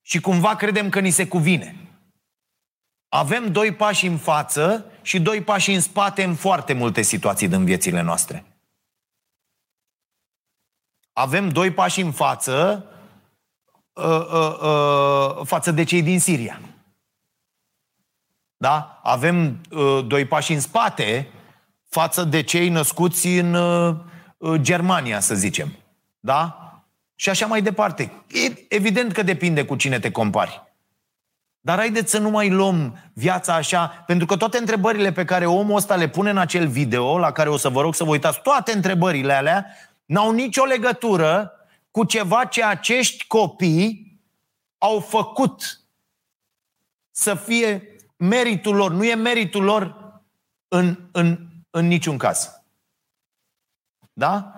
Și 0.00 0.20
cumva 0.20 0.56
credem 0.56 0.88
că 0.88 1.00
ni 1.00 1.10
se 1.10 1.28
cuvine. 1.28 1.76
Avem 3.08 3.52
doi 3.52 3.74
pași 3.74 4.06
în 4.06 4.18
față 4.18 4.90
și 5.02 5.20
doi 5.20 5.42
pași 5.42 5.72
în 5.72 5.80
spate 5.80 6.22
în 6.22 6.34
foarte 6.34 6.72
multe 6.72 7.02
situații 7.02 7.48
din 7.48 7.64
viețile 7.64 8.00
noastre. 8.00 8.44
Avem 11.12 11.48
doi 11.48 11.70
pași 11.70 12.00
în 12.00 12.12
față 12.12 12.86
uh, 13.92 14.04
uh, 14.04 14.58
uh, 14.60 15.46
față 15.46 15.70
de 15.70 15.84
cei 15.84 16.02
din 16.02 16.20
Siria. 16.20 16.60
Da? 18.56 19.00
Avem 19.02 19.60
uh, 19.70 20.06
doi 20.06 20.24
pași 20.24 20.52
în 20.52 20.60
spate 20.60 21.30
față 21.88 22.24
de 22.24 22.42
cei 22.42 22.68
născuți 22.68 23.26
în 23.26 23.54
uh, 23.54 23.96
Germania, 24.56 25.20
să 25.20 25.34
zicem. 25.34 25.68
Da? 26.20 26.60
Și 27.14 27.28
așa 27.28 27.46
mai 27.46 27.62
departe. 27.62 28.24
E, 28.28 28.64
evident 28.68 29.12
că 29.12 29.22
depinde 29.22 29.64
cu 29.64 29.76
cine 29.76 29.98
te 29.98 30.10
compari. 30.10 30.62
Dar 31.60 31.78
haideți 31.78 32.10
să 32.10 32.18
nu 32.18 32.30
mai 32.30 32.50
luăm 32.50 32.98
viața 33.12 33.54
așa, 33.54 33.86
pentru 34.06 34.26
că 34.26 34.36
toate 34.36 34.58
întrebările 34.58 35.12
pe 35.12 35.24
care 35.24 35.46
omul 35.46 35.76
ăsta 35.76 35.96
le 35.96 36.08
pune 36.08 36.30
în 36.30 36.38
acel 36.38 36.68
video, 36.68 37.18
la 37.18 37.32
care 37.32 37.48
o 37.48 37.56
să 37.56 37.68
vă 37.68 37.80
rog 37.80 37.94
să 37.94 38.04
vă 38.04 38.10
uitați, 38.10 38.42
toate 38.42 38.72
întrebările 38.72 39.32
alea 39.32 39.66
n-au 40.04 40.32
nicio 40.32 40.64
legătură 40.64 41.52
cu 41.90 42.04
ceva 42.04 42.44
ce 42.44 42.64
acești 42.64 43.26
copii 43.26 44.20
au 44.78 45.00
făcut 45.00 45.80
să 47.10 47.34
fie 47.34 47.96
meritul 48.16 48.74
lor. 48.74 48.90
Nu 48.92 49.04
e 49.04 49.14
meritul 49.14 49.62
lor 49.62 49.96
în, 50.68 51.08
în, 51.12 51.46
în 51.70 51.86
niciun 51.86 52.18
caz. 52.18 52.60
Da? 54.18 54.50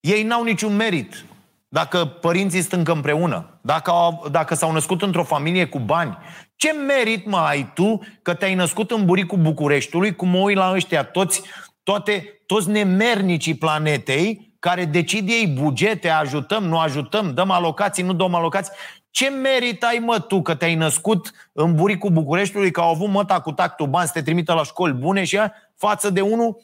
Ei 0.00 0.22
n-au 0.22 0.44
niciun 0.44 0.76
merit. 0.76 1.24
Dacă 1.68 2.04
părinții 2.04 2.62
stâng 2.62 2.88
împreună, 2.88 3.58
dacă, 3.62 3.90
au, 3.90 4.28
dacă 4.30 4.54
s-au 4.54 4.72
născut 4.72 5.02
într-o 5.02 5.24
familie 5.24 5.66
cu 5.66 5.78
bani, 5.78 6.18
ce 6.56 6.72
merit 6.72 7.26
mai 7.26 7.50
ai 7.50 7.72
tu 7.74 8.00
că 8.22 8.34
te-ai 8.34 8.54
născut 8.54 8.90
în 8.90 9.04
buricul 9.04 9.38
Bucureștiului, 9.38 10.14
cum 10.14 10.28
mă 10.28 10.38
uit 10.38 10.56
la 10.56 10.72
ăștia 10.74 11.04
toți, 11.04 11.42
toate, 11.82 12.42
toți 12.46 12.68
nemernicii 12.68 13.54
planetei, 13.54 14.54
care 14.58 14.84
decid 14.84 15.28
ei 15.28 15.46
bugete, 15.46 16.08
ajutăm, 16.08 16.64
nu 16.64 16.78
ajutăm, 16.78 17.34
dăm 17.34 17.50
alocații, 17.50 18.02
nu 18.02 18.12
dăm 18.12 18.34
alocații. 18.34 18.72
Ce 19.10 19.28
merit 19.28 19.84
ai, 19.84 19.98
mă, 19.98 20.18
tu, 20.18 20.42
că 20.42 20.54
te-ai 20.54 20.74
născut 20.74 21.30
în 21.52 21.74
buricul 21.74 22.10
Bucureștiului, 22.10 22.70
că 22.70 22.80
au 22.80 22.90
avut 22.90 23.08
măta 23.08 23.40
cu 23.40 23.52
tactul 23.52 23.86
bani 23.86 24.06
să 24.06 24.12
te 24.12 24.22
trimită 24.22 24.52
la 24.52 24.62
școli 24.62 24.92
bune 24.92 25.24
și 25.24 25.36
ea, 25.36 25.54
față 25.76 26.10
de 26.10 26.20
unul, 26.20 26.62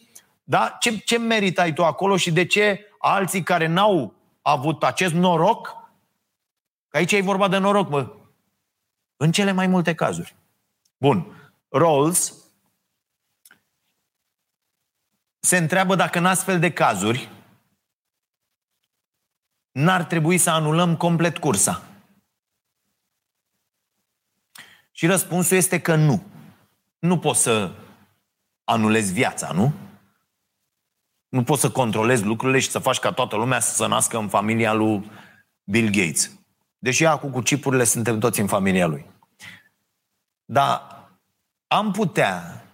da? 0.52 0.76
Ce, 0.80 0.98
ce 0.98 1.18
merit 1.18 1.58
ai 1.58 1.72
tu 1.72 1.84
acolo 1.84 2.16
și 2.16 2.32
de 2.32 2.46
ce 2.46 2.86
alții 2.98 3.42
care 3.42 3.66
n-au 3.66 4.14
avut 4.42 4.82
acest 4.82 5.14
noroc, 5.14 5.66
că 6.88 6.96
aici 6.96 7.12
e 7.12 7.20
vorba 7.20 7.48
de 7.48 7.58
noroc, 7.58 7.88
mă, 7.88 8.16
în 9.16 9.32
cele 9.32 9.52
mai 9.52 9.66
multe 9.66 9.94
cazuri. 9.94 10.36
Bun. 10.96 11.50
Rawls 11.68 12.34
se 15.40 15.56
întreabă 15.56 15.94
dacă 15.94 16.18
în 16.18 16.26
astfel 16.26 16.58
de 16.58 16.72
cazuri 16.72 17.30
n-ar 19.70 20.04
trebui 20.04 20.38
să 20.38 20.50
anulăm 20.50 20.96
complet 20.96 21.38
cursa? 21.38 21.82
Și 24.90 25.06
răspunsul 25.06 25.56
este 25.56 25.80
că 25.80 25.94
nu. 25.94 26.22
Nu 26.98 27.18
poți 27.18 27.42
să 27.42 27.74
anulezi 28.64 29.12
viața, 29.12 29.52
nu? 29.52 29.90
Nu 31.32 31.42
poți 31.42 31.60
să 31.60 31.70
controlezi 31.70 32.24
lucrurile 32.24 32.58
și 32.58 32.70
să 32.70 32.78
faci 32.78 32.98
ca 32.98 33.12
toată 33.12 33.36
lumea 33.36 33.60
să 33.60 33.74
se 33.74 33.86
nască 33.86 34.18
în 34.18 34.28
familia 34.28 34.72
lui 34.72 35.10
Bill 35.64 35.90
Gates. 35.90 36.30
Deși 36.78 37.06
acum 37.06 37.30
cu 37.30 37.40
chipurile 37.40 37.84
suntem 37.84 38.18
toți 38.18 38.40
în 38.40 38.46
familia 38.46 38.86
lui. 38.86 39.06
Dar 40.44 40.82
am 41.66 41.92
putea 41.92 42.64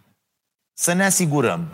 să 0.73 0.93
ne 0.93 1.05
asigurăm 1.05 1.69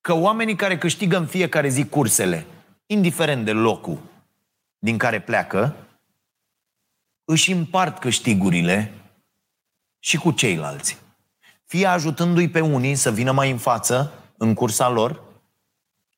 că 0.00 0.12
oamenii 0.12 0.56
care 0.56 0.78
câștigă 0.78 1.16
în 1.16 1.26
fiecare 1.26 1.68
zi 1.68 1.86
cursele, 1.86 2.46
indiferent 2.86 3.44
de 3.44 3.52
locul 3.52 3.98
din 4.78 4.98
care 4.98 5.20
pleacă, 5.20 5.76
își 7.24 7.52
împart 7.52 7.98
câștigurile 7.98 8.92
și 9.98 10.16
cu 10.16 10.30
ceilalți. 10.30 10.98
Fie 11.64 11.86
ajutându-i 11.86 12.48
pe 12.48 12.60
unii 12.60 12.94
să 12.94 13.10
vină 13.10 13.32
mai 13.32 13.50
în 13.50 13.58
față 13.58 14.12
în 14.36 14.54
cursa 14.54 14.88
lor, 14.88 15.30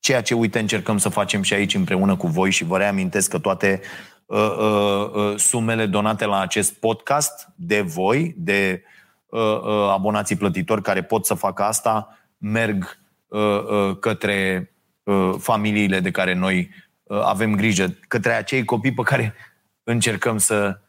ceea 0.04 0.22
ce, 0.22 0.34
uite, 0.34 0.58
încercăm 0.58 0.98
să 0.98 1.08
facem 1.08 1.42
și 1.42 1.54
aici 1.54 1.74
împreună 1.74 2.16
cu 2.16 2.26
voi 2.26 2.50
și 2.50 2.64
vă 2.64 2.78
reamintesc 2.78 3.30
că 3.30 3.38
toate 3.38 3.80
uh, 4.26 4.56
uh, 4.58 5.10
uh, 5.14 5.36
sumele 5.36 5.86
donate 5.86 6.24
la 6.24 6.40
acest 6.40 6.72
podcast 6.72 7.48
de 7.54 7.80
voi, 7.80 8.34
de 8.36 8.82
uh, 9.26 9.40
uh, 9.40 9.88
abonații 9.90 10.36
plătitori 10.36 10.82
care 10.82 11.02
pot 11.02 11.26
să 11.26 11.34
facă 11.34 11.62
asta, 11.62 12.18
merg 12.38 12.98
uh, 13.26 13.40
uh, 13.40 13.98
către 13.98 14.70
uh, 15.02 15.34
familiile 15.38 16.00
de 16.00 16.10
care 16.10 16.34
noi 16.34 16.70
uh, 17.02 17.20
avem 17.22 17.54
grijă, 17.54 17.96
către 18.08 18.32
acei 18.32 18.64
copii 18.64 18.94
pe 18.94 19.02
care 19.02 19.34
încercăm 19.82 20.38
să 20.38 20.80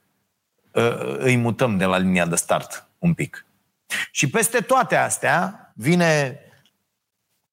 uh, 0.72 1.16
îi 1.18 1.36
mutăm 1.36 1.78
de 1.78 1.86
la 1.86 1.98
linia 1.98 2.26
de 2.26 2.36
start 2.36 2.90
un 2.98 3.14
pic. 3.14 3.46
Și 4.12 4.30
peste 4.30 4.60
toate 4.60 4.96
astea 4.96 5.72
vine 5.76 6.40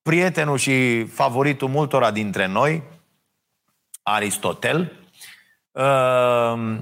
prietenul 0.03 0.59
și 0.59 1.05
favoritul 1.05 1.69
multora 1.69 2.11
dintre 2.11 2.47
noi, 2.47 2.83
Aristotel, 4.03 4.93
uh, 5.71 6.79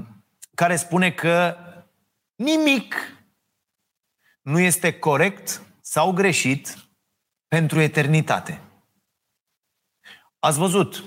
care 0.54 0.76
spune 0.76 1.10
că 1.10 1.56
nimic 2.34 2.94
nu 4.42 4.58
este 4.58 4.98
corect 4.98 5.62
sau 5.80 6.12
greșit 6.12 6.74
pentru 7.48 7.80
eternitate. 7.80 8.60
Ați 10.38 10.58
văzut, 10.58 11.02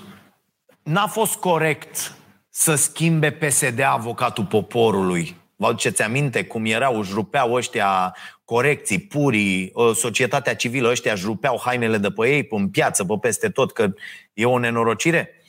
n-a 0.82 1.06
fost 1.06 1.34
corect 1.34 2.16
să 2.48 2.74
schimbe 2.74 3.32
PSD 3.32 3.80
avocatul 3.80 4.44
poporului. 4.44 5.36
Vă 5.56 5.66
aduceți 5.66 6.02
aminte 6.02 6.44
cum 6.44 6.64
erau, 6.64 6.98
își 6.98 7.12
rupeau 7.12 7.52
ăștia 7.52 8.16
corecții, 8.44 8.98
purii, 8.98 9.72
societatea 9.94 10.56
civilă, 10.56 10.90
ăștia 10.90 11.12
își 11.12 11.24
rupeau 11.24 11.60
hainele 11.64 11.98
de 11.98 12.10
pe 12.10 12.28
ei, 12.28 12.46
în 12.50 12.68
piață, 12.68 13.04
pe 13.04 13.14
peste 13.20 13.48
tot, 13.48 13.72
că 13.72 13.92
e 14.32 14.44
o 14.44 14.58
nenorocire? 14.58 15.42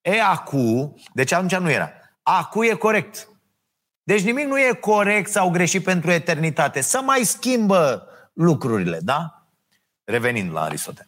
E, 0.00 0.22
acu, 0.22 0.94
deci 1.12 1.32
atunci 1.32 1.56
nu 1.56 1.70
era. 1.70 1.92
Acu 2.22 2.64
e 2.64 2.74
corect. 2.74 3.28
Deci 4.02 4.22
nimic 4.22 4.46
nu 4.46 4.58
e 4.58 4.78
corect 4.80 5.30
sau 5.30 5.50
greșit 5.50 5.84
pentru 5.84 6.10
eternitate. 6.10 6.80
Să 6.80 7.00
mai 7.00 7.24
schimbă 7.24 8.06
lucrurile, 8.32 8.98
da? 9.02 9.46
Revenind 10.04 10.52
la 10.52 10.62
Aristotel. 10.62 11.06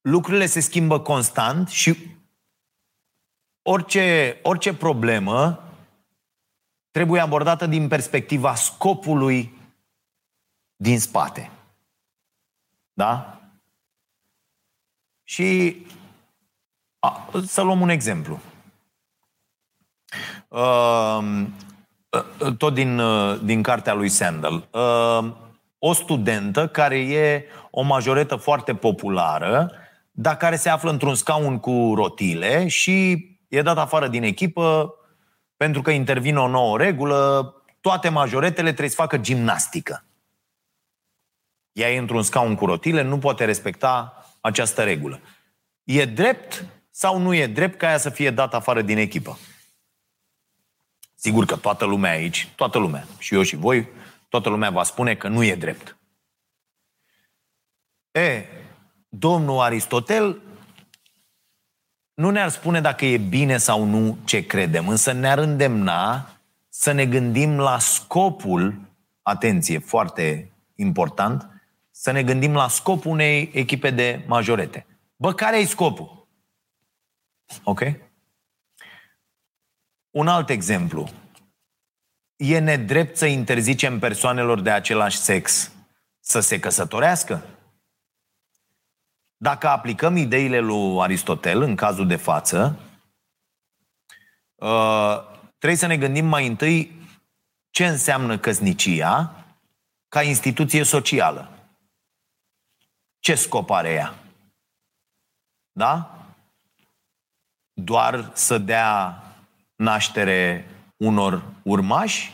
Lucrurile 0.00 0.46
se 0.46 0.60
schimbă 0.60 1.00
constant 1.00 1.68
și 1.68 1.96
orice, 3.62 4.38
orice 4.42 4.74
problemă 4.74 5.64
trebuie 6.90 7.20
abordată 7.20 7.66
din 7.66 7.88
perspectiva 7.88 8.54
scopului 8.54 9.60
din 10.82 10.98
spate. 10.98 11.50
Da? 12.92 13.40
Și 15.24 15.76
a, 16.98 17.30
să 17.46 17.62
luăm 17.62 17.80
un 17.80 17.88
exemplu. 17.88 18.40
Uh, 20.48 21.46
tot 22.58 22.74
din, 22.74 22.98
uh, 22.98 23.40
din 23.44 23.62
cartea 23.62 23.94
lui 23.94 24.08
Sandel. 24.08 24.68
Uh, 24.70 25.32
o 25.78 25.92
studentă 25.92 26.68
care 26.68 26.98
e 26.98 27.44
o 27.70 27.82
majoretă 27.82 28.36
foarte 28.36 28.74
populară, 28.74 29.72
dar 30.10 30.36
care 30.36 30.56
se 30.56 30.68
află 30.68 30.90
într-un 30.90 31.14
scaun 31.14 31.58
cu 31.58 31.92
rotile 31.94 32.68
și 32.68 33.26
e 33.48 33.62
dat 33.62 33.78
afară 33.78 34.08
din 34.08 34.22
echipă 34.22 34.94
pentru 35.56 35.82
că 35.82 35.90
intervine 35.90 36.38
o 36.38 36.48
nouă 36.48 36.78
regulă, 36.78 37.54
toate 37.80 38.08
majoretele 38.08 38.68
trebuie 38.68 38.88
să 38.88 38.94
facă 38.94 39.16
gimnastică. 39.18 40.04
Ea 41.72 41.92
e 41.92 41.98
într-un 41.98 42.22
scaun 42.22 42.54
cu 42.54 42.66
rotile, 42.66 43.02
nu 43.02 43.18
poate 43.18 43.44
respecta 43.44 44.24
această 44.40 44.84
regulă. 44.84 45.20
E 45.84 46.04
drept 46.04 46.66
sau 46.90 47.18
nu 47.18 47.34
e 47.34 47.46
drept 47.46 47.78
ca 47.78 47.90
ea 47.90 47.98
să 47.98 48.10
fie 48.10 48.30
dată 48.30 48.56
afară 48.56 48.82
din 48.82 48.98
echipă? 48.98 49.38
Sigur 51.14 51.44
că 51.44 51.56
toată 51.56 51.84
lumea 51.84 52.10
aici, 52.10 52.48
toată 52.56 52.78
lumea, 52.78 53.06
și 53.18 53.34
eu 53.34 53.42
și 53.42 53.56
voi, 53.56 53.88
toată 54.28 54.48
lumea 54.48 54.70
va 54.70 54.82
spune 54.82 55.14
că 55.14 55.28
nu 55.28 55.44
e 55.44 55.54
drept. 55.54 55.96
E, 58.10 58.44
domnul 59.08 59.60
Aristotel 59.60 60.40
nu 62.14 62.30
ne-ar 62.30 62.48
spune 62.48 62.80
dacă 62.80 63.04
e 63.04 63.16
bine 63.16 63.56
sau 63.56 63.84
nu 63.84 64.18
ce 64.24 64.46
credem, 64.46 64.88
însă 64.88 65.12
ne-ar 65.12 65.38
îndemna 65.38 66.30
să 66.68 66.92
ne 66.92 67.06
gândim 67.06 67.58
la 67.58 67.78
scopul, 67.78 68.80
atenție, 69.22 69.78
foarte 69.78 70.52
important, 70.74 71.51
să 72.02 72.10
ne 72.10 72.22
gândim 72.22 72.54
la 72.54 72.68
scopul 72.68 73.10
unei 73.10 73.50
echipe 73.52 73.90
de 73.90 74.24
majorete. 74.26 74.86
Bă, 75.16 75.34
care 75.34 75.58
e 75.58 75.64
scopul? 75.64 76.28
Ok? 77.62 77.80
Un 80.10 80.28
alt 80.28 80.48
exemplu. 80.48 81.08
E 82.36 82.58
nedrept 82.58 83.16
să 83.16 83.26
interzicem 83.26 83.98
persoanelor 83.98 84.60
de 84.60 84.70
același 84.70 85.16
sex 85.16 85.72
să 86.20 86.40
se 86.40 86.60
căsătorească? 86.60 87.42
Dacă 89.36 89.68
aplicăm 89.68 90.16
ideile 90.16 90.58
lui 90.58 91.00
Aristotel 91.00 91.62
în 91.62 91.76
cazul 91.76 92.06
de 92.06 92.16
față, 92.16 92.78
uh, 94.54 95.18
trebuie 95.58 95.78
să 95.78 95.86
ne 95.86 95.96
gândim 95.96 96.26
mai 96.26 96.46
întâi 96.46 97.06
ce 97.70 97.86
înseamnă 97.86 98.38
căsnicia 98.38 99.44
ca 100.08 100.22
instituție 100.22 100.82
socială. 100.82 101.61
Ce 103.22 103.34
scop 103.34 103.70
are 103.70 103.92
ea? 103.92 104.14
Da? 105.72 106.18
Doar 107.72 108.30
să 108.34 108.58
dea 108.58 109.22
naștere 109.76 110.68
unor 110.96 111.42
urmași? 111.62 112.32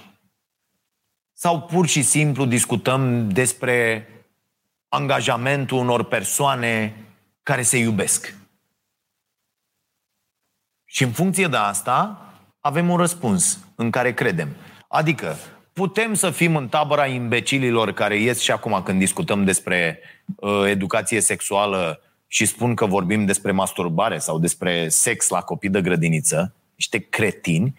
Sau 1.33 1.63
pur 1.63 1.87
și 1.87 2.03
simplu 2.03 2.45
discutăm 2.45 3.31
despre 3.31 4.09
angajamentul 4.89 5.79
unor 5.79 6.05
persoane 6.05 7.05
care 7.43 7.63
se 7.63 7.79
iubesc. 7.79 8.35
Și 10.85 11.03
în 11.03 11.13
funcție 11.13 11.47
de 11.47 11.57
asta, 11.57 12.27
avem 12.61 12.91
un 12.91 12.97
răspuns 12.97 13.59
în 13.75 13.91
care 13.91 14.15
credem. 14.15 14.57
Adică, 14.89 15.37
putem 15.79 16.15
să 16.15 16.31
fim 16.31 16.57
în 16.57 16.69
tabăra 16.69 17.07
imbecililor 17.07 17.93
care 17.93 18.17
ies 18.17 18.41
și 18.41 18.51
acum 18.51 18.83
când 18.85 18.99
discutăm 18.99 19.45
despre 19.45 20.01
uh, 20.37 20.65
educație 20.67 21.21
sexuală 21.21 22.01
și 22.27 22.47
spun 22.47 22.75
că 22.75 22.87
vorbim 22.87 23.25
despre 23.25 23.53
masturbare 23.53 24.19
sau 24.19 24.39
despre 24.39 24.89
sex 24.89 25.29
la 25.29 25.41
copii 25.41 25.71
de 25.71 25.81
grădiniță, 25.81 26.55
niște 26.75 26.99
cretini, 26.99 27.75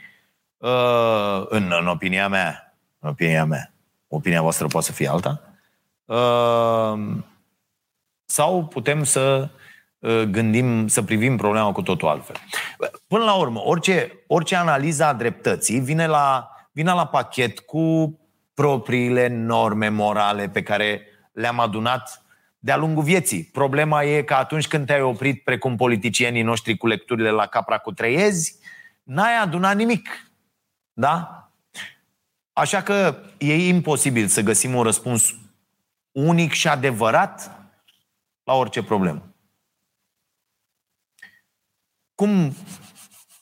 uh, 0.58 1.46
în, 1.50 1.74
în 1.80 1.88
opinia 1.88 2.28
mea, 2.28 2.76
în 3.00 3.10
opinia 3.10 3.46
mea, 3.46 3.74
opinia 4.08 4.42
voastră 4.42 4.68
poate 4.68 4.86
să 4.86 4.92
fie 4.92 5.08
alta, 5.08 5.50
Ehm, 6.10 7.26
sau 8.26 8.66
putem 8.66 9.04
să 9.04 9.50
uh, 10.00 10.22
gândim, 10.22 10.88
să 10.88 11.04
privim 11.04 11.38
problema 11.38 11.72
cu 11.72 11.82
totul 11.82 12.08
altfel. 12.08 12.36
Până 13.08 13.24
la 13.24 13.34
urmă, 13.34 13.62
orice, 13.64 14.24
orice 14.28 14.56
analiză 14.56 15.04
a 15.04 15.14
dreptății 15.14 15.80
vine 15.80 16.08
la, 16.08 16.50
vine 16.80 16.94
la 16.94 17.08
pachet 17.08 17.60
cu 17.60 18.20
propriile 18.54 19.28
norme 19.28 19.90
morale 19.90 20.50
pe 20.50 20.64
care 20.64 21.02
le-am 21.32 21.60
adunat 21.60 22.24
de-a 22.60 22.78
lungul 22.78 23.04
vieții. 23.04 23.44
Problema 23.44 24.04
e 24.04 24.24
că 24.24 24.34
atunci 24.34 24.68
când 24.68 24.86
te-ai 24.86 25.02
oprit, 25.02 25.44
precum 25.44 25.76
politicienii 25.76 26.42
noștri 26.42 26.78
cu 26.78 26.88
lecturile 26.88 27.30
la 27.30 27.46
capra 27.46 27.78
cu 27.78 27.92
treiezi, 27.92 28.60
n-ai 29.04 29.38
adunat 29.38 29.76
nimic. 29.76 30.32
Da? 30.94 31.44
Așa 32.54 32.82
că 32.82 33.24
e 33.38 33.68
imposibil 33.68 34.28
să 34.28 34.42
găsim 34.42 34.76
un 34.76 34.84
răspuns 34.84 35.36
unic 36.12 36.52
și 36.52 36.68
adevărat 36.68 37.60
la 38.44 38.54
orice 38.54 38.84
problemă. 38.84 39.34
Cum 42.16 42.56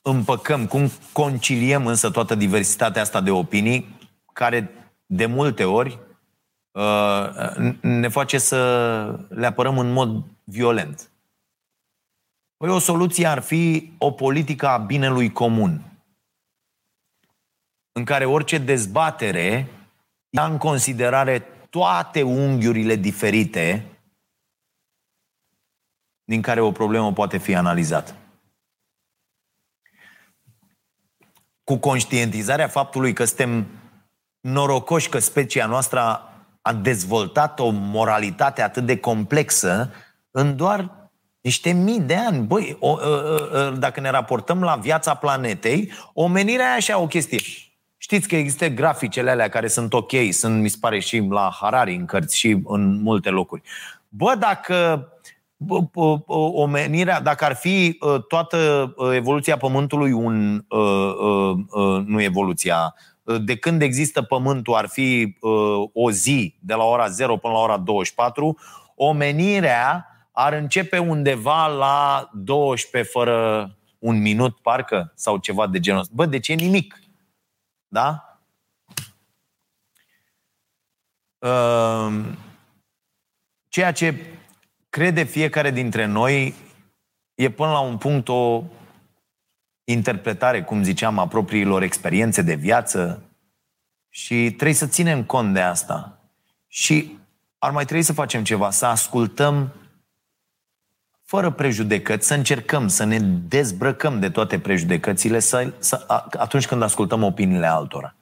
împăcăm, 0.10 0.68
cum 0.68 0.92
conciliem 1.12 1.88
însă 1.88 2.12
toată 2.12 2.36
diversitatea 2.36 3.02
asta 3.02 3.22
de 3.22 3.32
opinii, 3.32 3.96
care 4.34 4.72
de 5.06 5.26
multe 5.26 5.64
ori 5.64 6.00
uh, 6.72 7.74
ne 7.82 8.08
face 8.08 8.38
să 8.38 9.28
le 9.30 9.46
apărăm 9.46 9.78
în 9.78 9.92
mod 9.92 10.24
violent. 10.44 11.10
Păi 12.58 12.70
o 12.70 12.80
soluție 12.80 13.26
ar 13.26 13.40
fi 13.40 13.92
o 13.98 14.12
politică 14.12 14.68
a 14.68 14.78
binelui 14.78 15.32
comun, 15.32 15.82
în 17.92 18.06
care 18.06 18.26
orice 18.26 18.58
dezbatere 18.58 19.72
ia 20.30 20.46
în 20.46 20.58
considerare 20.58 21.40
toate 21.70 22.22
unghiurile 22.22 22.96
diferite 22.96 23.86
din 26.24 26.42
care 26.42 26.62
o 26.62 26.72
problemă 26.72 27.14
poate 27.14 27.38
fi 27.38 27.56
analizată. 27.56 28.16
Cu 31.68 31.78
conștientizarea 31.78 32.68
faptului 32.68 33.14
că 33.14 33.26
suntem 33.26 33.68
norocoși 34.40 35.10
că 35.10 35.20
specia 35.20 35.66
noastră 35.66 36.00
a 36.62 36.74
dezvoltat 36.74 37.60
o 37.60 37.70
moralitate 37.70 38.62
atât 38.62 38.86
de 38.86 38.98
complexă 38.98 39.92
în 40.32 40.56
doar 40.56 41.10
niște 41.42 41.72
mii 41.72 42.00
de 42.00 42.16
ani. 42.16 42.46
Băi, 42.46 42.78
o, 42.80 42.90
o, 42.90 42.96
o, 42.96 43.70
dacă 43.70 44.00
ne 44.00 44.10
raportăm 44.10 44.64
la 44.64 44.76
viața 44.76 45.14
planetei, 45.14 45.92
omenirea 46.14 46.66
e 46.66 46.76
așa 46.76 47.00
o 47.00 47.08
chestie. 47.08 47.40
Știți 47.98 48.28
că 48.28 48.36
există 48.36 48.68
graficele 48.68 49.32
alea 49.32 49.50
care 49.50 49.68
sunt 49.68 49.94
ok, 49.94 50.12
sunt, 50.32 50.62
mi 50.62 50.70
se 50.70 50.78
pare, 50.80 51.00
și 51.00 51.28
la 51.30 51.52
Harari 51.60 51.96
în 51.96 52.06
cărți 52.06 52.38
și 52.38 52.62
în 52.64 53.02
multe 53.02 53.30
locuri. 53.30 53.62
Bă, 54.10 54.36
dacă 54.40 55.08
omenirea, 56.54 57.22
dacă 57.22 57.46
ar 57.46 57.56
fi 57.56 57.98
ă, 58.02 58.20
toată 58.20 58.94
ă, 58.98 59.14
evoluția 59.14 59.58
Pământului 59.58 60.12
un, 60.12 60.66
ă, 60.72 62.04
nu 62.06 62.22
evoluția, 62.22 62.96
de 63.42 63.58
când 63.58 63.82
există 63.82 64.22
Pământul 64.22 64.74
ar 64.74 64.88
fi 64.88 65.38
o 65.94 66.12
zi 66.12 66.56
de 66.60 66.74
la 66.74 66.84
ora 66.84 67.08
0 67.08 67.38
până 67.38 67.54
la 67.54 67.60
ora 67.60 67.78
24, 67.78 68.58
omenirea 68.96 70.06
ar 70.32 70.54
începe 70.54 70.98
undeva 70.98 71.68
la 71.68 72.30
12 72.34 73.12
fără 73.12 73.72
un 74.00 74.22
minut, 74.22 74.58
parcă, 74.58 75.12
sau 75.16 75.38
ceva 75.38 75.68
de 75.68 75.80
genul 75.80 76.00
ăsta. 76.00 76.14
Bă, 76.16 76.26
de 76.26 76.40
ce 76.40 76.54
nimic? 76.54 77.00
Da? 77.88 78.40
Ceea 83.68 83.92
ce 83.92 84.37
crede 84.90 85.24
fiecare 85.24 85.72
dintre 85.72 86.06
noi 86.06 86.54
e 87.36 87.50
până 87.50 87.72
la 87.72 87.80
un 87.80 87.98
punct 87.98 88.28
o 88.28 88.64
interpretare, 89.84 90.64
cum 90.64 90.84
ziceam, 90.84 91.20
a 91.20 91.28
propriilor 91.28 91.82
experiențe 91.82 92.42
de 92.42 92.56
viață 92.56 93.22
și 94.10 94.52
trebuie 94.52 94.74
să 94.74 94.88
ținem 94.88 95.24
cont 95.24 95.54
de 95.54 95.62
asta. 95.62 96.20
Și 96.68 97.20
ar 97.58 97.72
mai 97.72 97.86
trebui 97.86 98.04
să 98.04 98.14
facem 98.14 98.44
ceva, 98.44 98.70
să 98.70 98.86
ascultăm 98.86 99.74
fără 101.24 101.52
prejudecăți, 101.52 102.28
să 102.28 102.34
încercăm 102.34 102.88
să 102.88 103.04
ne 103.04 103.20
dezbrăcăm 103.20 104.20
de 104.20 104.30
toate 104.30 104.60
prejudecățile 104.60 105.40
să, 105.40 105.74
să, 105.80 106.06
atunci 106.38 106.68
când 106.68 106.82
ascultăm 106.82 107.24
opiniile 107.24 107.68
altora. 107.68 108.16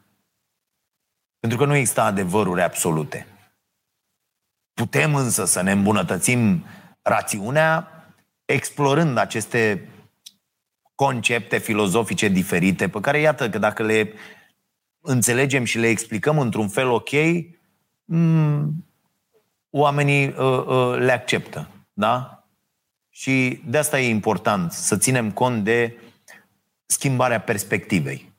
Pentru 1.40 1.58
că 1.58 1.66
nu 1.66 1.76
există 1.76 2.02
adevăruri 2.02 2.62
absolute. 2.62 3.28
Putem 4.76 5.16
însă 5.16 5.46
să 5.46 5.62
ne 5.62 5.72
îmbunătățim 5.72 6.66
rațiunea 7.02 7.90
explorând 8.46 9.18
aceste 9.18 9.90
concepte 10.96 11.58
filozofice 11.58 12.28
diferite, 12.28 12.90
pe 12.90 13.00
care, 13.00 13.20
iată, 13.20 13.50
că 13.50 13.58
dacă 13.58 13.84
le 13.84 14.14
înțelegem 15.00 15.64
și 15.64 15.78
le 15.78 15.88
explicăm 15.88 16.40
într-un 16.40 16.68
fel 16.68 16.90
ok, 16.90 17.10
mm, 18.06 18.86
oamenii 19.70 20.28
uh, 20.28 20.66
uh, 20.66 20.98
le 20.98 21.12
acceptă. 21.12 21.70
Da? 21.94 22.46
Și 23.10 23.62
de 23.66 23.78
asta 23.78 24.00
e 24.00 24.10
important, 24.10 24.72
să 24.72 24.98
ținem 24.98 25.32
cont 25.32 25.64
de 25.64 25.98
schimbarea 26.86 27.42
perspectivei. 27.42 28.35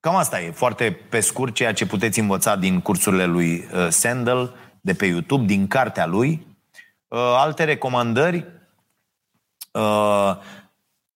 Cam 0.00 0.16
asta 0.16 0.40
e, 0.40 0.50
foarte 0.50 0.98
pe 1.08 1.20
scurt, 1.20 1.54
ceea 1.54 1.72
ce 1.72 1.86
puteți 1.86 2.20
învăța 2.20 2.56
din 2.56 2.80
cursurile 2.80 3.24
lui 3.24 3.68
uh, 3.74 3.88
Sandel 3.88 4.54
de 4.80 4.94
pe 4.94 5.06
YouTube, 5.06 5.44
din 5.44 5.66
cartea 5.66 6.06
lui. 6.06 6.46
Uh, 7.08 7.18
alte 7.18 7.64
recomandări, 7.64 8.46
uh, 9.72 10.36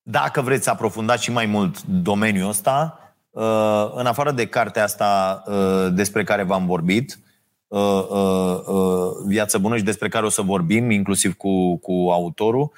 dacă 0.03 0.41
vreți 0.41 0.64
să 0.64 0.70
aprofundați 0.70 1.22
și 1.22 1.30
mai 1.30 1.47
mult 1.47 1.82
domeniul 1.82 2.49
ăsta, 2.49 2.99
în 3.95 4.07
afară 4.07 4.30
de 4.30 4.47
cartea 4.47 4.82
asta 4.82 5.43
despre 5.93 6.24
care 6.24 6.43
v-am 6.43 6.66
vorbit, 6.66 7.18
Viață 9.26 9.59
bună 9.59 9.76
și 9.76 9.82
despre 9.82 10.09
care 10.09 10.26
o 10.26 10.28
să 10.28 10.43
vorbim, 10.43 10.91
inclusiv 10.91 11.37
cu, 11.37 11.76
cu 11.76 11.93
autorul, 11.93 12.72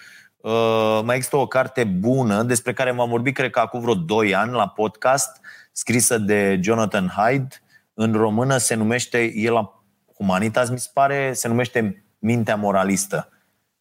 mai 1.05 1.17
există 1.17 1.37
o 1.37 1.47
carte 1.47 1.85
bună 1.85 2.43
despre 2.43 2.73
care 2.73 2.91
m-am 2.91 3.09
vorbit, 3.09 3.35
cred 3.35 3.51
că 3.51 3.61
acum 3.61 3.81
vreo 3.81 3.95
2 3.95 4.35
ani, 4.35 4.53
la 4.53 4.69
podcast, 4.69 5.41
scrisă 5.77 6.19
de 6.19 6.61
Jonathan 6.63 7.13
Hyde. 7.17 7.63
În 7.95 8.13
română 8.13 8.57
se 8.57 8.75
numește, 8.75 9.33
el 9.35 9.53
la 9.53 9.83
Humanitas, 10.17 10.71
mi 10.71 10.79
se 10.79 10.91
pare, 10.93 11.33
se 11.33 11.49
numește 11.49 12.05
Mintea 12.19 12.57
moralistă. 12.57 13.29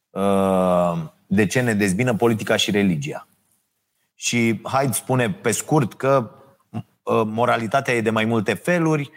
Uh, 0.09 1.03
de 1.27 1.45
ce 1.45 1.61
ne 1.61 1.73
dezbină 1.73 2.15
politica 2.15 2.55
și 2.55 2.71
religia. 2.71 3.27
Și 4.15 4.61
Hyde 4.63 4.91
spune 4.91 5.31
pe 5.31 5.51
scurt 5.51 5.93
că 5.93 6.31
uh, 6.69 6.81
moralitatea 7.25 7.93
e 7.93 8.01
de 8.01 8.09
mai 8.09 8.25
multe 8.25 8.53
feluri 8.53 9.11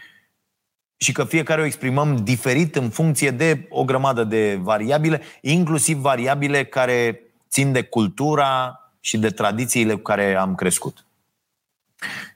și 0.96 1.12
că 1.12 1.24
fiecare 1.24 1.60
o 1.60 1.64
exprimăm 1.64 2.16
diferit 2.16 2.76
în 2.76 2.90
funcție 2.90 3.30
de 3.30 3.66
o 3.68 3.84
grămadă 3.84 4.24
de 4.24 4.58
variabile, 4.62 5.20
inclusiv 5.40 5.98
variabile 5.98 6.64
care 6.64 7.20
țin 7.48 7.72
de 7.72 7.82
cultura 7.82 8.80
și 9.00 9.18
de 9.18 9.30
tradițiile 9.30 9.94
cu 9.94 10.02
care 10.02 10.34
am 10.34 10.54
crescut. 10.54 11.07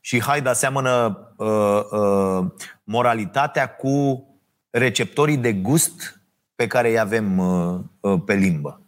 Și 0.01 0.23
Haida 0.23 0.51
aseamănă 0.51 1.19
uh, 1.37 1.81
uh, 1.91 2.47
moralitatea 2.85 3.67
cu 3.67 4.27
receptorii 4.71 5.37
de 5.37 5.53
gust 5.53 6.21
pe 6.55 6.67
care 6.67 6.89
îi 6.89 6.99
avem 6.99 7.39
uh, 7.39 7.81
uh, 8.01 8.21
pe 8.25 8.35
limbă. 8.35 8.81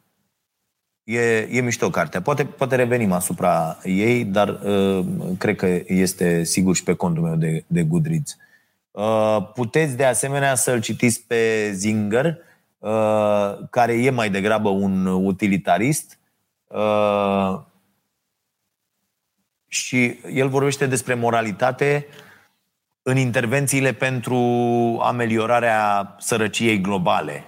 E, 1.05 1.49
e 1.51 1.61
mișto 1.61 1.91
cartea. 1.91 2.23
Poate, 2.23 2.45
poate 2.45 2.77
revenim 2.77 3.13
asupra 3.13 3.79
ei, 3.83 4.25
dar 4.25 4.49
uh, 4.49 5.07
cred 5.39 5.57
că 5.57 5.83
este 5.87 6.45
sigur 6.45 6.75
și 6.75 6.83
pe 6.83 6.95
contul 6.95 7.23
meu 7.23 7.37
de, 7.37 7.65
de 7.67 7.83
Goodreads. 7.83 8.37
Uh, 8.91 9.51
puteți 9.55 9.97
de 9.97 10.05
asemenea 10.05 10.55
să-l 10.55 10.81
citiți 10.81 11.25
pe 11.27 11.73
Zinger, 11.73 12.39
uh, 12.79 13.59
care 13.71 13.93
e 13.93 14.11
mai 14.11 14.31
degrabă 14.31 14.69
un 14.69 15.07
utilitarist. 15.07 16.19
Uh, 16.67 17.61
și 19.75 20.19
el 20.33 20.49
vorbește 20.49 20.87
despre 20.87 21.15
moralitate 21.15 22.07
în 23.03 23.17
intervențiile 23.17 23.93
pentru 23.93 24.37
ameliorarea 25.03 26.15
sărăciei 26.19 26.81
globale. 26.81 27.45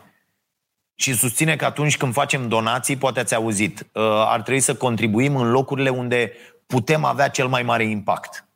Și 0.94 1.14
susține 1.14 1.56
că 1.56 1.64
atunci 1.64 1.96
când 1.96 2.12
facem 2.12 2.48
donații, 2.48 2.96
poate 2.96 3.20
ați 3.20 3.34
auzit, 3.34 3.78
uh, 3.80 4.02
ar 4.04 4.42
trebui 4.42 4.60
să 4.60 4.74
contribuim 4.74 5.36
în 5.36 5.50
locurile 5.50 5.88
unde 5.88 6.32
putem 6.66 7.04
avea 7.04 7.28
cel 7.28 7.46
mai 7.46 7.62
mare 7.62 7.84
impact. 7.84 8.48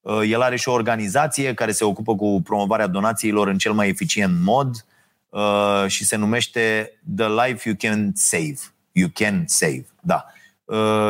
Uh, 0.00 0.20
el 0.28 0.42
are 0.42 0.56
și 0.56 0.68
o 0.68 0.72
organizație 0.72 1.54
care 1.54 1.72
se 1.72 1.84
ocupă 1.84 2.16
cu 2.16 2.40
promovarea 2.44 2.86
donațiilor 2.86 3.48
în 3.48 3.58
cel 3.58 3.72
mai 3.72 3.88
eficient 3.88 4.40
mod 4.40 4.86
uh, 5.28 5.84
și 5.86 6.04
se 6.04 6.16
numește 6.16 6.92
The 7.16 7.28
Life 7.28 7.68
You 7.68 7.76
Can 7.78 8.12
Save. 8.14 8.58
You 8.92 9.08
Can 9.14 9.44
Save, 9.46 9.86
da. 10.00 10.24
Uh, 10.26 10.41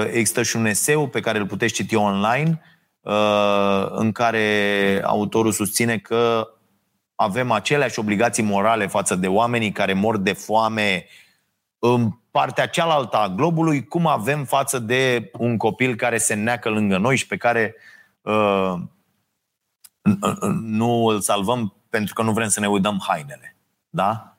există 0.06 0.42
și 0.42 0.56
un 0.56 0.64
eseu 0.64 1.08
pe 1.08 1.20
care 1.20 1.38
îl 1.38 1.46
puteți 1.46 1.72
citi 1.72 1.94
online 1.94 2.62
uh, 3.00 3.86
în 3.88 4.12
care 4.12 5.00
autorul 5.04 5.52
susține 5.52 5.98
că 5.98 6.48
avem 7.14 7.50
aceleași 7.50 7.98
obligații 7.98 8.42
morale 8.42 8.86
față 8.86 9.14
de 9.14 9.28
oamenii 9.28 9.72
care 9.72 9.92
mor 9.92 10.16
de 10.16 10.32
foame 10.32 11.06
în 11.78 12.10
partea 12.30 12.66
cealaltă 12.66 13.16
a 13.16 13.28
globului, 13.28 13.86
cum 13.86 14.06
avem 14.06 14.44
față 14.44 14.78
de 14.78 15.30
un 15.38 15.56
copil 15.56 15.94
care 15.94 16.18
se 16.18 16.34
neacă 16.34 16.68
lângă 16.68 16.98
noi 16.98 17.16
și 17.16 17.26
pe 17.26 17.36
care 17.36 17.74
uh, 18.20 18.74
nu 20.60 21.06
îl 21.06 21.20
salvăm 21.20 21.74
pentru 21.90 22.14
că 22.14 22.22
nu 22.22 22.32
vrem 22.32 22.48
să 22.48 22.60
ne 22.60 22.68
uităm 22.68 23.02
hainele. 23.06 23.56
Da? 23.88 24.32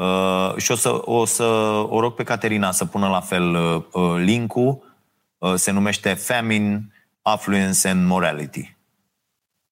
Uh, 0.00 0.56
și 0.56 0.70
o 0.70 0.74
să, 0.74 1.00
o 1.04 1.24
să 1.24 1.44
o 1.88 2.00
rog 2.00 2.14
pe 2.14 2.22
Caterina 2.22 2.70
să 2.70 2.84
pună 2.84 3.08
la 3.08 3.20
fel 3.20 3.54
uh, 3.54 3.82
uh, 3.92 4.14
linkul. 4.16 4.96
Uh, 5.38 5.54
se 5.54 5.70
numește 5.70 6.14
Famine, 6.14 6.92
Affluence 7.22 7.88
and 7.88 8.06
Morality. 8.06 8.76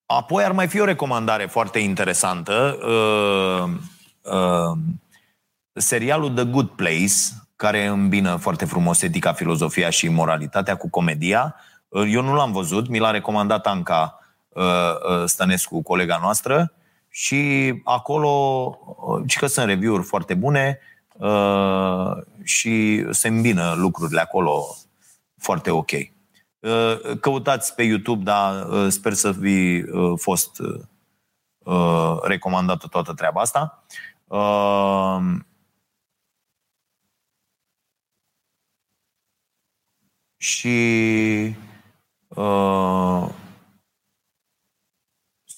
Apoi 0.06 0.44
ar 0.44 0.52
mai 0.52 0.66
fi 0.66 0.80
o 0.80 0.84
recomandare 0.84 1.46
foarte 1.46 1.78
interesantă. 1.78 2.78
Uh, 2.82 3.70
uh, 4.32 4.78
serialul 5.72 6.30
The 6.30 6.44
Good 6.44 6.68
Place 6.68 7.14
care 7.56 7.86
îmbină 7.86 8.36
foarte 8.36 8.64
frumos 8.64 9.02
etica, 9.02 9.32
filozofia 9.32 9.90
și 9.90 10.08
moralitatea 10.08 10.76
cu 10.76 10.90
comedia. 10.90 11.54
Eu 12.08 12.22
nu 12.22 12.34
l-am 12.34 12.52
văzut, 12.52 12.88
mi 12.88 12.98
l-a 12.98 13.10
recomandat 13.10 13.66
Anca 13.66 14.18
Stănescu, 15.24 15.82
colega 15.82 16.18
noastră, 16.22 16.72
și 17.18 17.80
acolo, 17.84 18.78
și 19.26 19.38
că 19.38 19.46
sunt 19.46 19.66
review-uri 19.66 20.02
foarte 20.02 20.34
bune 20.34 20.78
și 22.42 23.06
se 23.10 23.28
îmbină 23.28 23.74
lucrurile 23.74 24.20
acolo 24.20 24.76
foarte 25.36 25.70
ok. 25.70 25.90
Căutați 27.20 27.74
pe 27.74 27.82
YouTube, 27.82 28.22
dar 28.22 28.66
sper 28.90 29.12
să 29.12 29.32
fi 29.32 29.84
fost 30.16 30.60
recomandată 32.22 32.86
toată 32.86 33.12
treaba 33.12 33.40
asta. 33.40 33.84
Și 40.36 40.76
uh, 42.28 43.28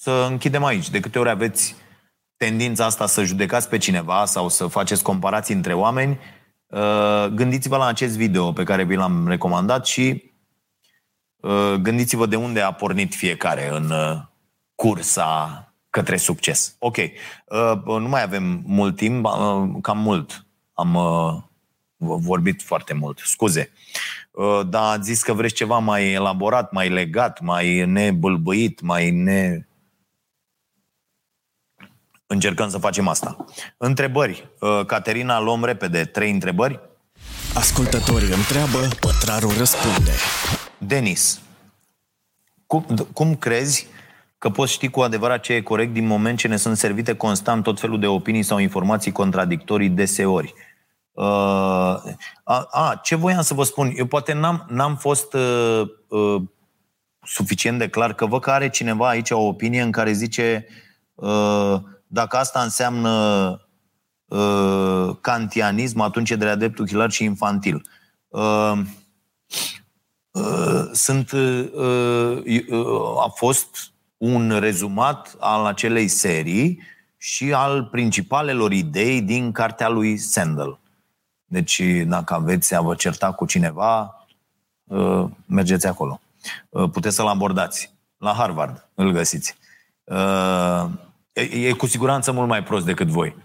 să 0.01 0.27
închidem 0.29 0.63
aici. 0.63 0.89
De 0.89 0.99
câte 0.99 1.19
ori 1.19 1.29
aveți 1.29 1.75
tendința 2.37 2.85
asta 2.85 3.05
să 3.05 3.23
judecați 3.23 3.69
pe 3.69 3.77
cineva 3.77 4.25
sau 4.25 4.49
să 4.49 4.67
faceți 4.67 5.03
comparații 5.03 5.55
între 5.55 5.73
oameni, 5.73 6.19
uh, 6.67 7.25
gândiți-vă 7.25 7.77
la 7.77 7.85
acest 7.85 8.17
video 8.17 8.51
pe 8.51 8.63
care 8.63 8.83
vi 8.83 8.95
l-am 8.95 9.27
recomandat 9.27 9.85
și 9.85 10.31
uh, 11.35 11.73
gândiți-vă 11.81 12.25
de 12.25 12.35
unde 12.35 12.61
a 12.61 12.71
pornit 12.71 13.13
fiecare 13.13 13.69
în 13.71 13.89
uh, 13.89 14.21
cursa 14.75 15.65
către 15.89 16.17
succes. 16.17 16.75
Ok, 16.79 16.97
uh, 16.97 17.81
nu 17.85 18.07
mai 18.07 18.21
avem 18.21 18.61
mult 18.65 18.95
timp, 18.95 19.25
uh, 19.25 19.69
cam 19.81 19.97
mult. 19.97 20.45
Am 20.73 20.95
uh, 20.95 21.37
vorbit 21.97 22.61
foarte 22.61 22.93
mult, 22.93 23.19
scuze. 23.23 23.71
Uh, 24.31 24.61
dar 24.69 24.93
ați 24.93 25.03
zis 25.03 25.23
că 25.23 25.33
vreți 25.33 25.53
ceva 25.53 25.77
mai 25.77 26.11
elaborat, 26.11 26.71
mai 26.71 26.89
legat, 26.89 27.41
mai 27.41 27.85
nebâlbâit, 27.85 28.81
mai 28.81 29.11
ne... 29.11 29.65
Încercăm 32.31 32.69
să 32.69 32.77
facem 32.77 33.07
asta. 33.07 33.45
Întrebări. 33.77 34.49
Uh, 34.59 34.85
Caterina, 34.85 35.39
luăm 35.39 35.63
repede. 35.63 36.05
Trei 36.05 36.31
întrebări. 36.31 36.79
Ascultătorii 37.53 38.33
întreabă, 38.33 38.87
pătrarul 38.99 39.57
răspunde. 39.57 40.11
Denis, 40.77 41.41
cum, 42.65 42.85
cum 43.13 43.35
crezi 43.35 43.87
că 44.37 44.49
poți 44.49 44.71
ști 44.71 44.87
cu 44.87 45.01
adevărat 45.01 45.41
ce 45.41 45.53
e 45.53 45.61
corect 45.61 45.93
din 45.93 46.05
moment 46.05 46.37
ce 46.37 46.47
ne 46.47 46.55
sunt 46.55 46.77
servite 46.77 47.15
constant 47.15 47.63
tot 47.63 47.79
felul 47.79 47.99
de 47.99 48.07
opinii 48.07 48.43
sau 48.43 48.57
informații 48.57 49.11
contradictorii 49.11 49.89
deseori? 49.89 50.53
Uh, 51.11 51.25
a, 52.43 52.67
a, 52.71 52.99
ce 53.03 53.15
voiam 53.15 53.41
să 53.41 53.53
vă 53.53 53.63
spun? 53.63 53.91
Eu 53.95 54.05
poate 54.05 54.33
n-am, 54.33 54.65
n-am 54.69 54.95
fost 54.97 55.33
uh, 55.33 55.81
uh, 56.07 56.41
suficient 57.23 57.79
de 57.79 57.89
clar 57.89 58.13
că 58.13 58.25
văd 58.25 58.41
că 58.41 58.51
are 58.51 58.69
cineva 58.69 59.07
aici 59.07 59.31
o 59.31 59.39
opinie 59.39 59.81
în 59.81 59.91
care 59.91 60.11
zice 60.11 60.67
uh, 61.13 61.75
dacă 62.13 62.37
asta 62.37 62.61
înseamnă 62.61 63.11
uh, 64.25 65.15
kantianism, 65.21 65.99
atunci 65.99 66.29
e 66.29 66.35
de 66.35 66.45
la 66.45 66.55
dreptul 66.55 66.85
chilar 66.85 67.11
și 67.11 67.23
infantil. 67.23 67.85
Uh, 68.27 68.79
uh, 70.31 70.89
sunt, 70.91 71.31
uh, 71.31 71.71
uh, 72.69 73.23
a 73.25 73.27
fost 73.35 73.91
un 74.17 74.59
rezumat 74.59 75.35
al 75.39 75.65
acelei 75.65 76.07
serii 76.07 76.81
și 77.17 77.53
al 77.53 77.83
principalelor 77.83 78.71
idei 78.71 79.21
din 79.21 79.51
cartea 79.51 79.89
lui 79.89 80.17
Sandel. 80.17 80.79
Deci, 81.45 81.81
dacă 82.05 82.33
aveți 82.33 82.75
a 82.75 82.81
vă 82.81 82.95
certa 82.95 83.31
cu 83.31 83.45
cineva, 83.45 84.25
uh, 84.83 85.25
mergeți 85.45 85.87
acolo. 85.87 86.21
Uh, 86.69 86.89
puteți 86.89 87.15
să-l 87.15 87.27
abordați. 87.27 87.93
La 88.17 88.33
Harvard 88.33 88.89
îl 88.93 89.11
găsiți. 89.11 89.55
Uh, 91.33 91.65
e 91.65 91.71
cu 91.71 91.85
siguranță 91.87 92.31
mult 92.31 92.47
mai 92.47 92.63
prost 92.63 92.85
decât 92.85 93.07
voi. 93.07 93.35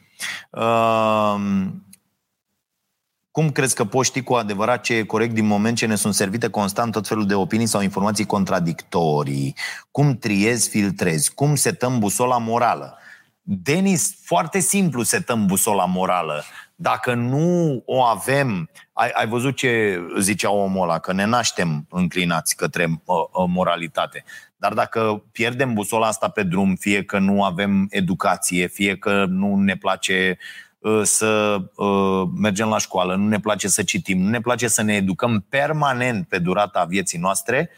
Cum 3.30 3.50
crezi 3.50 3.74
că 3.74 3.84
poți 3.84 4.08
ști 4.08 4.22
cu 4.22 4.34
adevărat 4.34 4.80
ce 4.80 4.94
e 4.94 5.04
corect 5.04 5.34
din 5.34 5.46
moment 5.46 5.76
ce 5.76 5.86
ne 5.86 5.94
sunt 5.94 6.14
servite 6.14 6.48
constant 6.50 6.92
tot 6.92 7.06
felul 7.06 7.26
de 7.26 7.34
opinii 7.34 7.66
sau 7.66 7.80
informații 7.80 8.26
contradictorii? 8.26 9.56
Cum 9.90 10.16
triezi, 10.16 10.68
filtrezi? 10.68 11.34
Cum 11.34 11.54
setăm 11.54 11.98
busola 11.98 12.38
morală? 12.38 12.98
Denis, 13.42 14.16
foarte 14.24 14.58
simplu 14.58 15.02
setăm 15.02 15.46
busola 15.46 15.84
morală. 15.84 16.44
Dacă 16.74 17.14
nu 17.14 17.82
o 17.86 18.02
avem, 18.02 18.70
ai, 18.92 19.10
ai 19.10 19.26
văzut 19.26 19.56
ce 19.56 20.00
zicea 20.18 20.50
omul 20.50 20.82
ăla, 20.82 20.98
că 20.98 21.12
ne 21.12 21.24
naștem 21.24 21.86
înclinați 21.90 22.56
către 22.56 22.84
uh, 22.84 23.16
uh, 23.32 23.44
moralitate. 23.48 24.24
Dar 24.56 24.74
dacă 24.74 25.24
pierdem 25.32 25.74
busola 25.74 26.06
asta 26.06 26.28
pe 26.28 26.42
drum, 26.42 26.74
fie 26.74 27.04
că 27.04 27.18
nu 27.18 27.44
avem 27.44 27.86
educație, 27.90 28.66
fie 28.66 28.96
că 28.98 29.24
nu 29.28 29.56
ne 29.56 29.76
place 29.76 30.38
uh, 30.78 31.00
să 31.02 31.58
uh, 31.74 32.28
mergem 32.36 32.68
la 32.68 32.78
școală, 32.78 33.16
nu 33.16 33.28
ne 33.28 33.40
place 33.40 33.68
să 33.68 33.82
citim, 33.82 34.20
nu 34.20 34.28
ne 34.28 34.40
place 34.40 34.68
să 34.68 34.82
ne 34.82 34.94
educăm 34.94 35.46
permanent 35.48 36.28
pe 36.28 36.38
durata 36.38 36.84
vieții 36.84 37.18
noastre, 37.18 37.70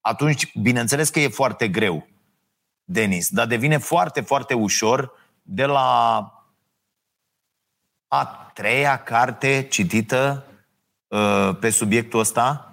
atunci, 0.00 0.58
bineînțeles 0.58 1.10
că 1.10 1.20
e 1.20 1.28
foarte 1.28 1.68
greu, 1.68 2.08
Denis, 2.84 3.28
dar 3.28 3.46
devine 3.46 3.76
foarte, 3.76 4.20
foarte 4.20 4.54
ușor 4.54 5.12
de 5.42 5.64
la 5.64 6.18
a 8.08 8.50
treia 8.54 9.02
carte 9.02 9.66
citită 9.70 10.44
uh, 11.08 11.50
pe 11.60 11.70
subiectul 11.70 12.20
ăsta, 12.20 12.69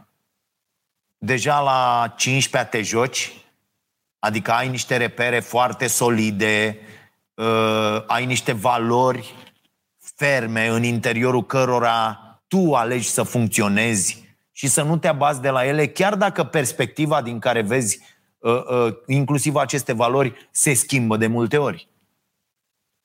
deja 1.18 1.60
la 1.60 2.14
15 2.18 2.70
te 2.70 2.82
joci, 2.82 3.34
adică 4.20 4.52
ai 4.52 4.68
niște 4.68 4.98
repere 4.98 5.40
foarte 5.40 5.88
solide, 5.88 6.80
uh, 7.34 8.04
ai 8.08 8.26
niște 8.26 8.52
valori 8.52 9.34
ferme 10.16 10.68
în 10.68 10.84
interiorul 10.84 11.46
cărora 11.46 12.22
tu 12.48 12.76
alegi 12.76 13.10
să 13.10 13.24
funcționezi 13.24 14.26
și 14.52 14.68
să 14.68 14.82
nu 14.82 14.98
te 14.98 15.08
abazi 15.08 15.42
de 15.42 15.50
la 15.50 15.66
ele, 15.66 15.88
chiar 15.88 16.16
dacă 16.16 16.44
perspectiva 16.44 17.22
din 17.22 17.40
care 17.40 17.62
vezi 17.62 18.00
uh, 18.38 18.64
uh, 18.66 18.96
inclusiv 19.06 19.56
aceste 19.56 19.94
valori 19.94 20.50
se 20.52 20.74
schimbă 20.74 21.18
de 21.18 21.28
multe 21.28 21.58
ori. 21.58 21.90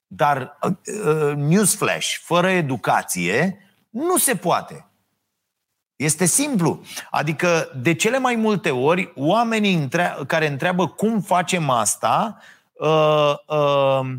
Dar 0.06 0.58
uh, 0.62 0.72
uh, 1.06 1.32
newsflash, 1.36 2.16
fără 2.20 2.50
educație, 2.50 3.58
nu 3.90 4.16
se 4.16 4.36
poate. 4.36 4.91
Este 5.96 6.24
simplu. 6.24 6.80
Adică, 7.10 7.70
de 7.76 7.94
cele 7.94 8.18
mai 8.18 8.34
multe 8.34 8.70
ori, 8.70 9.12
oamenii 9.16 9.74
între- 9.74 10.16
care 10.26 10.46
întreabă 10.46 10.88
cum 10.88 11.20
facem 11.20 11.70
asta, 11.70 12.38
uh, 12.72 13.34
uh, 13.46 14.14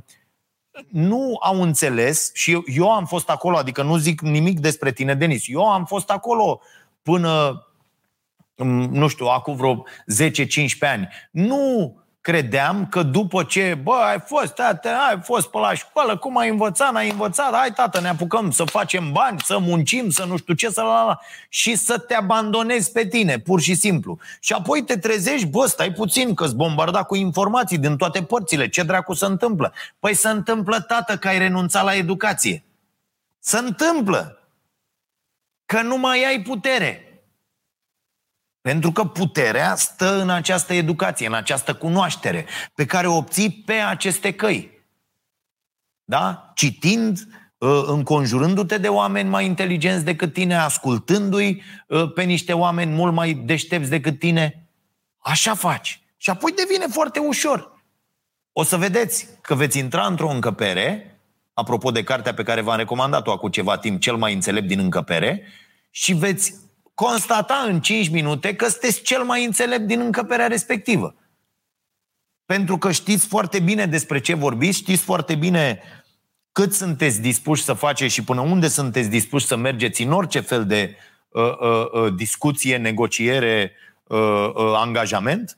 nu 0.90 1.38
au 1.42 1.62
înțeles 1.62 2.32
și 2.34 2.52
eu, 2.52 2.64
eu 2.66 2.92
am 2.92 3.06
fost 3.06 3.30
acolo, 3.30 3.58
adică 3.58 3.84
nu 3.84 3.98
zic 3.98 4.22
nimic 4.22 4.60
despre 4.60 4.92
tine, 4.92 5.16
Denis. 5.16 5.44
Eu 5.48 5.72
am 5.72 5.86
fost 5.86 6.10
acolo 6.10 6.62
până, 7.02 7.66
mm, 8.56 8.90
nu 8.92 9.08
știu, 9.08 9.26
acum 9.26 9.56
vreo 9.56 9.84
10-15 10.08 10.88
ani. 10.88 11.08
Nu 11.32 11.96
credeam 12.24 12.88
că 12.88 13.04
după 13.04 13.44
ce, 13.44 13.80
bă, 13.84 13.94
ai 13.94 14.20
fost, 14.26 14.54
tată, 14.54 14.90
ai 14.90 15.20
fost 15.24 15.50
pe 15.50 15.58
la 15.58 15.74
școală, 15.74 16.18
cum 16.18 16.38
ai 16.38 16.50
învățat, 16.50 16.92
n-ai 16.92 17.10
învățat, 17.10 17.54
hai 17.54 17.72
tată, 17.72 18.00
ne 18.00 18.08
apucăm 18.08 18.52
să 18.52 18.64
facem 18.64 19.12
bani, 19.12 19.40
să 19.40 19.58
muncim, 19.58 20.10
să 20.10 20.26
nu 20.26 20.38
știu 20.38 20.54
ce, 20.54 20.70
să 20.70 20.82
la, 20.82 21.06
la, 21.06 21.20
și 21.50 21.76
să 21.76 21.98
te 21.98 22.14
abandonezi 22.14 22.92
pe 22.92 23.08
tine, 23.08 23.40
pur 23.40 23.62
și 23.62 23.76
simplu. 23.76 24.18
Și 24.40 24.54
apoi 24.54 24.84
te 24.84 24.98
trezești, 24.98 25.48
bă, 25.48 25.66
stai 25.66 25.92
puțin, 25.92 26.34
că-ți 26.34 26.56
bombarda 26.56 27.04
cu 27.04 27.16
informații 27.16 27.78
din 27.78 27.98
toate 27.98 28.24
părțile, 28.24 28.70
ce 28.70 28.84
dracu 28.84 29.14
se 29.14 29.26
întâmplă? 29.26 29.74
Păi 30.00 30.14
se 30.14 30.30
întâmplă, 30.30 30.80
tată, 30.80 31.18
că 31.18 31.28
ai 31.28 31.38
renunțat 31.38 31.84
la 31.84 31.96
educație. 31.96 32.64
Se 33.40 33.58
întâmplă. 33.58 34.38
Că 35.66 35.82
nu 35.82 35.98
mai 35.98 36.26
ai 36.26 36.42
putere. 36.42 37.13
Pentru 38.64 38.92
că 38.92 39.04
puterea 39.04 39.76
stă 39.76 40.22
în 40.22 40.30
această 40.30 40.74
educație, 40.74 41.28
în 41.28 41.34
această 41.34 41.74
cunoaștere 41.74 42.46
pe 42.76 42.86
care 42.86 43.08
o 43.08 43.16
obții 43.16 43.52
pe 43.52 43.74
aceste 43.74 44.34
căi. 44.34 44.72
Da? 46.04 46.52
Citind, 46.56 47.28
ă, 47.62 47.84
înconjurându-te 47.86 48.78
de 48.78 48.88
oameni 48.88 49.30
mai 49.30 49.46
inteligenți 49.46 50.06
decât 50.06 50.34
tine, 50.34 50.56
ascultându-i 50.56 51.62
ă, 51.90 52.08
pe 52.08 52.24
niște 52.24 52.54
oameni 52.54 52.92
mult 52.92 53.14
mai 53.14 53.34
deștepți 53.34 53.90
decât 53.90 54.20
tine. 54.20 54.68
Așa 55.18 55.54
faci. 55.54 56.02
Și 56.18 56.30
apoi 56.30 56.52
devine 56.52 56.86
foarte 56.90 57.20
ușor. 57.20 57.84
O 58.52 58.64
să 58.64 58.78
vedeți 58.78 59.28
că 59.42 59.56
veți 59.56 59.78
intra 59.78 60.06
într-o 60.06 60.30
încăpere, 60.30 61.20
apropo 61.54 61.92
de 61.92 62.04
cartea 62.04 62.34
pe 62.34 62.44
care 62.44 62.62
v-am 62.62 62.78
recomandat-o 62.78 63.32
acum 63.32 63.50
ceva 63.50 63.78
timp, 63.78 64.02
cel 64.02 64.16
mai 64.16 64.34
înțelept 64.34 64.68
din 64.68 64.80
încăpere, 64.80 65.44
și 65.90 66.14
veți 66.14 66.54
constata 67.04 67.66
în 67.68 67.82
5 67.82 68.10
minute 68.10 68.56
că 68.56 68.68
sunteți 68.68 69.02
cel 69.02 69.24
mai 69.24 69.46
înțelept 69.46 69.88
din 69.88 70.00
încăperea 70.00 70.48
respectivă. 70.48 71.16
Pentru 72.46 72.78
că 72.78 72.92
știți 72.92 73.28
foarte 73.28 73.60
bine 73.60 73.86
despre 73.86 74.20
ce 74.20 74.34
vorbiți, 74.34 74.78
știți 74.78 75.04
foarte 75.04 75.36
bine 75.36 75.82
cât 76.52 76.74
sunteți 76.74 77.22
dispuși 77.22 77.64
să 77.64 77.74
faceți 77.74 78.14
și 78.14 78.24
până 78.24 78.42
unde 78.42 78.68
sunteți 78.68 79.10
dispuși 79.10 79.46
să 79.46 79.56
mergeți 79.56 80.02
în 80.04 80.12
orice 80.12 80.40
fel 80.40 80.66
de 80.66 80.96
uh, 81.30 81.58
uh, 81.60 81.92
uh, 81.92 82.14
discuție, 82.16 82.78
negociere, 82.78 83.72
uh, 84.04 84.20
uh, 84.54 84.74
angajament 84.76 85.58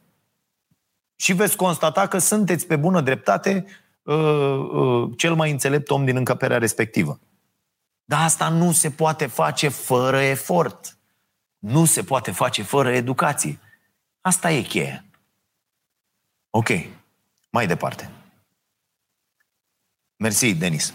și 1.16 1.34
veți 1.34 1.56
constata 1.56 2.08
că 2.08 2.18
sunteți 2.18 2.68
pe 2.68 2.76
bună 2.76 3.02
dreptate 3.02 3.66
uh, 4.04 4.16
uh, 4.16 5.10
cel 5.18 5.36
mai 5.36 5.52
înțelept 5.52 5.90
om 5.90 6.06
din 6.06 6.16
încăperea 6.16 6.58
respectivă. 6.58 7.20
Dar 8.06 8.24
asta 8.24 8.50
nu 8.50 8.72
se 8.72 8.90
poate 8.90 9.26
face 9.26 9.68
fără 9.68 10.20
efort. 10.22 10.95
Nu 11.68 11.86
se 11.86 12.04
poate 12.04 12.32
face 12.32 12.64
fără 12.64 12.90
educație. 12.90 13.60
Asta 14.22 14.52
e 14.52 14.62
cheia. 14.62 15.06
Ok. 16.50 16.68
Mai 17.52 17.68
departe. 17.68 18.12
Mersi, 20.16 20.54
Denis. 20.54 20.94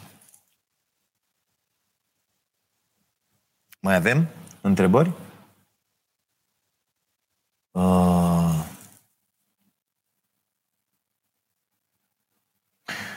Mai 3.81 3.95
avem 3.95 4.29
întrebări? 4.61 5.13
Uh... 7.71 8.65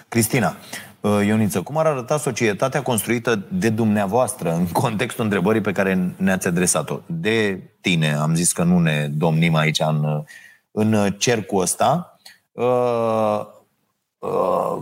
Cristina, 0.09 0.49
uh, 0.49 0.92
Ioniță, 1.03 1.61
cum 1.61 1.77
ar 1.77 1.85
arăta 1.85 2.17
societatea 2.17 2.81
construită 2.81 3.45
de 3.51 3.69
dumneavoastră 3.69 4.53
în 4.53 4.67
contextul 4.67 5.23
întrebării 5.23 5.61
pe 5.61 5.71
care 5.71 6.13
ne-ați 6.17 6.47
adresat-o? 6.47 6.99
De 7.05 7.61
tine, 7.81 8.13
am 8.13 8.35
zis 8.35 8.51
că 8.51 8.63
nu 8.63 8.79
ne 8.79 9.07
domnim 9.07 9.55
aici 9.55 9.79
în, 9.79 10.23
în 10.71 11.11
cercul 11.11 11.61
ăsta. 11.61 12.17
Uh, 12.51 13.45
uh, 14.17 14.77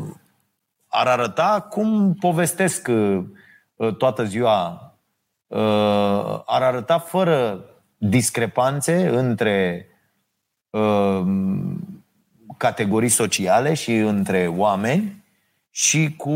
ar 0.88 1.08
arăta 1.08 1.68
cum 1.70 2.14
povestesc 2.20 2.88
uh, 2.88 3.96
toată 3.98 4.24
ziua, 4.24 4.94
uh, 5.48 6.42
ar 6.46 6.62
arăta 6.62 7.00
fără 7.00 7.66
discrepanțe 7.98 9.08
între 9.08 9.88
uh, 10.70 11.22
categorii 12.58 13.10
sociale 13.10 13.74
și 13.74 13.96
între 13.96 14.48
oameni 14.48 15.21
și 15.72 16.14
cu 16.18 16.36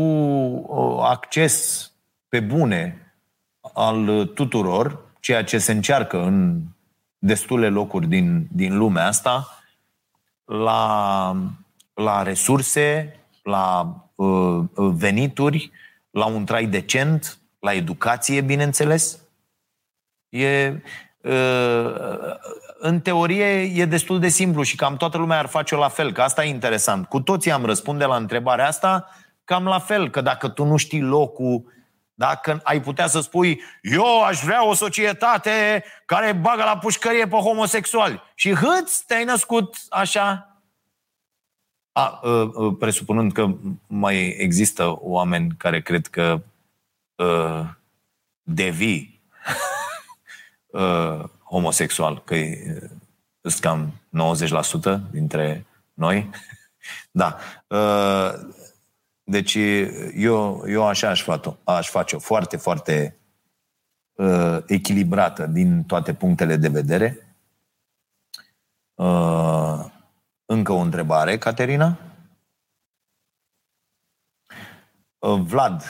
acces 1.02 1.90
pe 2.28 2.40
bune 2.40 3.12
al 3.74 4.26
tuturor, 4.26 5.04
ceea 5.20 5.44
ce 5.44 5.58
se 5.58 5.72
încearcă 5.72 6.22
în 6.22 6.62
destule 7.18 7.68
locuri 7.68 8.06
din, 8.06 8.48
din 8.52 8.76
lumea 8.76 9.06
asta, 9.06 9.62
la, 10.44 11.36
la 11.94 12.22
resurse, 12.22 13.14
la 13.42 13.96
Uh, 14.16 14.64
uh, 14.74 14.92
venituri, 14.94 15.70
la 16.10 16.26
un 16.26 16.44
trai 16.44 16.66
decent, 16.66 17.38
la 17.58 17.72
educație, 17.72 18.40
bineînțeles. 18.40 19.18
E, 20.28 20.80
uh, 21.20 21.92
în 22.78 23.00
teorie 23.00 23.60
e 23.60 23.84
destul 23.84 24.18
de 24.18 24.28
simplu 24.28 24.62
și 24.62 24.76
cam 24.76 24.96
toată 24.96 25.18
lumea 25.18 25.38
ar 25.38 25.46
face-o 25.46 25.78
la 25.78 25.88
fel, 25.88 26.12
că 26.12 26.22
asta 26.22 26.44
e 26.44 26.48
interesant. 26.48 27.06
Cu 27.06 27.20
toții 27.20 27.50
am 27.50 27.64
răspunde 27.64 28.04
la 28.04 28.16
întrebarea 28.16 28.66
asta 28.66 29.08
cam 29.46 29.64
la 29.64 29.78
fel, 29.78 30.10
că 30.10 30.20
dacă 30.20 30.48
tu 30.48 30.64
nu 30.64 30.76
știi 30.76 31.00
locul 31.00 31.74
dacă 32.18 32.60
ai 32.62 32.80
putea 32.80 33.06
să 33.06 33.20
spui, 33.20 33.62
eu 33.82 34.22
aș 34.24 34.40
vrea 34.40 34.66
o 34.66 34.74
societate 34.74 35.84
care 36.06 36.32
bagă 36.32 36.62
la 36.62 36.78
pușcărie 36.78 37.26
pe 37.28 37.36
homosexuali. 37.36 38.22
Și 38.34 38.54
hâți, 38.54 39.04
te-ai 39.06 39.24
născut 39.24 39.76
așa? 39.88 40.56
A, 41.92 42.20
ă, 42.24 42.52
ă, 42.56 42.72
presupunând 42.72 43.32
că 43.32 43.54
mai 43.86 44.28
există 44.28 44.96
oameni 44.98 45.54
care 45.58 45.80
cred 45.80 46.06
că 46.06 46.42
uh, 47.14 47.64
devii 48.42 49.22
uh, 50.66 51.24
homosexual, 51.50 52.22
că 52.24 52.36
sunt 53.40 53.60
cam 53.60 53.92
90% 55.06 55.10
dintre 55.10 55.66
noi. 55.94 56.30
da. 57.10 57.38
Uh, 57.66 58.32
deci 59.28 59.54
eu, 60.14 60.64
eu 60.66 60.86
așa 60.86 61.08
aș 61.08 61.22
face-o, 61.22 61.54
aș 61.64 61.88
face-o 61.88 62.18
foarte, 62.18 62.56
foarte 62.56 63.16
uh, 64.12 64.58
echilibrată 64.66 65.46
din 65.46 65.84
toate 65.84 66.14
punctele 66.14 66.56
de 66.56 66.68
vedere. 66.68 67.36
Uh, 68.94 69.84
încă 70.44 70.72
o 70.72 70.78
întrebare, 70.78 71.38
Caterina? 71.38 71.98
Uh, 75.18 75.40
Vlad 75.40 75.82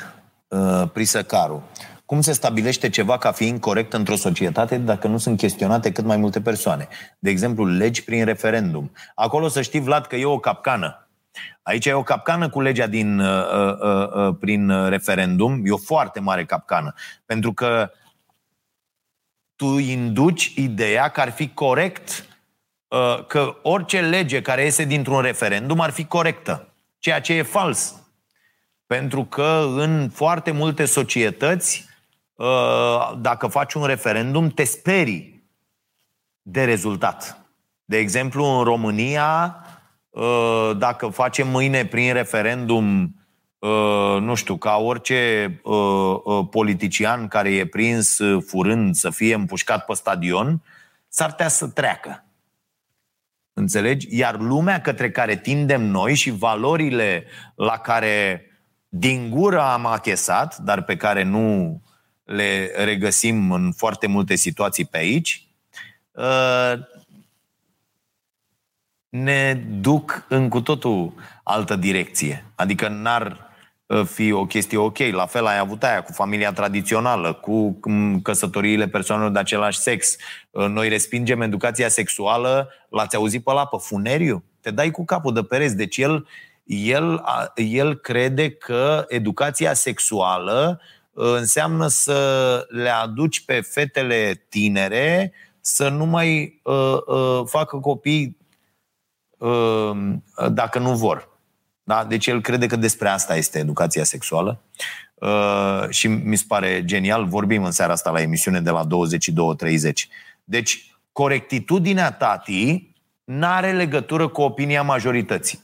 uh, 0.48 0.90
Prisăcaru. 0.92 1.62
Cum 2.04 2.20
se 2.20 2.32
stabilește 2.32 2.88
ceva 2.88 3.18
ca 3.18 3.32
fiind 3.32 3.60
corect 3.60 3.92
într-o 3.92 4.16
societate 4.16 4.78
dacă 4.78 5.08
nu 5.08 5.18
sunt 5.18 5.38
chestionate 5.38 5.92
cât 5.92 6.04
mai 6.04 6.16
multe 6.16 6.40
persoane? 6.40 6.88
De 7.18 7.30
exemplu, 7.30 7.64
legi 7.64 8.04
prin 8.04 8.24
referendum. 8.24 8.92
Acolo 9.14 9.48
să 9.48 9.62
știi, 9.62 9.80
Vlad, 9.80 10.06
că 10.06 10.16
e 10.16 10.24
o 10.24 10.38
capcană. 10.38 11.05
Aici 11.62 11.86
e 11.86 11.92
o 11.92 12.02
capcană 12.02 12.48
cu 12.48 12.60
legea 12.60 12.86
din, 12.86 13.18
uh, 13.18 13.76
uh, 13.80 14.08
uh, 14.14 14.36
prin 14.40 14.88
referendum. 14.88 15.60
E 15.64 15.70
o 15.70 15.76
foarte 15.76 16.20
mare 16.20 16.44
capcană. 16.44 16.94
Pentru 17.26 17.52
că 17.52 17.90
tu 19.56 19.66
induci 19.66 20.52
ideea 20.54 21.08
că 21.08 21.20
ar 21.20 21.30
fi 21.30 21.48
corect 21.48 22.26
Uh, 22.88 23.26
că 23.26 23.56
orice 23.62 24.00
lege 24.00 24.42
care 24.42 24.64
iese 24.64 24.84
dintr-un 24.84 25.20
referendum 25.20 25.80
ar 25.80 25.90
fi 25.90 26.04
corectă, 26.04 26.68
ceea 26.98 27.20
ce 27.20 27.32
e 27.32 27.42
fals. 27.42 27.94
Pentru 28.86 29.24
că 29.24 29.66
în 29.76 30.10
foarte 30.10 30.50
multe 30.50 30.84
societăți, 30.84 31.88
uh, 32.34 33.12
dacă 33.18 33.46
faci 33.46 33.74
un 33.74 33.84
referendum, 33.84 34.48
te 34.48 34.64
sperii 34.64 35.48
de 36.42 36.64
rezultat. 36.64 37.38
De 37.84 37.96
exemplu, 37.96 38.44
în 38.44 38.64
România, 38.64 39.56
uh, 39.60 39.65
dacă 40.76 41.08
facem 41.08 41.48
mâine 41.48 41.86
prin 41.86 42.12
referendum, 42.12 43.14
nu 44.20 44.34
știu, 44.34 44.56
ca 44.56 44.76
orice 44.76 45.50
politician 46.50 47.28
care 47.28 47.50
e 47.50 47.66
prins 47.66 48.18
furând 48.46 48.94
să 48.94 49.10
fie 49.10 49.34
împușcat 49.34 49.84
pe 49.84 49.94
stadion, 49.94 50.62
s-ar 51.08 51.30
putea 51.30 51.48
să 51.48 51.66
treacă. 51.66 52.24
Înțelegi? 53.52 54.06
Iar 54.10 54.38
lumea 54.38 54.80
către 54.80 55.10
care 55.10 55.36
tindem 55.36 55.82
noi 55.82 56.14
și 56.14 56.30
valorile 56.30 57.24
la 57.54 57.78
care 57.78 58.44
din 58.88 59.30
gură 59.30 59.60
am 59.60 59.86
achesat, 59.86 60.56
dar 60.56 60.82
pe 60.82 60.96
care 60.96 61.22
nu 61.22 61.80
le 62.24 62.72
regăsim 62.76 63.50
în 63.50 63.72
foarte 63.72 64.06
multe 64.06 64.34
situații 64.34 64.84
pe 64.84 64.98
aici, 64.98 65.46
uh, 66.10 66.72
ne 69.08 69.54
duc 69.80 70.24
în 70.28 70.48
cu 70.48 70.60
totul 70.60 71.14
altă 71.42 71.76
direcție. 71.76 72.44
Adică 72.54 72.88
n-ar 72.88 73.46
Uh, 73.86 74.04
fi 74.04 74.32
o 74.32 74.46
chestie 74.46 74.78
ok. 74.78 74.98
La 74.98 75.26
fel 75.26 75.46
ai 75.46 75.58
avut 75.58 75.82
aia 75.82 76.02
cu 76.02 76.12
familia 76.12 76.52
tradițională, 76.52 77.32
cu 77.32 77.80
căsătoriile 78.22 78.88
persoanelor 78.88 79.32
de 79.32 79.38
același 79.38 79.78
sex. 79.78 80.16
Uh, 80.50 80.66
noi 80.66 80.88
respingem 80.88 81.40
educația 81.40 81.88
sexuală, 81.88 82.68
l-ați 82.90 83.16
auzit 83.16 83.44
pe 83.44 83.52
la 83.52 83.66
pe 83.66 83.76
funeriu? 83.80 84.44
Te 84.60 84.70
dai 84.70 84.90
cu 84.90 85.04
capul 85.04 85.34
de 85.34 85.42
pereți. 85.42 85.76
Deci 85.76 85.96
el, 85.96 86.26
el, 86.64 87.24
el 87.54 87.94
crede 87.94 88.50
că 88.50 89.04
educația 89.08 89.72
sexuală 89.72 90.80
uh, 91.12 91.34
înseamnă 91.36 91.86
să 91.86 92.66
le 92.68 92.88
aduci 92.88 93.44
pe 93.44 93.60
fetele 93.60 94.46
tinere 94.48 95.32
să 95.60 95.88
nu 95.88 96.04
mai 96.04 96.60
uh, 96.62 96.96
uh, 97.06 97.42
facă 97.44 97.76
copii 97.76 98.36
uh, 98.38 98.45
dacă 100.50 100.78
nu 100.78 100.94
vor. 100.94 101.28
Da? 101.86 102.04
Deci 102.04 102.26
el 102.26 102.40
crede 102.40 102.66
că 102.66 102.76
despre 102.76 103.08
asta 103.08 103.36
este 103.36 103.58
educația 103.58 104.04
sexuală 104.04 104.60
uh, 105.14 105.88
și 105.88 106.08
mi 106.08 106.36
se 106.36 106.44
pare 106.48 106.84
genial. 106.84 107.24
Vorbim 107.24 107.64
în 107.64 107.70
seara 107.70 107.92
asta 107.92 108.10
la 108.10 108.20
emisiune 108.20 108.60
de 108.60 108.70
la 108.70 108.86
22.30. 108.86 109.92
Deci 110.44 110.94
corectitudinea 111.12 112.12
tati 112.12 112.94
n-are 113.24 113.72
legătură 113.72 114.28
cu 114.28 114.40
opinia 114.40 114.82
majorității. 114.82 115.60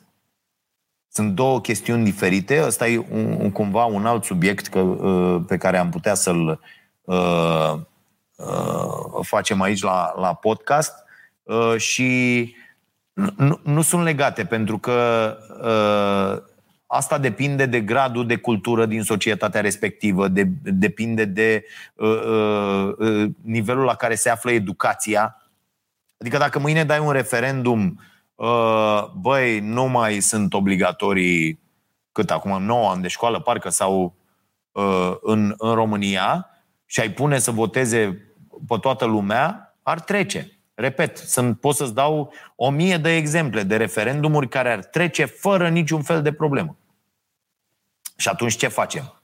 Sunt 1.08 1.34
două 1.34 1.60
chestiuni 1.60 2.04
diferite. 2.04 2.62
Ăsta 2.66 2.88
e 2.88 3.06
un, 3.10 3.36
un, 3.38 3.50
cumva 3.50 3.84
un 3.84 4.06
alt 4.06 4.24
subiect 4.24 4.66
că, 4.66 4.78
uh, 4.78 5.42
pe 5.46 5.56
care 5.56 5.78
am 5.78 5.90
putea 5.90 6.14
să-l 6.14 6.60
uh, 7.02 7.72
uh, 8.36 9.20
facem 9.22 9.60
aici 9.60 9.82
la, 9.82 10.12
la 10.16 10.34
podcast 10.34 10.92
uh, 11.42 11.76
și 11.76 12.54
nu, 13.36 13.60
nu 13.62 13.82
sunt 13.82 14.02
legate, 14.02 14.44
pentru 14.44 14.78
că 14.78 15.36
uh, 15.62 16.52
asta 16.86 17.18
depinde 17.18 17.66
de 17.66 17.80
gradul 17.80 18.26
de 18.26 18.36
cultură 18.36 18.86
din 18.86 19.02
societatea 19.02 19.60
respectivă, 19.60 20.28
de, 20.28 20.44
depinde 20.62 21.24
de 21.24 21.64
uh, 21.94 22.22
uh, 22.26 22.92
uh, 22.98 23.30
nivelul 23.42 23.84
la 23.84 23.94
care 23.94 24.14
se 24.14 24.30
află 24.30 24.50
educația. 24.50 25.36
Adică 26.18 26.38
dacă 26.38 26.58
mâine 26.58 26.84
dai 26.84 26.98
un 26.98 27.10
referendum, 27.10 28.00
uh, 28.34 29.04
băi, 29.20 29.60
nu 29.60 29.84
mai 29.84 30.20
sunt 30.20 30.54
obligatorii 30.54 31.60
cât 32.12 32.30
acum 32.30 32.62
9 32.62 32.90
ani 32.90 33.02
de 33.02 33.08
școală, 33.08 33.40
parcă, 33.40 33.68
sau 33.68 34.14
uh, 34.72 35.14
în, 35.20 35.54
în 35.56 35.74
România, 35.74 36.46
și 36.86 37.00
ai 37.00 37.10
pune 37.10 37.38
să 37.38 37.50
voteze 37.50 38.26
pe 38.68 38.76
toată 38.80 39.04
lumea, 39.04 39.76
ar 39.82 40.00
trece. 40.00 40.51
Repet, 40.74 41.16
sunt, 41.16 41.60
pot 41.60 41.74
să-ți 41.74 41.94
dau 41.94 42.32
o 42.56 42.70
mie 42.70 42.96
de 42.96 43.16
exemple 43.16 43.62
de 43.62 43.76
referendumuri 43.76 44.48
care 44.48 44.72
ar 44.72 44.84
trece 44.84 45.24
fără 45.24 45.68
niciun 45.68 46.02
fel 46.02 46.22
de 46.22 46.32
problemă. 46.32 46.76
Și 48.16 48.28
atunci 48.28 48.56
ce 48.56 48.68
facem? 48.68 49.22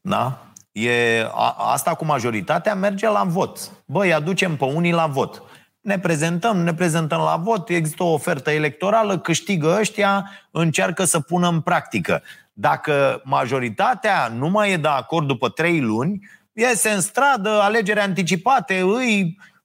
Da? 0.00 0.42
E, 0.72 1.22
a, 1.22 1.54
asta 1.58 1.94
cu 1.94 2.04
majoritatea 2.04 2.74
merge 2.74 3.08
la 3.08 3.24
vot. 3.24 3.72
Băi, 3.84 4.12
aducem 4.12 4.56
pe 4.56 4.64
unii 4.64 4.92
la 4.92 5.06
vot. 5.06 5.42
Ne 5.80 5.98
prezentăm, 5.98 6.56
ne 6.56 6.74
prezentăm 6.74 7.20
la 7.20 7.36
vot, 7.36 7.68
există 7.68 8.02
o 8.02 8.12
ofertă 8.12 8.50
electorală, 8.50 9.18
câștigă 9.18 9.76
ăștia, 9.78 10.30
încearcă 10.50 11.04
să 11.04 11.20
pună 11.20 11.48
în 11.48 11.60
practică. 11.60 12.22
Dacă 12.52 13.20
majoritatea 13.24 14.28
nu 14.28 14.48
mai 14.48 14.72
e 14.72 14.76
de 14.76 14.88
acord 14.88 15.26
după 15.26 15.48
trei 15.48 15.80
luni, 15.80 16.28
iese 16.52 16.90
în 16.90 17.00
stradă, 17.00 17.60
alegeri 17.60 18.00
anticipate, 18.00 18.80
îi 18.80 19.36
uh, 19.38 19.57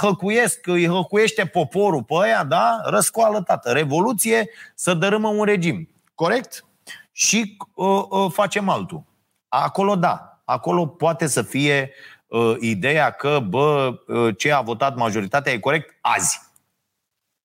hăcuiesc, 0.00 0.66
îi 0.66 0.86
hăcuiește 0.86 1.46
poporul 1.46 2.02
pe 2.02 2.14
aia, 2.22 2.44
da? 2.44 2.80
Răscoală, 2.84 3.42
tată. 3.42 3.72
Revoluție 3.72 4.50
să 4.74 4.94
dărâmă 4.94 5.28
un 5.28 5.44
regim. 5.44 5.88
Corect? 6.14 6.64
Și 7.12 7.56
uh, 7.74 8.02
uh, 8.08 8.30
facem 8.32 8.68
altul. 8.68 9.02
Acolo 9.48 9.96
da. 9.96 10.42
Acolo 10.44 10.86
poate 10.86 11.26
să 11.26 11.42
fie 11.42 11.90
uh, 12.26 12.56
ideea 12.60 13.10
că, 13.10 13.38
bă, 13.48 14.00
uh, 14.06 14.36
ce 14.38 14.52
a 14.52 14.60
votat 14.60 14.96
majoritatea 14.96 15.52
e 15.52 15.58
corect 15.58 15.98
azi. 16.00 16.40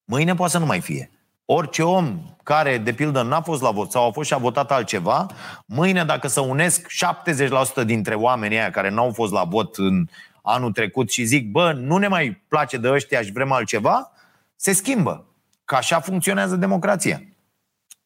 Mâine 0.03 0.35
poate 0.35 0.51
să 0.51 0.57
nu 0.57 0.65
mai 0.65 0.79
fie. 0.79 1.11
Orice 1.45 1.83
om 1.83 2.19
care, 2.43 2.77
de 2.77 2.93
pildă, 2.93 3.21
n-a 3.21 3.41
fost 3.41 3.61
la 3.61 3.71
vot 3.71 3.91
sau 3.91 4.07
a 4.07 4.11
fost 4.11 4.27
și 4.27 4.33
a 4.33 4.37
votat 4.37 4.71
altceva, 4.71 5.25
mâine, 5.65 6.03
dacă 6.03 6.27
să 6.27 6.41
unesc 6.41 6.87
70% 7.81 7.85
dintre 7.85 8.15
oamenii 8.15 8.57
aia 8.57 8.71
care 8.71 8.89
n-au 8.89 9.11
fost 9.11 9.31
la 9.31 9.43
vot 9.43 9.75
în 9.75 10.07
anul 10.47 10.71
trecut 10.71 11.11
și 11.11 11.23
zic, 11.23 11.51
bă, 11.51 11.71
nu 11.71 11.97
ne 11.97 12.07
mai 12.07 12.41
place 12.47 12.77
de 12.77 12.91
ăștia 12.91 13.21
și 13.21 13.31
vrem 13.31 13.51
altceva, 13.51 14.11
se 14.55 14.73
schimbă. 14.73 15.25
Că 15.65 15.75
așa 15.75 15.99
funcționează 15.99 16.55
democrația. 16.55 17.21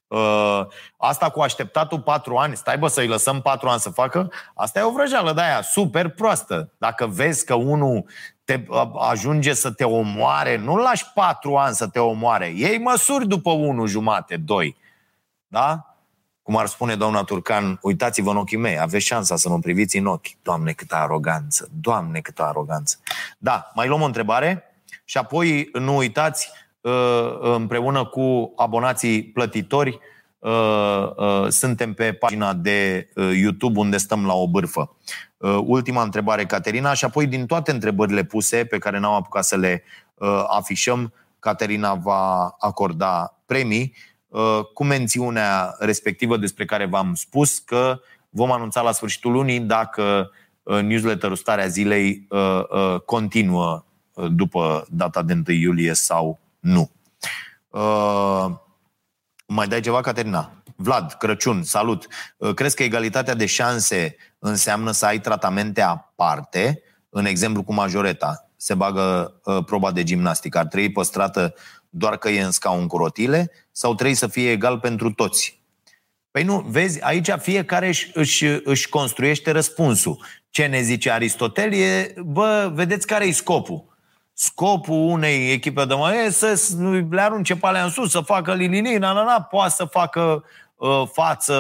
Uh, 0.07 0.65
asta 0.97 1.29
cu 1.29 1.41
așteptatul 1.41 1.99
patru 1.99 2.35
ani, 2.35 2.55
stai 2.55 2.77
bă 2.77 2.87
să-i 2.87 3.07
lăsăm 3.07 3.41
patru 3.41 3.67
ani 3.67 3.79
să 3.79 3.89
facă, 3.89 4.31
asta 4.55 4.79
e 4.79 4.83
o 4.83 4.91
vrăjeală 4.91 5.33
de 5.33 5.41
aia 5.41 5.61
super 5.61 6.09
proastă. 6.09 6.73
Dacă 6.77 7.07
vezi 7.07 7.45
că 7.45 7.53
unul 7.53 8.05
te 8.43 8.63
ajunge 9.09 9.53
să 9.53 9.71
te 9.71 9.83
omoare, 9.83 10.57
nu 10.57 10.75
lași 10.75 11.05
patru 11.13 11.55
ani 11.55 11.75
să 11.75 11.87
te 11.87 11.99
omoare. 11.99 12.53
Ei 12.55 12.77
măsuri 12.77 13.27
după 13.27 13.51
unul 13.51 13.87
jumate, 13.87 14.37
doi. 14.37 14.77
Da? 15.47 15.90
Cum 16.43 16.57
ar 16.57 16.65
spune 16.65 16.95
doamna 16.95 17.23
Turcan, 17.23 17.79
uitați-vă 17.81 18.29
în 18.29 18.37
ochii 18.37 18.57
mei, 18.57 18.79
aveți 18.79 19.05
șansa 19.05 19.35
să 19.35 19.49
mă 19.49 19.59
priviți 19.59 19.97
în 19.97 20.05
ochi. 20.05 20.27
Doamne, 20.41 20.71
câtă 20.71 20.95
aroganță! 20.95 21.69
Doamne, 21.81 22.19
câtă 22.19 22.43
aroganță! 22.43 22.97
Da, 23.37 23.71
mai 23.75 23.87
luăm 23.87 24.01
o 24.01 24.05
întrebare 24.05 24.63
și 25.05 25.17
apoi 25.17 25.69
nu 25.73 25.95
uitați, 25.95 26.49
uh, 26.81 27.37
împreună 27.39 28.05
cu 28.05 28.53
abonații 28.55 29.23
plătitori, 29.23 29.99
uh, 30.39 31.09
uh, 31.15 31.47
suntem 31.47 31.93
pe 31.93 32.13
pagina 32.13 32.53
de 32.53 33.09
YouTube 33.15 33.79
unde 33.79 33.97
stăm 33.97 34.25
la 34.25 34.33
o 34.33 34.47
bârfă. 34.47 34.95
Uh, 35.37 35.59
ultima 35.65 36.01
întrebare, 36.01 36.45
Caterina, 36.45 36.93
și 36.93 37.05
apoi 37.05 37.27
din 37.27 37.45
toate 37.45 37.71
întrebările 37.71 38.23
puse 38.23 38.65
pe 38.65 38.77
care 38.77 38.99
n-am 38.99 39.13
apucat 39.13 39.43
să 39.43 39.55
le 39.55 39.83
uh, 40.13 40.43
afișăm, 40.47 41.13
Caterina 41.39 41.93
va 41.93 42.55
acorda 42.59 43.37
premii 43.45 43.93
uh, 43.95 44.11
cu 44.73 44.84
mențiunea 44.84 45.75
respectivă 45.79 46.38
despre 46.38 46.65
care 46.65 46.86
v-am 46.86 47.13
spus 47.13 47.59
că 47.59 47.99
vom 48.29 48.51
anunța 48.51 48.82
la 48.82 48.91
sfârșitul 48.91 49.32
lunii 49.32 49.59
dacă 49.59 50.32
newsletterul 50.63 51.36
Starea 51.36 51.67
Zilei 51.67 52.27
continuă 53.05 53.86
după 54.29 54.86
data 54.89 55.21
de 55.21 55.34
1 55.34 55.43
iulie 55.47 55.93
sau 55.93 56.39
nu. 56.59 56.91
Mai 59.45 59.67
dai 59.67 59.79
ceva, 59.79 60.01
Caterina? 60.01 60.51
Vlad, 60.75 61.13
Crăciun, 61.13 61.63
salut. 61.63 62.07
Crezi 62.55 62.75
că 62.75 62.84
egalitatea 62.84 63.34
de 63.34 63.45
șanse 63.45 64.15
înseamnă 64.39 64.91
să 64.91 65.05
ai 65.05 65.19
tratamente 65.19 65.82
aparte, 65.82 66.82
în 67.09 67.25
exemplu 67.25 67.63
cu 67.63 67.73
majoreta, 67.73 68.49
se 68.55 68.73
bagă 68.73 69.34
uh, 69.43 69.63
proba 69.65 69.91
de 69.91 70.03
gimnastică, 70.03 70.57
ar 70.57 70.65
trebui 70.65 70.91
păstrată 70.91 71.53
doar 71.89 72.17
că 72.17 72.29
e 72.29 72.41
în 72.41 72.51
scaun 72.51 72.88
cu 72.88 72.97
rotile 72.97 73.51
sau 73.72 73.93
trebuie 73.95 74.15
să 74.15 74.28
fie 74.28 74.51
egal 74.51 74.80
pentru 74.80 75.11
toți? 75.11 75.59
Păi 76.32 76.43
nu, 76.43 76.65
vezi, 76.67 77.01
aici 77.01 77.30
fiecare 77.39 77.88
își, 77.88 78.11
își, 78.13 78.45
își 78.63 78.89
construiește 78.89 79.51
răspunsul. 79.51 80.26
Ce 80.49 80.65
ne 80.65 80.82
zice 80.82 81.11
Aristotel 81.11 81.74
e, 81.74 82.13
bă, 82.26 82.72
vedeți 82.74 83.07
care 83.07 83.26
e 83.26 83.32
scopul. 83.32 83.89
Scopul 84.34 85.09
unei 85.09 85.51
echipe 85.51 85.86
de 85.86 85.93
mai 85.93 86.26
e 86.26 86.30
să 86.30 86.76
le 87.09 87.22
arunce 87.22 87.55
pe 87.55 87.67
alea 87.67 87.84
în 87.84 87.89
sus, 87.89 88.11
să 88.11 88.19
facă 88.19 88.53
lilini, 88.53 88.97
na, 88.97 89.11
na, 89.13 89.24
na, 89.24 89.41
poate 89.41 89.74
să 89.78 89.86
facă 89.86 90.43
uh, 90.76 91.03
față 91.13 91.55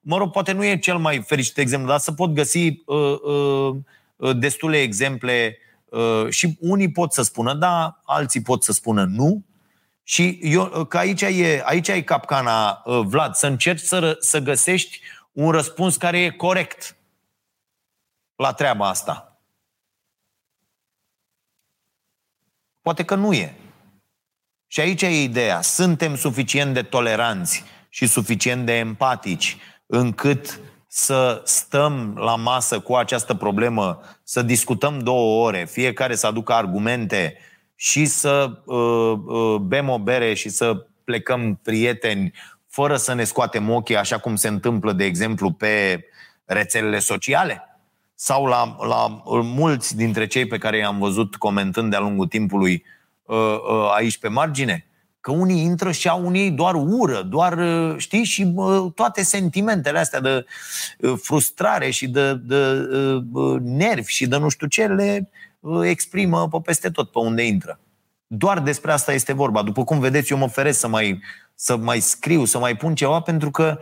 mă 0.00 0.16
rog, 0.16 0.30
poate 0.30 0.52
nu 0.52 0.64
e 0.64 0.78
cel 0.78 0.98
mai 0.98 1.22
fericit 1.26 1.58
exemplu, 1.58 1.88
dar 1.88 1.98
să 1.98 2.12
pot 2.12 2.30
găsi 2.30 2.82
uh, 2.86 3.20
uh, 3.22 3.74
uh, 4.16 4.36
destule 4.36 4.76
exemple 4.80 5.58
uh, 5.88 6.26
și 6.28 6.56
unii 6.60 6.90
pot 6.90 7.12
să 7.12 7.22
spună 7.22 7.54
da, 7.54 8.00
alții 8.04 8.42
pot 8.42 8.62
să 8.62 8.72
spună 8.72 9.04
nu. 9.04 9.42
Și 10.10 10.38
eu, 10.42 10.80
uh, 10.80 10.86
că 10.86 10.98
aici 10.98 11.20
e, 11.20 11.62
aici 11.64 11.88
e 11.88 12.02
capcana, 12.02 12.82
uh, 12.84 13.00
Vlad, 13.06 13.34
să 13.34 13.46
încerci 13.46 13.80
să, 13.80 14.16
să 14.20 14.38
găsești 14.38 15.00
un 15.32 15.50
răspuns 15.50 15.96
care 15.96 16.18
e 16.18 16.30
corect 16.30 16.96
la 18.34 18.52
treaba 18.52 18.88
asta. 18.88 19.40
Poate 22.80 23.04
că 23.04 23.14
nu 23.14 23.32
e. 23.32 23.54
Și 24.66 24.80
aici 24.80 25.02
e 25.02 25.22
ideea. 25.22 25.60
Suntem 25.60 26.16
suficient 26.16 26.74
de 26.74 26.82
toleranți 26.82 27.64
și 27.88 28.06
suficient 28.06 28.66
de 28.66 28.72
empatici 28.78 29.56
încât 29.86 30.60
să 30.86 31.42
stăm 31.44 32.16
la 32.16 32.36
masă 32.36 32.80
cu 32.80 32.94
această 32.94 33.34
problemă, 33.34 34.00
să 34.22 34.42
discutăm 34.42 34.98
două 34.98 35.46
ore, 35.46 35.64
fiecare 35.64 36.14
să 36.14 36.26
aducă 36.26 36.52
argumente 36.52 37.38
și 37.82 38.04
să 38.04 38.62
uh, 38.64 39.18
uh, 39.26 39.56
bem 39.60 39.88
o 39.88 39.98
bere 39.98 40.34
și 40.34 40.48
să 40.48 40.86
plecăm 41.04 41.60
prieteni 41.62 42.32
fără 42.68 42.96
să 42.96 43.14
ne 43.14 43.24
scoatem 43.24 43.70
ochii, 43.70 43.96
așa 43.96 44.18
cum 44.18 44.36
se 44.36 44.48
întâmplă, 44.48 44.92
de 44.92 45.04
exemplu, 45.04 45.52
pe 45.52 46.04
rețelele 46.44 46.98
sociale? 46.98 47.80
Sau 48.14 48.44
la, 48.46 48.76
la 48.88 49.22
mulți 49.42 49.96
dintre 49.96 50.26
cei 50.26 50.46
pe 50.46 50.58
care 50.58 50.76
i-am 50.76 50.98
văzut 50.98 51.36
comentând 51.36 51.90
de-a 51.90 52.00
lungul 52.00 52.26
timpului 52.26 52.84
uh, 53.22 53.36
uh, 53.36 53.92
aici 53.94 54.18
pe 54.18 54.28
margine? 54.28 54.86
Că 55.20 55.30
unii 55.30 55.62
intră 55.62 55.92
și 55.92 56.08
au 56.08 56.26
unii 56.26 56.50
doar 56.50 56.74
ură, 56.74 57.22
doar, 57.22 57.58
uh, 57.58 57.94
știi, 57.96 58.24
și 58.24 58.44
bă, 58.44 58.90
toate 58.94 59.22
sentimentele 59.22 59.98
astea 59.98 60.20
de 60.20 60.44
uh, 60.98 61.14
frustrare 61.22 61.90
și 61.90 62.08
de, 62.08 62.34
de, 62.34 62.74
de 62.74 63.24
uh, 63.32 63.60
nervi 63.60 64.12
și 64.12 64.26
de 64.26 64.36
nu 64.36 64.48
știu 64.48 64.66
ce 64.66 64.86
le 64.86 65.30
exprimă 65.82 66.48
pe 66.48 66.58
peste 66.64 66.90
tot, 66.90 67.10
pe 67.10 67.18
unde 67.18 67.46
intră. 67.46 67.78
Doar 68.26 68.60
despre 68.60 68.92
asta 68.92 69.12
este 69.12 69.32
vorba. 69.32 69.62
După 69.62 69.84
cum 69.84 69.98
vedeți, 69.98 70.32
eu 70.32 70.38
mă 70.38 70.48
feresc 70.48 70.78
să 70.78 70.88
mai, 70.88 71.22
să 71.54 71.76
mai 71.76 72.00
scriu, 72.00 72.44
să 72.44 72.58
mai 72.58 72.76
pun 72.76 72.94
ceva, 72.94 73.20
pentru 73.20 73.50
că 73.50 73.78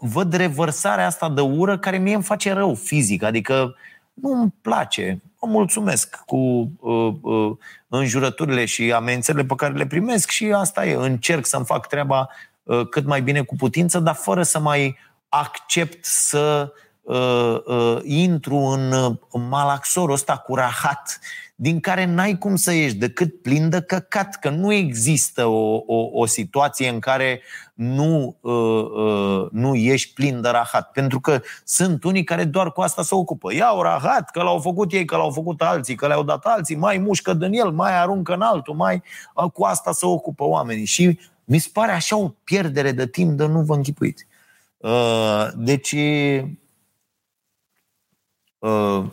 văd 0.00 0.32
revărsarea 0.32 1.06
asta 1.06 1.28
de 1.28 1.40
ură 1.40 1.78
care 1.78 1.98
mie 1.98 2.14
îmi 2.14 2.22
face 2.22 2.52
rău 2.52 2.74
fizic. 2.74 3.22
Adică 3.22 3.74
nu 4.14 4.32
îmi 4.32 4.54
place. 4.60 5.22
Mă 5.40 5.48
mulțumesc 5.50 6.22
cu 6.26 6.70
uh, 6.80 7.14
uh, 7.20 7.56
înjurăturile 7.88 8.64
și 8.64 8.92
amenințările 8.92 9.44
pe 9.44 9.54
care 9.54 9.74
le 9.74 9.86
primesc 9.86 10.30
și 10.30 10.52
asta 10.52 10.86
e. 10.86 10.94
Încerc 10.94 11.46
să-mi 11.46 11.64
fac 11.64 11.86
treaba 11.86 12.28
uh, 12.62 12.88
cât 12.88 13.06
mai 13.06 13.22
bine 13.22 13.42
cu 13.42 13.56
putință, 13.56 13.98
dar 13.98 14.14
fără 14.14 14.42
să 14.42 14.58
mai 14.58 14.96
accept 15.28 16.04
să 16.04 16.72
uh, 16.72 16.84
uh, 17.06 17.98
intru 18.02 18.56
în, 18.56 18.92
în 19.30 19.48
malaxorul 19.48 20.14
ăsta 20.14 20.36
cu 20.36 20.54
rahat 20.54 21.18
din 21.58 21.80
care 21.80 22.04
n-ai 22.04 22.38
cum 22.38 22.56
să 22.56 22.72
ieși 22.72 22.94
decât 22.94 23.42
plin 23.42 23.68
de 23.68 23.80
căcat, 23.80 24.38
că 24.38 24.50
nu 24.50 24.72
există 24.72 25.46
o, 25.46 25.82
o, 25.86 26.08
o 26.12 26.26
situație 26.26 26.88
în 26.88 26.98
care 26.98 27.40
nu, 27.74 28.36
uh, 28.40 28.84
uh, 28.96 29.46
nu 29.50 29.74
ești 29.74 30.12
plin 30.14 30.40
de 30.40 30.48
rahat. 30.48 30.90
Pentru 30.90 31.20
că 31.20 31.40
sunt 31.64 32.04
unii 32.04 32.24
care 32.24 32.44
doar 32.44 32.72
cu 32.72 32.80
asta 32.80 33.02
se 33.02 33.14
ocupă. 33.14 33.54
Iau 33.54 33.82
rahat, 33.82 34.30
că 34.30 34.42
l-au 34.42 34.58
făcut 34.58 34.92
ei, 34.92 35.04
că 35.04 35.16
l-au 35.16 35.30
făcut 35.30 35.62
alții, 35.62 35.94
că 35.94 36.06
le-au 36.06 36.22
dat 36.22 36.44
alții, 36.44 36.76
mai 36.76 36.98
mușcă 36.98 37.34
din 37.34 37.52
el, 37.52 37.70
mai 37.70 37.98
aruncă 37.98 38.34
în 38.34 38.40
altul, 38.40 38.74
mai 38.74 39.02
uh, 39.34 39.50
cu 39.50 39.64
asta 39.64 39.92
se 39.92 40.06
ocupă 40.06 40.44
oamenii. 40.44 40.84
Și 40.84 41.18
mi 41.44 41.58
se 41.58 41.68
pare 41.72 41.92
așa 41.92 42.16
o 42.16 42.28
pierdere 42.44 42.92
de 42.92 43.06
timp 43.06 43.30
de 43.30 43.46
nu 43.46 43.60
vă 43.60 43.74
închipuiți. 43.74 44.26
Uh, 44.76 45.46
deci, 45.56 45.94
uh, 48.66 49.04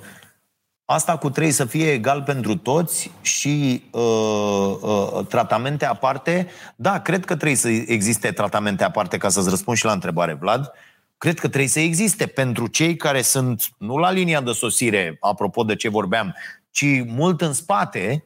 Asta 0.85 1.17
cu 1.17 1.29
trei 1.29 1.51
să 1.51 1.65
fie 1.65 1.91
egal 1.91 2.21
pentru 2.21 2.57
toți 2.57 3.11
și 3.21 3.83
uh, 3.91 4.75
uh, 4.81 5.25
tratamente 5.27 5.85
aparte, 5.85 6.47
da, 6.75 7.01
cred 7.01 7.25
că 7.25 7.35
trebuie 7.35 7.57
să 7.57 7.69
existe 7.69 8.31
tratamente 8.31 8.83
aparte 8.83 9.17
ca 9.17 9.29
să-ți 9.29 9.49
răspund 9.49 9.77
și 9.77 9.85
la 9.85 9.91
întrebare, 9.91 10.33
Vlad. 10.33 10.71
Cred 11.17 11.39
că 11.39 11.47
trebuie 11.47 11.69
să 11.69 11.79
existe 11.79 12.25
pentru 12.25 12.67
cei 12.67 12.95
care 12.95 13.21
sunt, 13.21 13.63
nu 13.77 13.97
la 13.97 14.11
linia 14.11 14.41
de 14.41 14.51
sosire, 14.51 15.17
apropo 15.19 15.63
de 15.63 15.75
ce 15.75 15.89
vorbeam, 15.89 16.35
ci 16.71 17.03
mult 17.05 17.41
în 17.41 17.53
spate, 17.53 18.25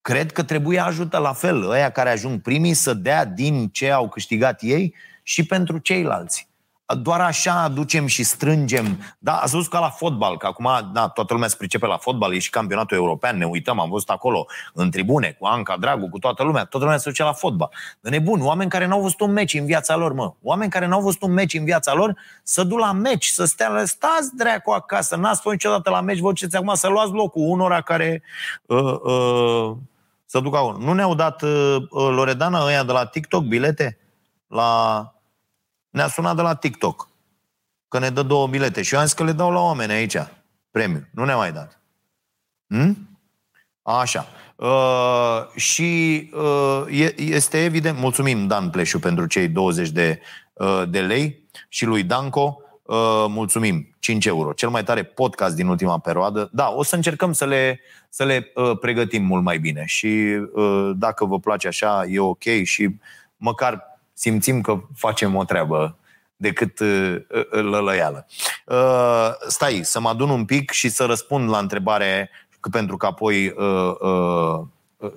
cred 0.00 0.32
că 0.32 0.42
trebuie 0.42 0.78
ajută 0.78 1.18
la 1.18 1.32
fel 1.32 1.70
ăia 1.70 1.90
care 1.90 2.10
ajung 2.10 2.40
primii 2.40 2.74
să 2.74 2.94
dea 2.94 3.24
din 3.24 3.68
ce 3.68 3.90
au 3.90 4.08
câștigat 4.08 4.62
ei 4.62 4.94
și 5.22 5.46
pentru 5.46 5.78
ceilalți 5.78 6.48
doar 6.86 7.20
așa 7.20 7.62
aducem 7.62 8.06
și 8.06 8.22
strângem. 8.22 8.98
Da, 9.18 9.32
ați 9.32 9.54
văzut 9.54 9.70
ca 9.70 9.78
la 9.78 9.88
fotbal, 9.88 10.36
că 10.36 10.46
acum 10.46 10.68
da, 10.92 11.08
toată 11.08 11.32
lumea 11.32 11.48
se 11.48 11.56
pricepe 11.58 11.86
la 11.86 11.96
fotbal, 11.96 12.34
e 12.34 12.38
și 12.38 12.50
campionatul 12.50 12.96
european, 12.96 13.38
ne 13.38 13.44
uităm, 13.44 13.80
am 13.80 13.90
văzut 13.90 14.08
acolo, 14.08 14.46
în 14.72 14.90
tribune, 14.90 15.36
cu 15.38 15.46
Anca 15.46 15.76
Dragu, 15.76 16.08
cu 16.08 16.18
toată 16.18 16.42
lumea, 16.42 16.64
toată 16.64 16.84
lumea 16.84 17.00
se 17.00 17.08
duce 17.08 17.22
la 17.22 17.32
fotbal. 17.32 17.70
De 18.00 18.08
nebun, 18.10 18.40
oameni 18.40 18.70
care 18.70 18.86
n-au 18.86 19.00
văzut 19.00 19.20
un 19.20 19.32
meci 19.32 19.54
în 19.54 19.66
viața 19.66 19.96
lor, 19.96 20.12
mă. 20.12 20.32
Oameni 20.42 20.70
care 20.70 20.86
n-au 20.86 21.00
văzut 21.00 21.22
un 21.22 21.32
meci 21.32 21.54
în 21.54 21.64
viața 21.64 21.94
lor, 21.94 22.16
să 22.42 22.64
du 22.64 22.76
la 22.76 22.92
meci, 22.92 23.26
să 23.26 23.44
stea, 23.44 23.82
stați 23.84 24.36
dracu 24.36 24.70
acasă, 24.70 25.16
n-ați 25.16 25.40
fost 25.40 25.54
niciodată 25.54 25.90
la 25.90 26.00
meci, 26.00 26.18
vă 26.18 26.28
duceți 26.28 26.56
acum 26.56 26.74
să 26.74 26.88
luați 26.88 27.12
locul 27.12 27.42
unora 27.48 27.80
care 27.80 28.22
uh, 28.66 29.00
uh, 29.02 29.76
să 30.24 30.40
ducă 30.40 30.56
acolo. 30.56 30.78
Nu 30.78 30.92
ne-au 30.92 31.14
dat 31.14 31.42
uh, 31.42 31.76
uh 31.90 32.08
Loredana 32.10 32.64
ăia 32.64 32.84
de 32.84 32.92
la 32.92 33.06
TikTok 33.06 33.42
bilete? 33.42 33.98
La 34.46 35.13
ne-a 35.94 36.08
sunat 36.08 36.36
de 36.36 36.42
la 36.42 36.54
TikTok 36.54 37.08
că 37.88 37.98
ne 37.98 38.10
dă 38.10 38.22
două 38.22 38.46
bilete 38.46 38.82
și 38.82 38.94
eu 38.94 39.00
am 39.00 39.06
zis 39.06 39.14
că 39.14 39.24
le 39.24 39.32
dau 39.32 39.50
la 39.50 39.60
oameni 39.60 39.92
aici, 39.92 40.16
premiu. 40.70 41.08
Nu 41.10 41.24
ne-a 41.24 41.36
mai 41.36 41.52
dat. 41.52 41.80
Hm? 42.68 43.18
Așa. 43.82 44.26
Uh, 44.56 45.60
și 45.60 46.30
uh, 46.32 47.12
este 47.16 47.64
evident, 47.64 47.98
mulțumim 47.98 48.46
Dan 48.46 48.70
Pleșu 48.70 48.98
pentru 48.98 49.26
cei 49.26 49.48
20 49.48 49.88
de, 49.88 50.20
uh, 50.52 50.82
de 50.88 51.00
lei 51.00 51.48
și 51.68 51.84
lui 51.84 52.02
Danco, 52.02 52.60
uh, 52.82 53.24
mulțumim, 53.28 53.96
5 53.98 54.26
euro. 54.26 54.52
Cel 54.52 54.68
mai 54.68 54.84
tare 54.84 55.02
podcast 55.02 55.54
din 55.54 55.66
ultima 55.66 55.98
perioadă. 55.98 56.48
Da, 56.52 56.70
o 56.70 56.82
să 56.82 56.94
încercăm 56.94 57.32
să 57.32 57.46
le, 57.46 57.80
să 58.08 58.24
le 58.24 58.52
uh, 58.54 58.78
pregătim 58.78 59.24
mult 59.24 59.42
mai 59.42 59.58
bine 59.58 59.84
și 59.86 60.06
uh, 60.06 60.90
dacă 60.96 61.24
vă 61.24 61.38
place 61.38 61.68
așa, 61.68 62.04
e 62.08 62.18
ok 62.18 62.44
și 62.62 62.88
măcar 63.36 63.93
simțim 64.14 64.60
că 64.60 64.80
facem 64.96 65.34
o 65.34 65.44
treabă 65.44 65.98
decât 66.36 66.78
uh, 66.78 67.16
uh, 67.30 67.62
lălăială. 67.62 68.26
Uh, 68.66 69.30
stai, 69.48 69.80
să 69.82 70.00
mă 70.00 70.08
adun 70.08 70.28
un 70.28 70.44
pic 70.44 70.70
și 70.70 70.88
să 70.88 71.04
răspund 71.04 71.48
la 71.48 71.58
întrebare, 71.58 72.30
pentru 72.70 72.96
că 72.96 73.06
apoi 73.06 73.46
uh, 73.46 73.94
uh, 74.00 74.60
uh, 74.96 75.12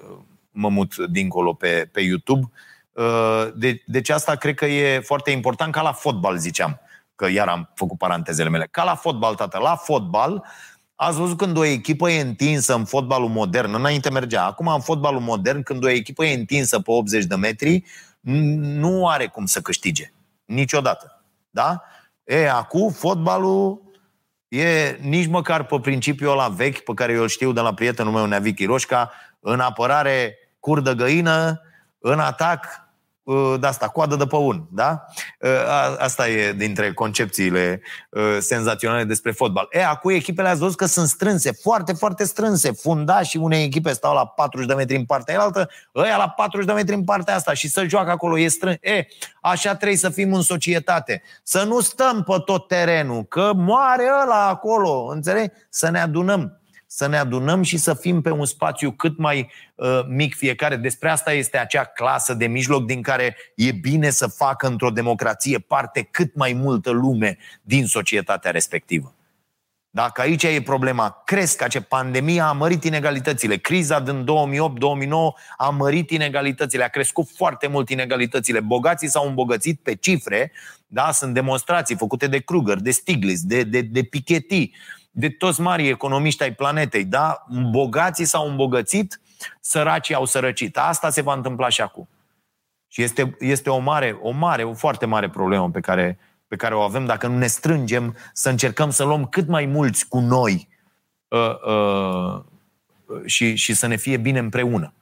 mă 0.52 0.70
mut 0.70 0.98
dincolo 0.98 1.54
pe, 1.54 1.90
pe 1.92 2.02
YouTube. 2.02 2.50
Uh, 2.92 3.48
de, 3.56 3.84
deci 3.86 4.10
asta 4.10 4.36
cred 4.36 4.56
că 4.56 4.66
e 4.66 5.00
foarte 5.00 5.32
important, 5.32 5.74
ca 5.74 5.82
la 5.82 5.92
fotbal 5.92 6.38
ziceam, 6.38 6.80
că 7.16 7.30
iar 7.30 7.48
am 7.48 7.72
făcut 7.76 7.98
parantezele 7.98 8.50
mele. 8.50 8.68
Ca 8.72 8.84
la 8.84 8.96
fotbal, 8.96 9.36
tată, 9.36 9.58
la 9.58 9.76
fotbal, 9.76 10.44
Ați 11.00 11.18
văzut 11.18 11.38
când 11.38 11.58
o 11.58 11.64
echipă 11.64 12.10
e 12.10 12.22
întinsă 12.22 12.76
în 12.76 12.86
fotbalul 12.86 13.30
modern, 13.30 13.74
înainte 13.74 14.10
mergea, 14.10 14.46
acum 14.46 14.68
în 14.68 14.80
fotbalul 14.80 15.20
modern, 15.20 15.64
când 15.64 15.84
o 15.84 15.90
echipă 15.90 16.26
e 16.26 16.34
întinsă 16.34 16.80
pe 16.80 16.92
80 16.92 17.24
de 17.26 17.36
metri, 17.36 17.84
nu 18.20 19.08
are 19.08 19.28
cum 19.28 19.46
să 19.46 19.62
câștige. 19.62 20.14
Niciodată. 20.46 21.24
Da? 21.50 21.84
E, 22.24 22.50
acum 22.50 22.92
fotbalul 22.92 23.82
e 24.48 24.98
nici 25.02 25.28
măcar 25.28 25.64
pe 25.64 25.80
principiul 25.80 26.32
ăla 26.32 26.48
vechi 26.48 26.80
pe 26.80 26.94
care 26.94 27.14
eu 27.14 27.22
îl 27.22 27.28
știu 27.28 27.52
de 27.52 27.62
la 27.62 27.74
prietenul 27.74 28.14
meu 28.14 28.26
Neavic 28.26 28.60
Iroșca, 28.60 29.12
în 29.40 29.60
apărare 29.60 30.38
curdă 30.60 30.94
găină, 30.94 31.62
în 32.00 32.20
atac 32.20 32.66
Uh, 32.66 32.87
de 33.60 33.68
asta, 33.68 33.88
coadă 33.88 34.16
de 34.16 34.26
păun, 34.26 34.68
da? 34.72 35.06
Uh, 35.40 35.50
asta 35.98 36.30
e 36.30 36.54
dintre 36.54 36.94
concepțiile 36.94 37.82
uh, 38.10 38.38
senzaționale 38.40 39.04
despre 39.04 39.32
fotbal. 39.32 39.68
E, 39.72 39.86
acum 39.86 40.12
echipele 40.12 40.48
ați 40.48 40.60
văzut 40.60 40.78
că 40.78 40.86
sunt 40.86 41.08
strânse, 41.08 41.52
foarte, 41.52 41.94
foarte 41.94 42.24
strânse. 42.24 42.72
Fundașii 42.72 43.40
unei 43.40 43.64
echipe 43.64 43.94
stau 43.94 44.14
la 44.14 44.26
40 44.26 44.68
de 44.68 44.74
metri 44.74 44.96
în 44.96 45.06
partea 45.06 45.42
altă, 45.42 45.70
ăia 45.96 46.18
la 46.18 46.30
40 46.30 46.68
de 46.68 46.74
metri 46.74 46.96
în 46.96 47.04
partea 47.04 47.36
asta 47.36 47.54
și 47.54 47.68
să 47.68 47.86
joacă 47.88 48.12
acolo, 48.12 48.40
e 48.40 48.48
strâns. 48.48 48.78
E, 48.82 49.08
așa 49.42 49.76
trebuie 49.76 49.98
să 49.98 50.10
fim 50.10 50.34
în 50.34 50.42
societate. 50.42 51.22
Să 51.44 51.64
nu 51.64 51.80
stăm 51.80 52.24
pe 52.24 52.42
tot 52.46 52.68
terenul, 52.68 53.24
că 53.24 53.52
moare 53.56 54.10
ăla 54.24 54.48
acolo, 54.48 55.06
înțelegi? 55.06 55.52
Să 55.70 55.90
ne 55.90 56.00
adunăm 56.00 56.57
să 56.88 57.08
ne 57.08 57.18
adunăm 57.18 57.62
și 57.62 57.78
să 57.78 57.94
fim 57.94 58.22
pe 58.22 58.30
un 58.30 58.46
spațiu 58.46 58.92
cât 58.92 59.18
mai 59.18 59.52
uh, 59.76 60.00
mic 60.08 60.36
fiecare. 60.36 60.76
Despre 60.76 61.10
asta 61.10 61.34
este 61.34 61.58
acea 61.58 61.84
clasă 61.84 62.34
de 62.34 62.48
mijloc 62.48 62.86
din 62.86 63.02
care 63.02 63.36
e 63.56 63.72
bine 63.72 64.10
să 64.10 64.28
facă 64.28 64.68
într-o 64.68 64.90
democrație 64.90 65.60
parte 65.60 66.08
cât 66.12 66.36
mai 66.36 66.54
multă 66.54 66.90
lume 66.90 67.38
din 67.62 67.86
societatea 67.86 68.52
respectivă. 68.52 69.12
Dacă 69.90 70.22
aici 70.22 70.44
e 70.44 70.62
problema, 70.62 71.22
cresc 71.26 71.68
ce 71.68 71.82
pandemia 71.82 72.48
a 72.48 72.52
mărit 72.52 72.84
inegalitățile. 72.84 73.58
Criza 73.58 74.00
din 74.00 74.26
2008-2009 74.26 74.28
a 75.58 75.70
mărit 75.70 76.10
inegalitățile, 76.10 76.84
a 76.84 76.88
crescut 76.88 77.28
foarte 77.36 77.68
mult 77.68 77.90
inegalitățile. 77.90 78.60
Bogații 78.60 79.10
s-au 79.10 79.28
îmbogățit 79.28 79.80
pe 79.80 79.96
cifre, 79.96 80.52
da? 80.88 81.12
sunt 81.12 81.34
demonstrații 81.34 81.96
făcute 81.96 82.28
de 82.28 82.40
Kruger, 82.40 82.78
de 82.78 82.92
Stiglitz, 82.92 83.42
de, 83.42 83.64
de, 83.64 83.82
de 83.82 84.04
Piketty, 84.04 84.72
de 85.20 85.30
toți 85.30 85.62
mari 85.62 85.88
economiști 85.88 86.44
ai 86.44 86.54
planetei, 86.54 87.06
da? 87.06 87.46
Bogații 87.72 88.26
s-au 88.26 88.50
îmbogățit, 88.50 89.22
săracii 89.60 90.16
au 90.16 90.26
sărăcit. 90.26 90.78
Asta 90.78 91.10
se 91.10 91.22
va 91.22 91.34
întâmpla 91.34 91.70
și 91.70 91.82
acum. 91.82 92.10
Și 92.88 93.02
este, 93.02 93.38
este 93.40 93.70
o 93.70 93.78
mare, 93.78 94.18
o 94.22 94.32
mare, 94.32 94.64
o 94.64 94.74
foarte 94.74 95.06
mare 95.06 95.30
problemă 95.30 95.70
pe 95.70 95.80
care, 95.80 96.20
pe 96.48 96.56
care 96.56 96.76
o 96.76 96.80
avem 96.80 97.06
dacă 97.06 97.28
nu 97.28 97.38
ne 97.38 97.48
strângem 97.48 98.16
să 98.34 98.50
încercăm 98.50 98.90
să 98.90 99.04
luăm 99.04 99.26
cât 99.26 99.48
mai 99.48 99.66
mulți 99.66 100.08
cu 100.08 100.20
noi 100.20 100.68
uh, 101.28 101.62
uh, 101.66 102.44
și, 103.26 103.56
și 103.56 103.74
să 103.74 103.88
ne 103.88 103.96
fie 103.96 104.18
bine 104.18 104.40
împreună. 104.40 104.94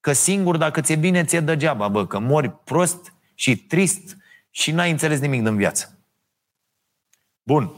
Că 0.00 0.12
singur, 0.12 0.56
dacă 0.56 0.80
ți-e 0.80 0.96
bine, 0.96 1.24
ți-e 1.24 1.40
degeaba, 1.40 1.88
bă, 1.88 2.06
că 2.06 2.18
mori 2.18 2.50
prost 2.50 3.12
și 3.34 3.56
trist 3.56 4.16
și 4.50 4.70
n-ai 4.70 4.90
înțeles 4.90 5.20
nimic 5.20 5.42
din 5.42 5.56
viață. 5.56 5.98
Bun. 7.42 7.72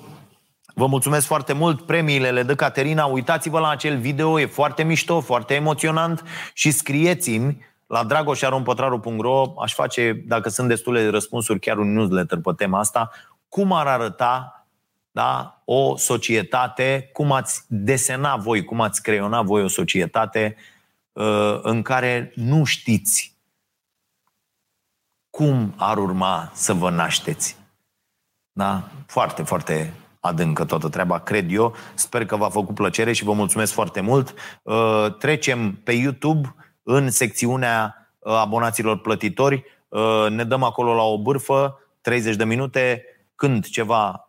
Vă 0.81 0.87
mulțumesc 0.87 1.27
foarte 1.27 1.53
mult, 1.53 1.87
premiile 1.87 2.31
le 2.31 2.43
dă 2.43 2.55
Caterina, 2.55 3.05
uitați-vă 3.05 3.59
la 3.59 3.69
acel 3.69 3.99
video, 3.99 4.41
e 4.41 4.47
foarte 4.47 4.83
mișto, 4.83 5.21
foarte 5.21 5.55
emoționant. 5.55 6.25
Și 6.53 6.71
scrieți-mi 6.71 7.65
la 7.87 8.05
dragoșarompătraru.ro 8.05 9.55
aș 9.63 9.75
face, 9.75 10.23
dacă 10.27 10.49
sunt 10.49 10.69
destule 10.69 11.09
răspunsuri, 11.09 11.61
chiar 11.61 11.79
un 11.79 11.93
newsletter 11.93 12.39
pe 12.39 12.51
tema 12.57 12.79
asta, 12.79 13.11
cum 13.49 13.73
ar 13.73 13.87
arăta 13.87 14.67
da, 15.11 15.63
o 15.65 15.97
societate, 15.97 17.11
cum 17.13 17.33
ați 17.33 17.65
desena 17.69 18.37
voi, 18.37 18.65
cum 18.65 18.81
ați 18.81 19.03
creiona 19.03 19.43
voi 19.43 19.63
o 19.63 19.69
societate 19.69 20.57
uh, 21.13 21.59
în 21.63 21.83
care 21.83 22.33
nu 22.35 22.65
știți 22.65 23.37
cum 25.31 25.75
ar 25.77 25.99
urma 25.99 26.51
să 26.55 26.73
vă 26.73 26.91
nașteți. 26.91 27.57
Da? 28.53 28.83
Foarte, 29.07 29.43
foarte 29.43 29.95
adâncă 30.21 30.65
toată 30.65 30.89
treaba, 30.89 31.19
cred 31.19 31.53
eu. 31.53 31.75
Sper 31.95 32.27
că 32.27 32.37
v-a 32.37 32.49
făcut 32.49 32.75
plăcere 32.75 33.13
și 33.13 33.25
vă 33.25 33.33
mulțumesc 33.33 33.73
foarte 33.73 34.01
mult. 34.01 34.35
Uh, 34.63 35.07
trecem 35.19 35.81
pe 35.85 35.93
YouTube 35.93 36.55
în 36.83 37.11
secțiunea 37.11 38.11
uh, 38.19 38.35
abonaților 38.35 39.01
plătitori. 39.01 39.65
Uh, 39.89 40.27
ne 40.29 40.45
dăm 40.45 40.63
acolo 40.63 40.95
la 40.95 41.03
o 41.03 41.23
bârfă, 41.23 41.79
30 42.01 42.37
de 42.37 42.45
minute, 42.45 43.05
când 43.35 43.67
ceva 43.67 44.29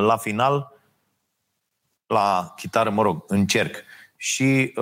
la 0.00 0.16
final, 0.16 0.72
la 2.06 2.52
chitară, 2.56 2.90
mă 2.90 3.02
rog, 3.02 3.24
încerc. 3.26 3.76
Și, 4.16 4.72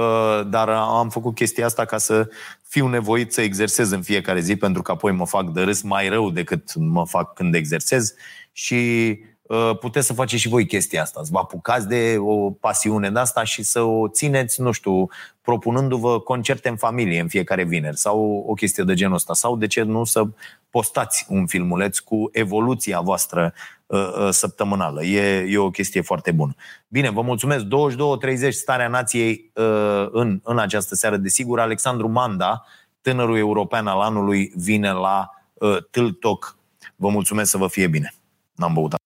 dar 0.47 0.69
am 0.69 1.09
făcut 1.09 1.35
chestia 1.35 1.65
asta 1.65 1.85
ca 1.85 1.99
să 1.99 2.29
fiu 2.69 2.87
nevoit 2.87 3.33
să 3.33 3.41
exersez 3.41 3.91
în 3.91 4.03
fiecare 4.03 4.41
zi, 4.41 4.57
pentru 4.57 4.83
că 4.83 4.91
apoi 4.91 5.13
mă 5.13 5.27
fac 5.27 5.51
de 5.51 5.63
râs 5.63 5.83
mai 5.83 6.09
rău 6.09 6.31
decât 6.31 6.75
mă 6.75 7.07
fac 7.07 7.35
când 7.35 7.55
exersez. 7.55 8.15
Și 8.53 8.77
Uh, 9.19 9.36
puteți 9.81 10.07
să 10.07 10.13
faceți 10.13 10.43
și 10.43 10.49
voi 10.49 10.67
chestia 10.67 11.03
asta. 11.03 11.21
Să 11.23 11.29
vă 11.33 11.39
apucați 11.39 11.89
de 11.89 12.17
o 12.19 12.51
pasiune 12.51 13.11
de 13.11 13.19
asta 13.19 13.45
și 13.45 13.63
să 13.63 13.81
o 13.81 14.09
țineți, 14.09 14.61
nu 14.61 14.71
știu, 14.71 15.09
propunându-vă 15.41 16.21
concerte 16.21 16.69
în 16.69 16.77
familie 16.77 17.21
în 17.21 17.29
fiecare 17.29 17.65
vineri 17.65 17.97
sau 17.97 18.45
o 18.47 18.53
chestie 18.53 18.85
de 18.85 18.95
genul 18.95 19.15
ăsta. 19.15 19.35
Sau 19.35 19.57
de 19.57 19.67
ce 19.67 19.83
nu 19.83 20.05
să 20.05 20.27
postați 20.71 21.27
un 21.29 21.47
filmuleț 21.47 21.99
cu 21.99 22.29
evoluția 22.33 23.01
voastră 23.01 23.53
uh, 23.87 23.99
uh, 23.99 24.29
săptămânală. 24.31 25.05
E, 25.05 25.47
e 25.49 25.59
o 25.59 25.71
chestie 25.71 26.01
foarte 26.01 26.31
bună. 26.31 26.55
Bine, 26.89 27.11
vă 27.11 27.23
mulțumesc. 27.23 27.65
22.30 27.65 28.49
Starea 28.49 28.89
Nației 28.89 29.51
uh, 29.55 30.09
în, 30.11 30.41
în 30.43 30.59
această 30.59 30.95
seară. 30.95 31.17
Desigur, 31.17 31.61
Alexandru 31.61 32.09
Manda, 32.09 32.65
tânărul 33.01 33.37
european 33.37 33.87
al 33.87 34.01
anului, 34.01 34.53
vine 34.57 34.93
la 34.93 35.31
uh, 35.55 35.77
Tiltok. 35.91 36.59
Vă 36.97 37.09
mulțumesc 37.09 37.51
să 37.51 37.57
vă 37.57 37.69
fie 37.69 37.87
bine. 37.87 38.15
N-am 38.55 38.73
băut 38.73 38.97